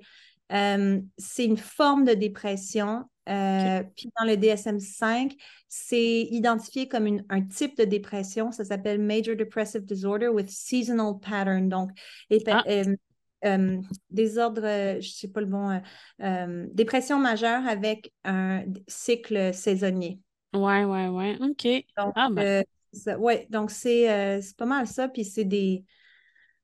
Euh, 0.53 1.01
c'est 1.17 1.45
une 1.45 1.57
forme 1.57 2.05
de 2.05 2.13
dépression. 2.15 3.05
euh, 3.31 3.83
Puis 3.97 4.11
dans 4.21 4.27
le 4.27 4.37
DSM-5, 4.37 5.33
c'est 5.67 6.23
identifié 6.31 6.89
comme 6.89 7.07
une- 7.07 7.25
un 7.31 7.41
type 7.41 7.75
de 7.79 7.85
dépression. 7.85 8.53
Ça 8.53 8.65
s'appelle 8.67 9.01
Major 9.01 9.35
Depressive 9.35 9.87
Disorder 9.87 10.29
with 10.29 10.51
Seasonal 10.51 11.15
Pattern. 11.21 11.71
Donc, 11.71 11.91
Ah. 12.49 12.63
euh, 13.47 13.79
désordre, 14.11 14.63
je 14.63 14.97
ne 14.97 15.01
sais 15.01 15.29
pas 15.29 15.41
le 15.41 15.47
bon, 15.47 15.81
dépression 16.75 17.19
majeure 17.19 17.67
avec 17.67 18.13
un 18.25 18.65
cycle 18.89 19.55
saisonnier. 19.55 20.19
Oui, 20.55 20.85
oui, 20.85 21.07
oui. 21.09 21.37
OK. 21.41 21.85
Donc, 21.97 22.13
ah, 22.17 22.29
ben. 22.31 22.65
ouais, 23.19 23.47
donc 23.51 23.71
c'est 23.71 24.41
pas 24.57 24.67
mal 24.67 24.87
ça. 24.87 25.09
Puis 25.09 25.25
c'est 25.25 25.45
des, 25.45 25.85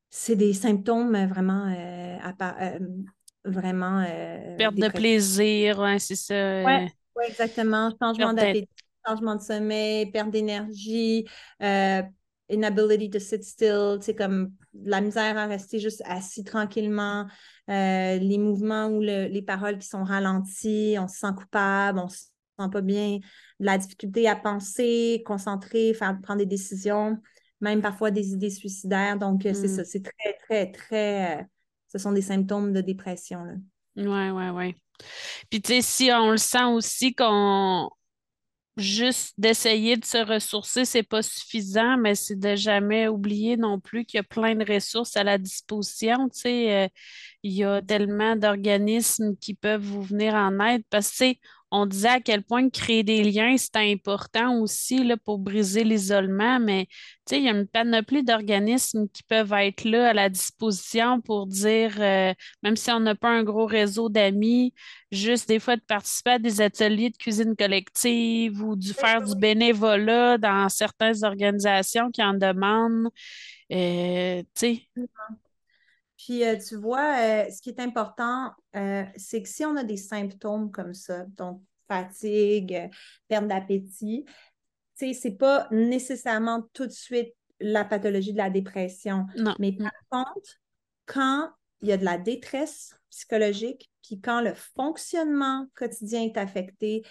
c'est 0.09 0.37
des 0.37 0.53
symptômes 0.53 1.27
vraiment, 1.27 1.75
vraiment. 3.45 4.05
Perte 4.57 4.77
de 4.77 4.89
plaisir, 4.89 5.85
c'est 5.99 6.17
ça. 6.17 6.63
Oui, 6.65 6.89
ouais, 7.17 7.29
exactement. 7.29 7.91
Changement 8.01 8.33
d'appétit, 8.33 8.69
changement 9.07 9.37
de 9.37 9.43
sommeil, 9.43 10.11
perte 10.11 10.31
d'énergie, 10.31 11.27
euh, 11.63 12.03
inability 12.49 13.11
to 13.11 13.19
sit 13.19 13.45
still, 13.45 13.99
c'est 14.01 14.15
comme 14.15 14.53
la 14.85 15.01
misère 15.01 15.37
à 15.37 15.47
rester 15.47 15.79
juste 15.79 16.03
assis 16.05 16.45
tranquillement, 16.45 17.27
euh, 17.69 18.17
les 18.19 18.39
mouvements 18.39 18.87
ou 18.89 19.01
les 19.01 19.43
paroles 19.43 19.79
qui 19.79 19.89
sont 19.89 20.05
ralenties, 20.05 20.97
on 20.99 21.09
se 21.09 21.19
sent 21.19 21.35
coupable, 21.37 21.99
on 21.99 22.09
se 22.09 22.27
sent 22.63 22.71
pas 22.71 22.81
bien, 22.81 23.19
la 23.59 23.79
difficulté 23.79 24.29
à 24.29 24.37
penser, 24.37 25.23
concentrer, 25.27 25.95
faire 25.95 26.19
prendre 26.23 26.41
des 26.41 26.47
décisions, 26.47 27.19
même 27.61 27.83
parfois 27.83 28.11
des 28.11 28.33
idées 28.33 28.51
suicidaires. 28.51 29.19
Donc, 29.19 29.47
euh, 29.47 29.55
c'est 29.55 29.69
mm. 29.69 29.77
ça, 29.77 29.85
c'est 29.85 30.03
très, 30.03 30.35
très, 30.45 30.73
très. 30.73 31.47
ce 31.89 31.99
sont 31.99 32.13
des 32.13 32.23
symptômes 32.23 32.73
de 32.73 32.81
dépression. 32.81 33.45
Oui, 33.97 34.31
oui, 34.31 34.49
oui. 34.51 34.75
Puis, 35.49 35.63
tu 35.63 35.75
sais, 35.75 35.83
si 35.83 36.11
on 36.13 36.31
le 36.31 36.37
sent 36.37 36.65
aussi 36.65 37.15
qu'on 37.15 37.91
juste 38.77 39.35
d'essayer 39.39 39.97
de 39.97 40.05
se 40.05 40.19
ressourcer, 40.19 40.85
c'est 40.85 41.03
pas 41.03 41.23
suffisant, 41.23 41.97
mais 41.99 42.15
c'est 42.15 42.39
de 42.39 42.57
jamais 42.57 43.09
oublier 43.09 43.57
non 43.57 43.79
plus 43.79 44.05
qu'il 44.05 44.19
y 44.19 44.21
a 44.21 44.25
plein 44.25 44.55
de 44.55 44.73
ressources 44.73 45.17
à 45.17 45.25
la 45.25 45.39
disposition. 45.39 46.29
Tu 46.29 46.41
sais, 46.41 46.85
euh, 46.85 46.89
il 47.43 47.53
y 47.53 47.65
a 47.65 47.83
tellement 47.83 48.37
d'organismes 48.37 49.37
qui 49.37 49.55
peuvent 49.55 49.83
vous 49.83 50.03
venir 50.03 50.35
en 50.35 50.59
aide 50.67 50.83
parce 50.91 51.17
que, 51.17 51.35
on 51.71 51.87
disait 51.87 52.09
à 52.09 52.21
quel 52.21 52.43
point 52.43 52.69
créer 52.69 53.03
des 53.03 53.23
liens, 53.23 53.57
c'est 53.57 53.77
important 53.77 54.61
aussi 54.61 55.05
là, 55.05 55.17
pour 55.17 55.39
briser 55.39 55.85
l'isolement, 55.85 56.59
mais 56.59 56.89
il 57.31 57.45
y 57.45 57.49
a 57.49 57.53
une 57.53 57.67
panoplie 57.67 58.25
d'organismes 58.25 59.09
qui 59.09 59.23
peuvent 59.23 59.53
être 59.53 59.85
là 59.85 60.09
à 60.09 60.13
la 60.13 60.29
disposition 60.29 61.21
pour 61.21 61.47
dire, 61.47 61.95
euh, 62.01 62.35
même 62.63 62.77
si 62.77 62.91
on 62.91 63.01
n'a 63.01 63.15
pas 63.15 63.31
un 63.31 63.45
gros 63.45 63.67
réseau 63.67 64.09
d'amis, 64.09 64.75
juste 65.13 65.49
des 65.49 65.61
fois 65.61 65.77
de 65.77 65.83
participer 65.83 66.31
à 66.31 66.39
des 66.39 66.61
ateliers 66.61 67.11
de 67.11 67.17
cuisine 67.17 67.55
collective 67.57 68.63
ou 68.63 68.75
du 68.75 68.93
faire 68.93 69.23
du 69.23 69.37
bénévolat 69.37 70.39
dans 70.39 70.69
certaines 70.69 71.25
organisations 71.25 72.11
qui 72.11 72.23
en 72.23 72.35
demandent. 72.35 73.11
Euh, 73.73 74.43
puis, 76.25 76.45
euh, 76.45 76.59
tu 76.59 76.77
vois, 76.77 77.17
euh, 77.19 77.51
ce 77.51 77.63
qui 77.63 77.71
est 77.71 77.81
important, 77.81 78.53
euh, 78.77 79.05
c'est 79.17 79.43
que 79.43 79.49
si 79.49 79.65
on 79.65 79.75
a 79.77 79.85
des 79.85 79.97
symptômes 79.97 80.71
comme 80.71 80.93
ça, 80.93 81.25
donc 81.39 81.63
fatigue, 81.89 82.91
perte 83.27 83.49
d'appétit, 83.49 84.27
tu 84.27 84.33
sais, 84.95 85.13
c'est 85.15 85.37
pas 85.39 85.67
nécessairement 85.71 86.69
tout 86.75 86.87
de 86.87 86.93
suite 86.93 87.33
la 87.59 87.87
pathologie 87.87 88.33
de 88.33 88.39
la 88.39 88.51
dépression. 88.51 89.27
Non. 89.37 89.55
Mais 89.59 89.73
par 89.73 89.93
contre, 90.11 90.61
quand 91.07 91.51
il 91.81 91.89
y 91.89 91.93
a 91.93 91.97
de 91.97 92.05
la 92.05 92.19
détresse 92.19 92.95
psychologique, 93.09 93.91
puis 94.03 94.21
quand 94.21 94.43
le 94.43 94.53
fonctionnement 94.53 95.69
quotidien 95.75 96.23
est 96.23 96.37
affecté, 96.37 97.03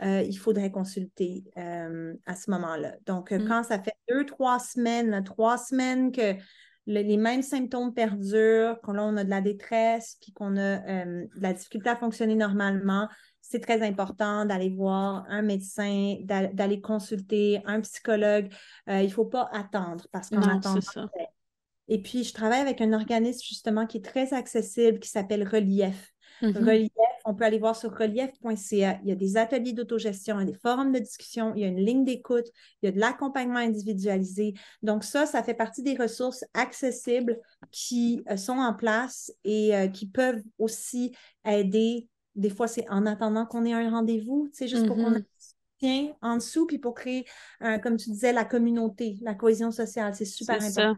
il 0.00 0.36
faudrait 0.36 0.72
consulter 0.72 1.44
à 1.54 2.34
ce 2.34 2.50
moment-là. 2.50 2.96
Donc, 3.06 3.30
mm. 3.30 3.46
quand 3.46 3.62
ça 3.62 3.80
fait 3.80 3.94
deux, 4.08 4.26
trois 4.26 4.58
semaines, 4.58 5.22
trois 5.24 5.58
semaines 5.58 6.10
que 6.10 6.34
les 6.86 7.16
mêmes 7.16 7.42
symptômes 7.42 7.94
perdurent, 7.94 8.80
qu'on 8.82 8.98
on 8.98 9.16
a 9.16 9.24
de 9.24 9.30
la 9.30 9.40
détresse, 9.40 10.16
puis 10.20 10.32
qu'on 10.32 10.56
a 10.56 10.84
euh, 10.88 11.26
de 11.36 11.42
la 11.42 11.52
difficulté 11.52 11.88
à 11.88 11.96
fonctionner 11.96 12.34
normalement, 12.34 13.08
c'est 13.40 13.60
très 13.60 13.82
important 13.86 14.46
d'aller 14.46 14.70
voir 14.70 15.24
un 15.28 15.42
médecin, 15.42 16.16
d'aller 16.24 16.80
consulter 16.80 17.60
un 17.66 17.80
psychologue. 17.82 18.52
Euh, 18.88 19.00
il 19.00 19.08
ne 19.08 19.12
faut 19.12 19.26
pas 19.26 19.48
attendre 19.52 20.06
parce 20.10 20.30
qu'on 20.30 20.40
attend. 20.40 20.78
Et 21.88 22.00
puis, 22.00 22.24
je 22.24 22.32
travaille 22.32 22.60
avec 22.60 22.80
un 22.80 22.92
organisme 22.92 23.42
justement 23.46 23.86
qui 23.86 23.98
est 23.98 24.04
très 24.04 24.32
accessible, 24.32 24.98
qui 25.00 25.10
s'appelle 25.10 25.46
Relief. 25.46 26.12
Mm-hmm. 26.40 26.64
Relief, 26.64 26.91
on 27.32 27.34
peut 27.34 27.44
aller 27.44 27.58
voir 27.58 27.74
sur 27.74 27.96
relief.ca. 27.96 29.00
Il 29.02 29.08
y 29.08 29.12
a 29.12 29.14
des 29.14 29.36
ateliers 29.38 29.72
d'autogestion, 29.72 30.38
il 30.38 30.46
y 30.46 30.48
a 30.50 30.52
des 30.52 30.58
forums 30.58 30.92
de 30.92 30.98
discussion, 30.98 31.54
il 31.54 31.62
y 31.62 31.64
a 31.64 31.68
une 31.68 31.80
ligne 31.80 32.04
d'écoute, 32.04 32.44
il 32.82 32.86
y 32.86 32.88
a 32.88 32.92
de 32.92 33.00
l'accompagnement 33.00 33.58
individualisé. 33.58 34.52
Donc 34.82 35.02
ça, 35.02 35.24
ça 35.24 35.42
fait 35.42 35.54
partie 35.54 35.82
des 35.82 35.96
ressources 35.96 36.44
accessibles 36.52 37.38
qui 37.70 38.22
euh, 38.30 38.36
sont 38.36 38.58
en 38.58 38.74
place 38.74 39.32
et 39.44 39.74
euh, 39.74 39.88
qui 39.88 40.06
peuvent 40.06 40.42
aussi 40.58 41.16
aider. 41.46 42.06
Des 42.34 42.50
fois, 42.50 42.68
c'est 42.68 42.86
en 42.90 43.06
attendant 43.06 43.46
qu'on 43.46 43.64
ait 43.64 43.72
un 43.72 43.90
rendez-vous, 43.90 44.50
c'est 44.52 44.68
juste 44.68 44.86
pour 44.86 44.96
qu'on 44.96 45.14
ait 45.14 45.24
mm-hmm. 45.82 46.14
en 46.20 46.36
dessous, 46.36 46.66
puis 46.66 46.78
pour 46.78 46.94
créer, 46.94 47.24
comme 47.82 47.96
tu 47.96 48.10
disais, 48.10 48.32
la 48.32 48.44
communauté, 48.44 49.18
la 49.22 49.34
cohésion 49.34 49.70
sociale. 49.70 50.14
C'est 50.14 50.24
super 50.24 50.62
important. 50.62 50.96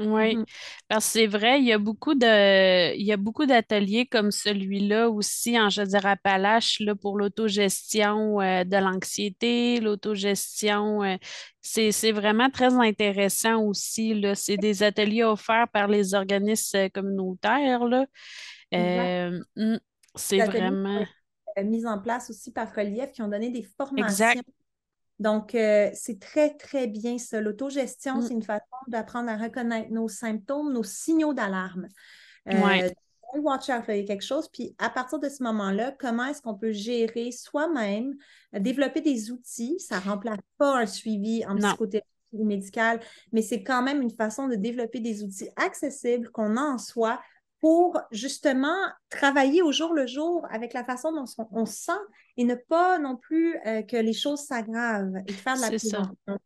Oui, 0.00 0.36
mm-hmm. 0.36 0.44
parce 0.88 1.06
que 1.06 1.12
c'est 1.12 1.26
vrai, 1.26 1.60
il 1.60 1.66
y 1.66 1.72
a 1.72 1.78
beaucoup 1.78 2.14
de, 2.14 2.94
il 2.96 3.04
y 3.04 3.12
a 3.12 3.18
beaucoup 3.18 3.44
d'ateliers 3.44 4.06
comme 4.06 4.30
celui-là 4.30 5.10
aussi 5.10 5.60
en 5.60 5.68
je 5.68 5.82
dirais 5.82 6.10
Appalaches 6.10 6.80
là, 6.80 6.94
pour 6.94 7.18
l'autogestion 7.18 8.40
euh, 8.40 8.64
de 8.64 8.76
l'anxiété, 8.76 9.78
l'autogestion. 9.80 11.02
Euh, 11.02 11.16
c'est, 11.60 12.12
vraiment 12.12 12.48
très 12.48 12.72
intéressant 12.74 13.62
aussi. 13.62 14.14
Là. 14.14 14.34
C'est 14.34 14.56
des 14.56 14.82
ateliers 14.82 15.24
offerts 15.24 15.68
par 15.68 15.86
les 15.86 16.14
organismes 16.14 16.78
euh, 16.78 16.88
communautaires. 16.88 17.84
Là. 17.84 18.06
Mm, 18.72 19.76
c'est 20.14 20.38
vraiment. 20.38 21.04
Mis 21.62 21.84
en 21.84 22.00
place 22.00 22.30
aussi 22.30 22.52
par 22.52 22.74
Relief 22.74 23.10
qui 23.12 23.20
ont 23.20 23.28
donné 23.28 23.50
des 23.50 23.66
formations 23.76 24.30
exact. 24.30 24.48
Donc, 25.20 25.54
euh, 25.54 25.90
c'est 25.92 26.18
très, 26.18 26.56
très 26.56 26.86
bien 26.86 27.18
ça. 27.18 27.40
L'autogestion, 27.40 28.16
mm. 28.16 28.22
c'est 28.22 28.34
une 28.34 28.42
façon 28.42 28.64
d'apprendre 28.88 29.30
à 29.30 29.36
reconnaître 29.36 29.92
nos 29.92 30.08
symptômes, 30.08 30.72
nos 30.72 30.82
signaux 30.82 31.34
d'alarme. 31.34 31.86
Euh, 32.48 32.88
Watch 33.34 33.68
out, 33.68 33.84
il 33.88 33.96
y 33.96 34.00
a 34.00 34.04
quelque 34.04 34.24
chose. 34.24 34.48
Puis 34.48 34.74
à 34.78 34.90
partir 34.90 35.20
de 35.20 35.28
ce 35.28 35.42
moment-là, 35.44 35.94
comment 35.96 36.24
est-ce 36.24 36.42
qu'on 36.42 36.56
peut 36.56 36.72
gérer 36.72 37.30
soi-même, 37.30 38.16
développer 38.52 39.02
des 39.02 39.30
outils? 39.30 39.78
Ça 39.78 40.00
ne 40.00 40.10
remplace 40.10 40.40
pas 40.58 40.80
un 40.80 40.86
suivi 40.86 41.44
en 41.46 41.54
psychothérapie 41.56 42.08
ou 42.32 42.44
médical, 42.44 42.98
mais 43.32 43.42
c'est 43.42 43.62
quand 43.62 43.82
même 43.82 44.02
une 44.02 44.10
façon 44.10 44.48
de 44.48 44.56
développer 44.56 45.00
des 45.00 45.22
outils 45.22 45.50
accessibles 45.54 46.30
qu'on 46.30 46.56
a 46.56 46.62
en 46.62 46.78
soi 46.78 47.20
pour 47.60 48.00
justement 48.10 48.76
travailler 49.10 49.62
au 49.62 49.70
jour 49.72 49.92
le 49.92 50.06
jour 50.06 50.46
avec 50.50 50.72
la 50.72 50.84
façon 50.84 51.12
dont 51.12 51.24
on, 51.52 51.66
se 51.66 51.84
sent 51.84 52.00
et 52.36 52.44
ne 52.44 52.54
pas 52.54 52.98
non 52.98 53.16
plus 53.16 53.56
euh, 53.66 53.82
que 53.82 53.96
les 53.96 54.14
choses 54.14 54.40
s'aggravent 54.40 55.16
et 55.26 55.32
faire 55.32 55.56
de 55.56 55.60
la 55.60 55.66
prévention. 55.68 56.38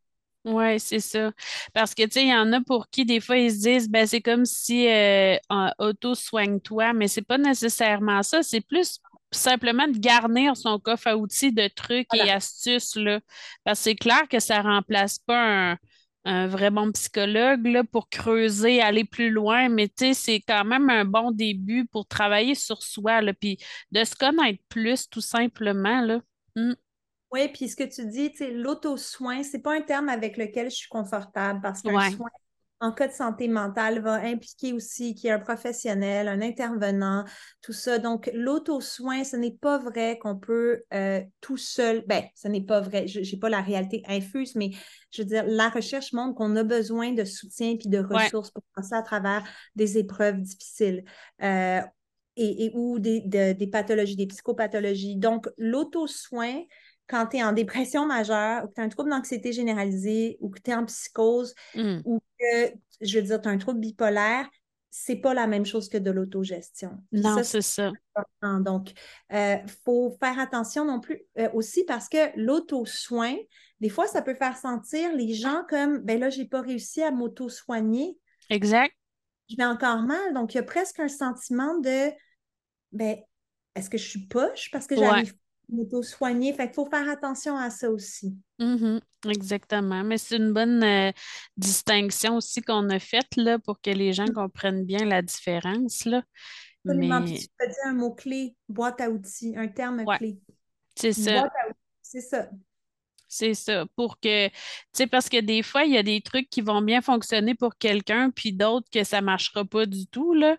Oui, 0.44 0.79
c'est 0.79 1.00
ça. 1.00 1.33
Parce 1.72 1.94
que, 1.94 2.03
tu 2.03 2.11
sais, 2.12 2.22
il 2.24 2.29
y 2.29 2.35
en 2.35 2.53
a 2.53 2.61
pour 2.61 2.90
qui, 2.90 3.07
des 3.07 3.20
fois, 3.20 3.38
ils 3.38 3.50
se 3.50 3.61
disent, 3.61 3.88
ben, 3.88 4.07
c'est 4.07 4.20
comme 4.20 4.44
si 4.44 4.87
euh, 4.88 5.37
auto-soigne-toi, 5.79 6.92
mais 6.92 7.09
c'est 7.09 7.22
pas 7.22 7.38
nécessairement 7.38 8.22
ça. 8.22 8.42
C'est 8.42 8.61
plus 8.61 9.00
simplement 9.31 9.88
de 9.88 9.98
garnir 9.98 10.55
son 10.57 10.79
coffre 10.79 11.07
à 11.07 11.16
outils 11.16 11.53
de 11.53 11.66
trucs 11.68 12.12
et 12.14 12.31
astuces, 12.31 12.96
là. 12.96 13.20
Parce 13.64 13.79
que 13.79 13.85
c'est 13.85 13.94
clair 13.94 14.29
que 14.29 14.38
ça 14.38 14.61
remplace 14.61 15.18
pas 15.18 15.70
un, 15.70 15.79
un 16.25 16.47
vrai 16.47 16.71
bon 16.71 16.91
psychologue 16.93 17.67
là, 17.67 17.85
pour 17.85 18.09
creuser, 18.09 18.81
aller 18.81 19.05
plus 19.05 19.31
loin, 19.31 19.69
mais 19.69 19.91
c'est 19.97 20.41
quand 20.41 20.65
même 20.65 20.89
un 20.91 21.05
bon 21.05 21.31
début 21.31 21.87
pour 21.87 22.07
travailler 22.07 22.55
sur 22.55 22.83
soi, 22.83 23.21
là, 23.21 23.33
puis 23.35 23.59
de 23.91 24.05
se 24.05 24.15
connaître 24.15 24.63
plus, 24.69 25.09
tout 25.09 25.21
simplement. 25.21 26.01
Là. 26.01 26.21
Hmm. 26.57 26.75
Oui, 27.31 27.49
puis 27.49 27.69
ce 27.69 27.77
que 27.77 27.85
tu 27.85 28.07
dis, 28.07 28.33
l'auto-soin, 28.53 29.43
c'est 29.43 29.61
pas 29.61 29.75
un 29.75 29.81
terme 29.83 30.09
avec 30.09 30.37
lequel 30.37 30.71
je 30.71 30.77
suis 30.77 30.89
confortable 30.89 31.61
parce 31.61 31.83
qu'un 31.83 32.11
soin 32.11 32.31
en 32.85 32.92
cas 32.92 33.09
de 33.09 33.12
santé 33.12 33.49
mentale 33.49 34.01
va 34.01 34.14
impliquer 34.14 34.75
aussi 34.75 35.14
qu'il 35.14 35.29
y 35.29 35.31
ait 35.31 35.33
un 35.33 35.38
professionnel, 35.38 36.29
un 36.29 36.42
intervenant, 36.42 37.25
tout 37.62 37.73
ça. 37.73 37.99
Donc, 37.99 38.31
l'auto-soin, 38.35 39.25
ce 39.25 39.37
n'est 39.37 39.57
pas 39.59 39.79
vrai 39.79 40.18
qu'on 40.18 40.37
peut 40.37 40.83
euh, 40.92 41.23
tout 41.41 41.57
seul, 41.57 42.05
ben, 42.07 42.24
ce 42.35 42.47
n'est 42.49 42.61
pas 42.61 42.82
vrai, 42.82 43.07
je 43.07 43.20
n'ai 43.20 43.41
pas 43.41 43.49
la 43.49 43.62
réalité 43.62 44.03
infuse, 44.07 44.55
mais 44.55 44.72
je 45.11 45.22
veux 45.22 45.28
dire, 45.28 45.45
la 45.47 45.70
recherche 45.70 46.12
montre 46.12 46.35
qu'on 46.35 46.55
a 46.57 46.62
besoin 46.62 47.12
de 47.12 47.24
soutien 47.24 47.76
puis 47.76 47.89
de 47.89 47.99
ressources 47.99 48.51
pour 48.51 48.62
passer 48.76 48.95
à 48.95 49.03
travers 49.03 49.43
des 49.74 49.97
épreuves 49.97 50.41
difficiles. 50.43 51.05
Euh, 51.43 51.80
et, 52.37 52.72
ou 52.74 52.99
des, 52.99 53.20
des 53.20 53.66
pathologies, 53.68 54.16
des 54.16 54.26
psychopathologies. 54.26 55.16
Donc, 55.16 55.49
l'auto-soin, 55.57 56.64
quand 57.07 57.26
tu 57.26 57.36
es 57.38 57.42
en 57.42 57.52
dépression 57.52 58.07
majeure 58.07 58.64
ou 58.64 58.68
que 58.68 58.74
tu 58.74 58.80
as 58.80 58.84
un 58.84 58.88
trouble 58.88 59.11
d'anxiété 59.11 59.52
généralisée 59.52 60.38
ou 60.40 60.48
que 60.48 60.61
tu 60.61 60.70
es 60.70 60.74
en 60.74 60.84
psychose 60.86 61.55
mmh. 61.74 61.98
ou 62.05 62.20
que, 62.38 62.72
je 63.00 63.18
veux 63.18 63.24
dire, 63.24 63.40
tu 63.40 63.48
as 63.48 63.52
un 63.52 63.59
trouble 63.59 63.80
bipolaire, 63.80 64.48
c'est 64.96 65.16
pas 65.16 65.34
la 65.34 65.48
même 65.48 65.66
chose 65.66 65.88
que 65.88 65.98
de 65.98 66.12
l'autogestion. 66.12 67.02
Non, 67.11 67.42
c'est 67.42 67.62
ça. 67.62 67.90
Donc, 68.61 68.92
il 69.30 69.36
euh, 69.36 69.57
faut 69.84 70.16
faire 70.20 70.38
attention 70.38 70.84
non 70.84 71.00
plus 71.00 71.20
euh, 71.36 71.48
aussi 71.52 71.84
parce 71.84 72.09
que 72.09 72.30
l'auto-soin, 72.36 73.34
des 73.80 73.88
fois, 73.88 74.07
ça 74.07 74.22
peut 74.22 74.34
faire 74.34 74.57
sentir 74.57 75.12
les 75.12 75.34
gens 75.34 75.64
comme, 75.68 75.98
ben 75.98 76.20
là, 76.20 76.30
j'ai 76.30 76.44
pas 76.44 76.61
réussi 76.61 77.02
à 77.02 77.11
m'auto-soigner. 77.11 78.16
Exact. 78.50 78.94
je 79.50 79.57
vais 79.57 79.64
encore 79.64 80.02
mal. 80.02 80.32
Donc, 80.32 80.55
il 80.55 80.59
y 80.59 80.61
a 80.61 80.64
presque 80.64 81.00
un 81.00 81.09
sentiment 81.09 81.76
de, 81.80 82.12
ben, 82.92 83.16
est-ce 83.74 83.90
que 83.90 83.98
je 83.98 84.09
suis 84.09 84.26
poche 84.28 84.70
parce 84.70 84.86
que 84.86 84.94
j'arrive 84.94 85.34
pas 85.34 85.38
à 85.38 85.43
m'auto-soigner? 85.69 86.53
Fait 86.53 86.67
qu'il 86.67 86.75
faut 86.75 86.87
faire 86.87 87.09
attention 87.09 87.57
à 87.57 87.71
ça 87.71 87.91
aussi. 87.91 88.37
Mhm, 88.59 89.01
exactement. 89.29 90.05
Mais 90.05 90.19
c'est 90.19 90.37
une 90.37 90.53
bonne 90.53 90.83
euh, 90.83 91.12
distinction 91.57 92.37
aussi 92.37 92.62
qu'on 92.62 92.89
a 92.91 92.99
faite 92.99 93.37
là, 93.37 93.59
pour 93.59 93.81
que 93.81 93.91
les 93.91 94.12
gens 94.12 94.27
comprennent 94.27 94.85
bien 94.85 95.05
la 95.05 95.23
différence. 95.23 96.05
Là. 96.05 96.23
Absolument. 96.85 97.21
Mais 97.21 97.27
Puis 97.27 97.39
tu 97.41 97.49
peux 97.59 97.67
dire 97.67 97.87
un 97.87 97.95
mot-clé, 97.95 98.57
boîte 98.69 99.01
à 99.01 99.11
outils, 99.11 99.55
un 99.57 99.69
terme 99.69 100.05
ouais, 100.07 100.19
clé. 100.19 100.39
c'est 100.95 101.12
ça. 101.12 101.49
c'est 102.03 102.21
ça. 102.21 102.49
C'est 103.37 103.55
ça. 103.55 103.85
Pour 103.97 104.20
que, 104.20 104.47
tu 104.47 104.55
sais, 104.93 105.07
parce 105.09 105.28
que 105.28 105.41
des 105.41 105.64
fois, 105.64 105.82
il 105.82 105.93
y 105.93 105.99
a 105.99 106.05
des 106.05 106.20
trucs 106.20 106.49
qui 106.49 106.61
vont 106.61 106.80
bien 106.80 107.01
fonctionner 107.03 107.57
pour 107.57 107.76
quelqu'un, 107.76 108.30
puis 108.30 108.53
d'autres 108.53 108.89
que 108.93 109.03
ça 109.03 109.20
ne 109.20 109.26
marchera 109.26 109.64
pas 109.64 109.87
du 109.87 110.07
tout, 110.07 110.35
là. 110.35 110.57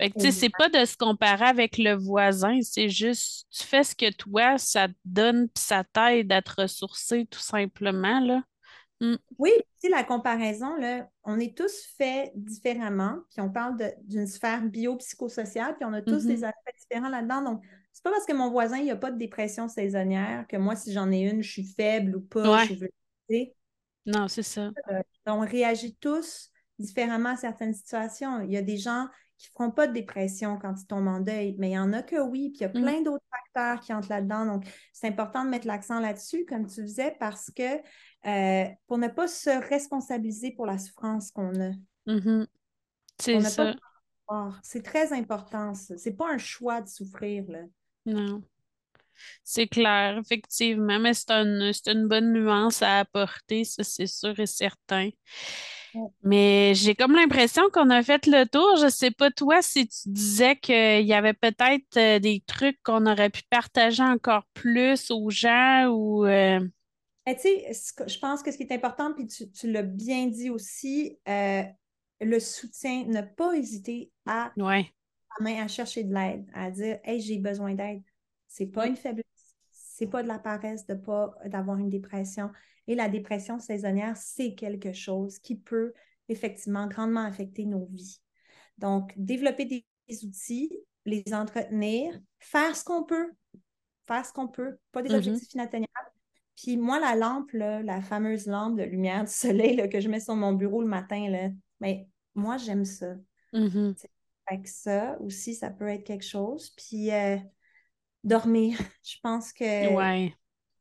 Fait 0.00 0.10
que, 0.10 0.20
tu 0.20 0.26
sais, 0.26 0.30
c'est 0.30 0.52
pas 0.56 0.68
de 0.68 0.84
se 0.84 0.96
comparer 0.96 1.46
avec 1.46 1.78
le 1.78 1.94
voisin, 1.94 2.60
c'est 2.62 2.88
juste, 2.88 3.48
tu 3.50 3.64
fais 3.64 3.82
ce 3.82 3.96
que 3.96 4.12
toi, 4.12 4.56
ça 4.56 4.86
te 4.86 4.94
donne, 5.04 5.48
puis 5.48 5.64
ça 5.64 5.82
t'aide 5.82 6.30
à 6.32 6.42
te 6.42 6.60
ressourcer, 6.62 7.26
tout 7.26 7.40
simplement, 7.40 8.20
là. 8.20 8.42
Mm. 9.00 9.16
Oui, 9.38 9.50
tu 9.82 9.90
la 9.90 10.04
comparaison, 10.04 10.76
là, 10.76 11.08
on 11.24 11.40
est 11.40 11.58
tous 11.58 11.86
faits 11.98 12.30
différemment, 12.36 13.16
puis 13.30 13.40
on 13.40 13.50
parle 13.50 13.76
d'une 14.04 14.28
sphère 14.28 14.62
biopsychosociale, 14.62 15.74
puis 15.74 15.84
on 15.84 15.92
a 15.92 16.02
tous 16.02 16.24
des 16.24 16.44
aspects 16.44 16.78
différents 16.78 17.08
là-dedans. 17.08 17.42
Donc, 17.42 17.64
c'est 17.92 18.02
pas 18.02 18.10
parce 18.10 18.26
que 18.26 18.32
mon 18.32 18.50
voisin, 18.50 18.78
il 18.78 18.84
n'y 18.84 18.90
a 18.90 18.96
pas 18.96 19.10
de 19.10 19.18
dépression 19.18 19.68
saisonnière 19.68 20.46
que 20.48 20.56
moi, 20.56 20.76
si 20.76 20.92
j'en 20.92 21.10
ai 21.10 21.20
une, 21.22 21.42
je 21.42 21.50
suis 21.50 21.64
faible 21.64 22.16
ou 22.16 22.20
ou 22.20 22.38
Ouais, 22.40 22.66
vulnérabilité. 22.66 23.56
non, 24.06 24.28
c'est 24.28 24.42
ça. 24.42 24.70
Euh, 24.90 25.02
on 25.26 25.40
réagit 25.40 25.94
tous 25.96 26.50
différemment 26.78 27.30
à 27.30 27.36
certaines 27.36 27.74
situations. 27.74 28.40
Il 28.40 28.50
y 28.50 28.56
a 28.56 28.62
des 28.62 28.76
gens 28.78 29.06
qui 29.38 29.48
ne 29.48 29.52
feront 29.58 29.70
pas 29.70 29.86
de 29.86 29.92
dépression 29.92 30.56
quand 30.58 30.74
ils 30.80 30.86
tombent 30.86 31.08
en 31.08 31.20
deuil, 31.20 31.56
mais 31.58 31.70
il 31.70 31.72
y 31.74 31.78
en 31.78 31.92
a 31.92 32.02
que 32.02 32.16
oui, 32.20 32.50
puis 32.50 32.60
il 32.60 32.62
y 32.62 32.64
a 32.64 32.68
Mm. 32.68 32.82
plein 32.82 33.02
d'autres 33.02 33.24
facteurs 33.30 33.80
qui 33.80 33.92
entrent 33.92 34.10
là-dedans. 34.10 34.46
Donc, 34.46 34.64
c'est 34.92 35.08
important 35.08 35.44
de 35.44 35.50
mettre 35.50 35.66
l'accent 35.66 36.00
là-dessus, 36.00 36.44
comme 36.46 36.66
tu 36.66 36.82
faisais, 36.82 37.16
parce 37.18 37.50
que 37.50 37.80
euh, 38.26 38.68
pour 38.86 38.98
ne 38.98 39.08
pas 39.08 39.26
se 39.28 39.50
responsabiliser 39.68 40.52
pour 40.52 40.66
la 40.66 40.78
souffrance 40.78 41.30
qu'on 41.30 41.52
a. 41.60 41.70
Mhm. 42.06 42.42
On 42.42 42.46
C'est 43.18 43.34
pas 43.34 43.40
ça. 43.42 43.74
C'est 44.62 44.82
très 44.82 45.12
important, 45.12 45.74
ça. 45.74 45.96
C'est 45.98 46.14
pas 46.14 46.30
un 46.32 46.38
choix 46.38 46.80
de 46.80 46.88
souffrir, 46.88 47.44
là. 47.50 47.60
Non, 48.04 48.42
c'est 49.44 49.66
clair, 49.66 50.18
effectivement, 50.18 50.98
mais 50.98 51.14
c'est 51.14 51.30
une, 51.30 51.72
c'est 51.72 51.92
une 51.92 52.08
bonne 52.08 52.32
nuance 52.32 52.82
à 52.82 53.00
apporter, 53.00 53.64
ça, 53.64 53.84
c'est 53.84 54.06
sûr 54.06 54.38
et 54.38 54.46
certain. 54.46 55.10
Mais 56.22 56.72
j'ai 56.74 56.94
comme 56.94 57.12
l'impression 57.12 57.64
qu'on 57.70 57.90
a 57.90 58.02
fait 58.02 58.26
le 58.26 58.46
tour. 58.46 58.76
Je 58.76 58.88
sais 58.88 59.10
pas 59.10 59.30
toi 59.30 59.60
si 59.60 59.86
tu 59.86 60.08
disais 60.08 60.56
qu'il 60.56 61.04
y 61.04 61.12
avait 61.12 61.34
peut-être 61.34 61.96
euh, 61.98 62.18
des 62.18 62.42
trucs 62.46 62.82
qu'on 62.82 63.04
aurait 63.04 63.28
pu 63.28 63.42
partager 63.50 64.02
encore 64.02 64.44
plus 64.54 65.10
aux 65.10 65.28
gens 65.28 65.88
ou 65.88 66.24
euh, 66.24 66.60
tu 67.26 67.32
sais, 67.38 67.72
je 68.06 68.18
pense 68.18 68.42
que 68.42 68.50
ce 68.50 68.56
qui 68.56 68.62
est 68.62 68.72
important, 68.72 69.12
puis 69.12 69.26
tu, 69.26 69.50
tu 69.50 69.70
l'as 69.70 69.82
bien 69.82 70.26
dit 70.26 70.50
aussi, 70.50 71.18
euh, 71.28 71.62
le 72.20 72.40
soutien, 72.40 73.04
ne 73.04 73.20
pas 73.20 73.54
hésiter 73.54 74.10
à 74.26 74.50
ouais. 74.56 74.90
La 75.38 75.44
main 75.44 75.62
à 75.64 75.68
chercher 75.68 76.04
de 76.04 76.14
l'aide, 76.14 76.46
à 76.54 76.70
dire 76.70 76.98
Hey, 77.04 77.20
j'ai 77.20 77.38
besoin 77.38 77.74
d'aide. 77.74 78.02
C'est 78.48 78.66
pas 78.66 78.86
une 78.86 78.96
faiblesse, 78.96 79.24
c'est 79.70 80.06
pas 80.06 80.22
de 80.22 80.28
la 80.28 80.38
paresse 80.38 80.86
de 80.86 80.94
pas 80.94 81.34
d'avoir 81.46 81.78
une 81.78 81.90
dépression. 81.90 82.50
Et 82.86 82.94
la 82.94 83.08
dépression 83.08 83.58
saisonnière, 83.58 84.16
c'est 84.16 84.54
quelque 84.54 84.92
chose 84.92 85.38
qui 85.38 85.56
peut 85.56 85.92
effectivement 86.28 86.86
grandement 86.86 87.24
affecter 87.24 87.64
nos 87.64 87.86
vies. 87.86 88.20
Donc, 88.78 89.12
développer 89.16 89.64
des, 89.64 89.86
des 90.08 90.24
outils, 90.24 90.70
les 91.04 91.22
entretenir, 91.32 92.20
faire 92.38 92.74
ce 92.76 92.84
qu'on 92.84 93.04
peut, 93.04 93.30
faire 94.06 94.26
ce 94.26 94.32
qu'on 94.32 94.48
peut, 94.48 94.76
pas 94.90 95.02
des 95.02 95.10
Mhm. 95.10 95.16
objectifs 95.16 95.52
inatteignables. 95.54 95.88
Puis 96.56 96.76
moi, 96.76 97.00
la 97.00 97.14
lampe, 97.16 97.50
là, 97.52 97.82
la 97.82 98.02
fameuse 98.02 98.46
lampe 98.46 98.76
de 98.78 98.82
lumière 98.84 99.24
du 99.24 99.30
soleil 99.32 99.76
là, 99.76 99.88
que 99.88 100.00
je 100.00 100.08
mets 100.08 100.20
sur 100.20 100.36
mon 100.36 100.52
bureau 100.52 100.82
le 100.82 100.88
matin, 100.88 101.28
là, 101.30 101.48
ben, 101.80 102.04
moi, 102.34 102.56
j'aime 102.56 102.84
ça. 102.84 103.14
Mhm. 103.52 103.94
Fait 104.48 104.60
que 104.60 104.68
ça 104.68 105.16
aussi, 105.20 105.54
ça 105.54 105.70
peut 105.70 105.88
être 105.88 106.04
quelque 106.04 106.24
chose. 106.24 106.70
Puis 106.76 107.10
euh, 107.12 107.36
dormir. 108.24 108.78
Je 109.04 109.16
pense 109.22 109.52
que 109.52 109.94
Ouais. 109.94 110.34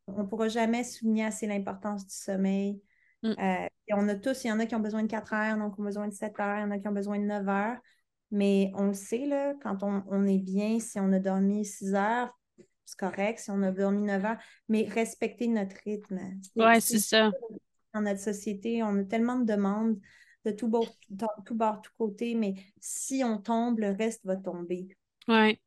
on 0.08 0.24
ne 0.24 0.28
pourra 0.28 0.48
jamais 0.48 0.84
souligner 0.84 1.26
assez 1.26 1.48
l'importance 1.48 2.06
du 2.06 2.16
sommeil. 2.16 2.82
Mm. 3.24 3.30
Euh, 3.32 3.68
et 3.88 3.94
on 3.94 4.08
a 4.08 4.16
tous, 4.16 4.44
il 4.44 4.48
y 4.48 4.52
en 4.52 4.60
a 4.60 4.66
qui 4.66 4.76
ont 4.76 4.80
besoin 4.80 5.04
de 5.04 5.08
4 5.08 5.34
heures, 5.34 5.58
donc 5.58 5.76
qui 5.76 5.82
ont 5.82 5.86
besoin 5.86 6.08
de 6.08 6.14
7 6.14 6.40
heures, 6.40 6.58
il 6.58 6.62
y 6.62 6.64
en 6.64 6.72
a 6.72 6.80
qui 6.80 6.88
ont 6.88 6.92
besoin 6.94 7.20
de 7.20 7.26
9 7.26 7.48
heures. 7.48 7.78
Mais 8.32 8.72
on 8.76 8.88
le 8.88 8.94
sait, 8.94 9.26
là, 9.26 9.54
quand 9.62 9.84
on, 9.84 10.04
on 10.08 10.26
est 10.26 10.38
bien, 10.40 10.80
si 10.80 11.00
on 11.00 11.12
a 11.12 11.20
dormi 11.20 11.66
6 11.66 11.94
heures, 11.96 12.32
c'est 12.86 12.98
correct, 12.98 13.40
si 13.40 13.52
on 13.52 13.62
a 13.64 13.72
dormi 13.72 14.02
9 14.04 14.24
heures, 14.26 14.38
mais 14.70 14.88
respecter 14.90 15.48
notre 15.48 15.76
rythme. 15.86 16.20
C'est 16.56 16.80
c'est 16.82 17.00
ça. 17.00 17.32
dans 17.94 18.02
notre 18.02 18.22
société, 18.22 18.84
on 18.84 18.98
a 18.98 19.04
tellement 19.04 19.38
de 19.38 19.46
demandes 19.46 20.00
de 20.46 20.52
tout 20.52 20.68
bord, 20.68 20.88
tout 21.46 21.56
bord, 21.56 21.82
tout 21.82 21.92
côté, 21.98 22.36
mais 22.36 22.56
si 22.80 23.24
on 23.24 23.38
tombe, 23.38 23.80
le 23.80 23.92
reste 23.92 24.26
va 24.26 24.36
tomber. 24.36 24.88
Ouais. 25.28 25.60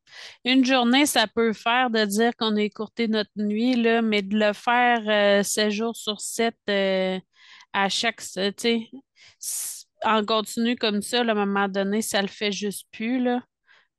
Une 0.43 0.65
journée, 0.65 1.05
ça 1.05 1.27
peut 1.27 1.53
faire 1.53 1.89
de 1.89 2.03
dire 2.05 2.35
qu'on 2.35 2.55
a 2.57 2.61
écourté 2.61 3.07
notre 3.07 3.31
nuit, 3.37 3.75
là, 3.75 4.01
mais 4.01 4.21
de 4.21 4.37
le 4.37 4.53
faire 4.53 5.01
euh, 5.07 5.43
7 5.43 5.69
jours 5.71 5.95
sur 5.95 6.19
7 6.19 6.55
euh, 6.69 7.19
à 7.71 7.89
chaque, 7.89 8.21
tu 8.21 8.51
sais, 8.57 8.89
en 10.03 10.23
continu 10.25 10.75
comme 10.75 11.01
ça, 11.01 11.23
là, 11.23 11.31
à 11.33 11.35
un 11.35 11.45
moment 11.45 11.67
donné, 11.67 12.01
ça 12.01 12.21
le 12.21 12.27
fait 12.27 12.51
juste 12.51 12.87
plus, 12.91 13.19
là. 13.19 13.41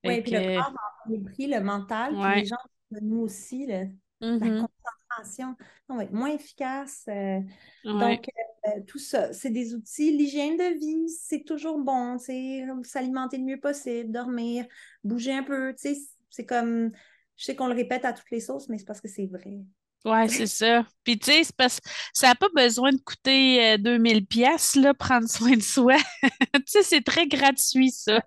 Oui, 0.04 0.20
puis 0.22 0.32
le 0.32 0.40
que, 0.40 0.60
corps 0.60 0.72
va 0.72 1.14
en 1.16 1.24
pris, 1.24 1.46
le 1.46 1.60
mental, 1.60 2.12
puis 2.14 2.40
les 2.40 2.46
gens, 2.46 2.56
nous 3.02 3.20
aussi, 3.20 3.66
le- 3.66 3.88
la 4.20 4.48
Mhm. 4.48 4.66
concentration, 4.68 5.56
on 5.88 5.96
va 5.96 6.04
être 6.04 6.12
moins 6.12 6.30
efficace. 6.30 7.04
euh, 7.08 7.40
Ouais. 7.84 8.16
donc, 8.16 8.30
euh, 8.66 8.80
tout 8.86 8.98
ça, 8.98 9.32
c'est 9.32 9.50
des 9.50 9.74
outils. 9.74 10.16
L'hygiène 10.16 10.56
de 10.56 10.78
vie, 10.78 11.08
c'est 11.08 11.44
toujours 11.44 11.78
bon, 11.78 12.18
s'alimenter 12.18 13.38
le 13.38 13.44
mieux 13.44 13.60
possible, 13.60 14.10
dormir, 14.10 14.66
bouger 15.04 15.32
un 15.32 15.42
peu, 15.42 15.74
tu 15.74 15.94
sais, 15.94 16.00
c'est 16.30 16.46
comme, 16.46 16.90
je 17.36 17.44
sais 17.44 17.56
qu'on 17.56 17.68
le 17.68 17.74
répète 17.74 18.04
à 18.04 18.12
toutes 18.12 18.30
les 18.30 18.40
sauces, 18.40 18.68
mais 18.68 18.78
c'est 18.78 18.84
parce 18.84 19.00
que 19.00 19.08
c'est 19.08 19.26
vrai. 19.26 19.58
Ouais, 20.04 20.28
c'est 20.28 20.46
ça. 20.46 20.86
Puis 21.04 21.18
tu 21.18 21.30
sais, 21.30 21.44
c'est 21.44 21.56
parce 21.56 21.80
que 21.80 21.88
ça 22.12 22.28
n'a 22.28 22.34
pas 22.34 22.48
besoin 22.54 22.92
de 22.92 23.00
coûter 23.00 23.74
euh, 23.74 23.78
2000 23.78 24.26
pièces 24.26 24.76
là, 24.76 24.94
prendre 24.94 25.28
soin 25.28 25.56
de 25.56 25.62
soi. 25.62 25.96
Tu 26.54 26.62
sais, 26.66 26.82
c'est 26.82 27.02
très 27.02 27.26
gratuit, 27.26 27.90
ça. 27.90 28.20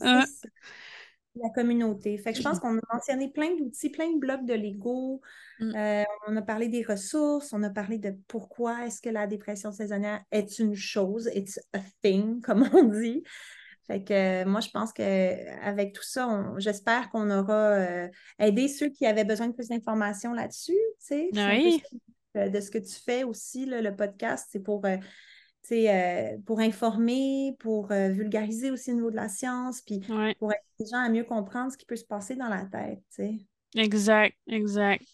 Hein? 0.00 0.24
ça, 0.26 0.48
la 1.36 1.50
communauté. 1.50 2.18
Fait 2.18 2.32
que 2.32 2.38
je 2.38 2.42
pense 2.42 2.58
qu'on 2.58 2.76
a 2.76 2.80
mentionné 2.92 3.30
plein 3.30 3.54
d'outils, 3.56 3.90
plein 3.90 4.12
de 4.12 4.18
blocs 4.18 4.44
de 4.44 4.54
Lego. 4.54 5.20
Mm. 5.60 5.74
Euh, 5.76 6.04
on 6.26 6.36
a 6.36 6.42
parlé 6.42 6.68
des 6.68 6.82
ressources, 6.82 7.52
on 7.52 7.62
a 7.62 7.70
parlé 7.70 7.98
de 7.98 8.14
pourquoi 8.28 8.86
est-ce 8.86 9.00
que 9.00 9.10
la 9.10 9.26
dépression 9.26 9.72
saisonnière 9.72 10.22
est 10.30 10.58
une 10.58 10.74
chose, 10.74 11.30
it's 11.34 11.60
a 11.72 11.80
thing, 12.02 12.40
comme 12.42 12.68
on 12.72 12.84
dit. 12.84 13.22
Fait 13.86 14.04
que 14.04 14.12
euh, 14.12 14.44
moi, 14.44 14.60
je 14.60 14.70
pense 14.70 14.92
qu'avec 14.92 15.92
tout 15.92 16.04
ça, 16.04 16.52
j'espère 16.58 17.10
qu'on 17.10 17.30
aura 17.30 17.70
euh, 17.70 18.08
aidé 18.38 18.68
ceux 18.68 18.88
qui 18.88 19.06
avaient 19.06 19.24
besoin 19.24 19.48
de 19.48 19.52
plus 19.52 19.68
d'informations 19.68 20.32
là-dessus. 20.32 20.78
Oui, 21.10 21.82
de 22.36 22.60
ce 22.60 22.70
que 22.70 22.78
tu 22.78 22.94
fais 22.94 23.24
aussi, 23.24 23.66
là, 23.66 23.80
le 23.80 23.94
podcast, 23.96 24.48
c'est 24.52 24.60
pour, 24.60 24.82
euh, 25.72 26.36
pour 26.46 26.60
informer, 26.60 27.56
pour 27.60 27.92
euh, 27.92 28.08
vulgariser 28.08 28.70
aussi 28.70 28.90
au 28.90 28.94
niveau 28.94 29.10
de 29.10 29.16
la 29.16 29.28
science, 29.28 29.80
puis 29.80 30.00
ouais. 30.08 30.34
pour 30.38 30.52
aider 30.52 30.60
les 30.78 30.86
gens 30.86 30.98
à 30.98 31.08
mieux 31.08 31.24
comprendre 31.24 31.70
ce 31.72 31.76
qui 31.76 31.86
peut 31.86 31.96
se 31.96 32.04
passer 32.04 32.34
dans 32.34 32.48
la 32.48 32.64
tête. 32.64 33.02
Exact, 33.76 34.36
exact. 34.48 35.04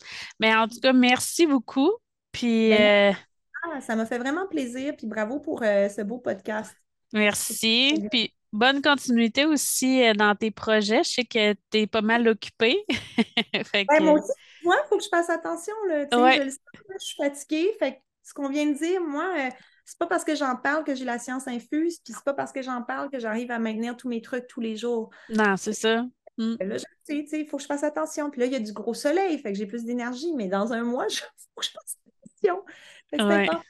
Mais 0.40 0.54
en 0.54 0.66
tout 0.66 0.80
cas, 0.80 0.92
merci 0.92 1.46
beaucoup. 1.46 1.92
Puis 2.32 2.70
Ben, 2.70 3.12
euh, 3.12 3.16
ah, 3.64 3.80
ça 3.80 3.96
m'a 3.96 4.06
fait 4.06 4.18
vraiment 4.18 4.46
plaisir, 4.46 4.94
puis 4.96 5.06
bravo 5.06 5.40
pour 5.40 5.60
ce 5.60 6.02
beau 6.02 6.18
podcast. 6.18 6.74
merci. 7.12 8.06
Puis 8.10 8.32
bonne 8.52 8.80
continuité 8.80 9.44
aussi 9.44 10.02
dans 10.14 10.34
tes 10.34 10.50
projets. 10.50 11.02
Je 11.02 11.10
sais 11.10 11.24
que 11.24 11.52
tu 11.70 11.78
es 11.78 11.86
pas 11.86 12.02
mal 12.02 12.26
occupé. 12.28 12.84
Fait 13.66 13.84
Ouais, 13.90 14.00
moi 14.00 14.12
aussi, 14.14 14.32
moi, 14.66 14.76
il 14.84 14.88
faut 14.88 14.96
que 14.96 15.04
je 15.04 15.08
fasse 15.08 15.30
attention, 15.30 15.74
là, 15.88 16.06
je 16.10 16.44
le 16.44 16.50
sens, 16.50 16.58
là, 16.88 16.96
je 16.98 17.04
suis 17.04 17.16
fatiguée, 17.16 17.72
fait 17.78 17.92
que 17.92 17.98
ce 18.24 18.34
qu'on 18.34 18.48
vient 18.48 18.66
de 18.66 18.76
dire, 18.76 19.00
moi, 19.00 19.50
c'est 19.86 19.98
pas 19.98 20.06
parce 20.06 20.24
que 20.24 20.34
j'en 20.34 20.56
parle 20.56 20.84
que 20.84 20.94
j'ai 20.94 21.04
la 21.06 21.18
science 21.18 21.48
infuse, 21.48 22.00
puis 22.04 22.12
c'est 22.12 22.24
pas 22.24 22.34
parce 22.34 22.52
que 22.52 22.60
j'en 22.60 22.82
parle 22.82 23.08
que 23.10 23.18
j'arrive 23.18 23.50
à 23.50 23.58
maintenir 23.58 23.96
tous 23.96 24.08
mes 24.08 24.20
trucs 24.20 24.46
tous 24.48 24.60
les 24.60 24.76
jours. 24.76 25.08
non, 25.30 25.56
c'est 25.56 25.72
ça. 25.72 26.04
Mm. 26.38 26.56
Là, 26.60 26.76
je 26.76 26.84
sais, 27.04 27.22
tu 27.22 27.26
sais, 27.28 27.40
il 27.40 27.46
faut 27.48 27.56
que 27.56 27.62
je 27.62 27.66
fasse 27.68 27.82
attention. 27.84 28.30
Puis 28.30 28.40
là, 28.40 28.46
il 28.46 28.52
y 28.52 28.56
a 28.56 28.60
du 28.60 28.72
gros 28.74 28.92
soleil, 28.92 29.38
fait 29.38 29.52
que 29.52 29.58
j'ai 29.58 29.64
plus 29.64 29.84
d'énergie, 29.84 30.34
mais 30.34 30.48
dans 30.48 30.72
un 30.74 30.82
mois, 30.82 31.06
il 31.08 31.16
faut 31.16 31.60
que 31.60 31.64
je 31.64 31.70
fasse 31.70 31.96
attention. 32.42 32.64
Fait 33.08 33.16
que 33.16 33.22
c'est 33.22 33.28
Ouais. 33.28 33.42
important. 33.44 33.62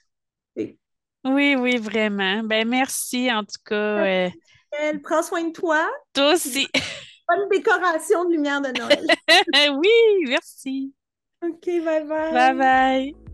Et- 0.57 0.79
Oui, 1.25 1.55
oui, 1.57 1.77
vraiment. 1.77 2.43
Ben 2.43 2.67
merci 2.69 3.31
en 3.33 3.45
tout 3.45 3.61
cas. 3.65 3.75
euh, 4.05 4.31
Elle, 4.73 5.01
prends 5.03 5.23
soin 5.23 5.45
de 5.45 5.53
toi, 5.53 5.89
toi 6.13 6.33
aussi. 6.35 6.67
bonne 7.29 7.49
décoration 7.51 8.25
de 8.25 8.33
lumière 8.33 8.61
de 8.61 8.69
Noël. 8.79 9.07
Oui, 9.79 10.25
merci. 10.29 10.93
OK, 11.43 11.67
bye 11.67 12.05
Bye 12.05 12.05
bye. 12.33 12.55
bye. 12.55 13.26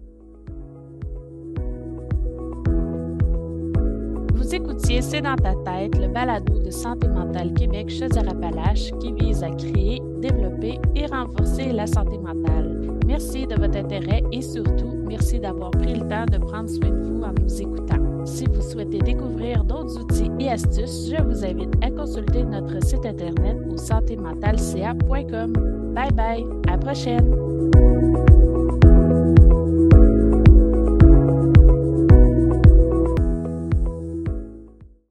Vous 4.52 4.56
écoutiez 4.56 5.00
C'est 5.00 5.22
dans 5.22 5.34
ta 5.34 5.54
tête, 5.64 5.96
le 5.98 6.08
balado 6.08 6.58
de 6.58 6.70
Santé 6.70 7.08
mentale 7.08 7.54
Québec 7.54 7.88
Chaudière-Appalaches 7.88 8.90
qui 9.00 9.10
vise 9.12 9.42
à 9.42 9.48
créer, 9.48 10.02
développer 10.18 10.78
et 10.94 11.06
renforcer 11.06 11.72
la 11.72 11.86
santé 11.86 12.18
mentale. 12.18 12.98
Merci 13.06 13.46
de 13.46 13.54
votre 13.54 13.78
intérêt 13.78 14.22
et 14.30 14.42
surtout, 14.42 14.92
merci 15.06 15.40
d'avoir 15.40 15.70
pris 15.70 15.94
le 15.94 16.06
temps 16.06 16.26
de 16.26 16.36
prendre 16.36 16.68
soin 16.68 16.90
de 16.90 17.02
vous 17.02 17.22
en 17.22 17.32
nous 17.32 17.62
écoutant. 17.62 18.26
Si 18.26 18.44
vous 18.44 18.60
souhaitez 18.60 18.98
découvrir 18.98 19.64
d'autres 19.64 19.98
outils 19.98 20.30
et 20.38 20.50
astuces, 20.50 21.08
je 21.10 21.22
vous 21.22 21.46
invite 21.46 21.72
à 21.80 21.90
consulter 21.90 22.44
notre 22.44 22.84
site 22.84 23.06
internet 23.06 23.56
au 23.70 23.78
santémentalca.com. 23.78 25.52
Bye 25.94 26.12
bye, 26.12 26.44
à 26.70 26.76
prochaine! 26.76 28.11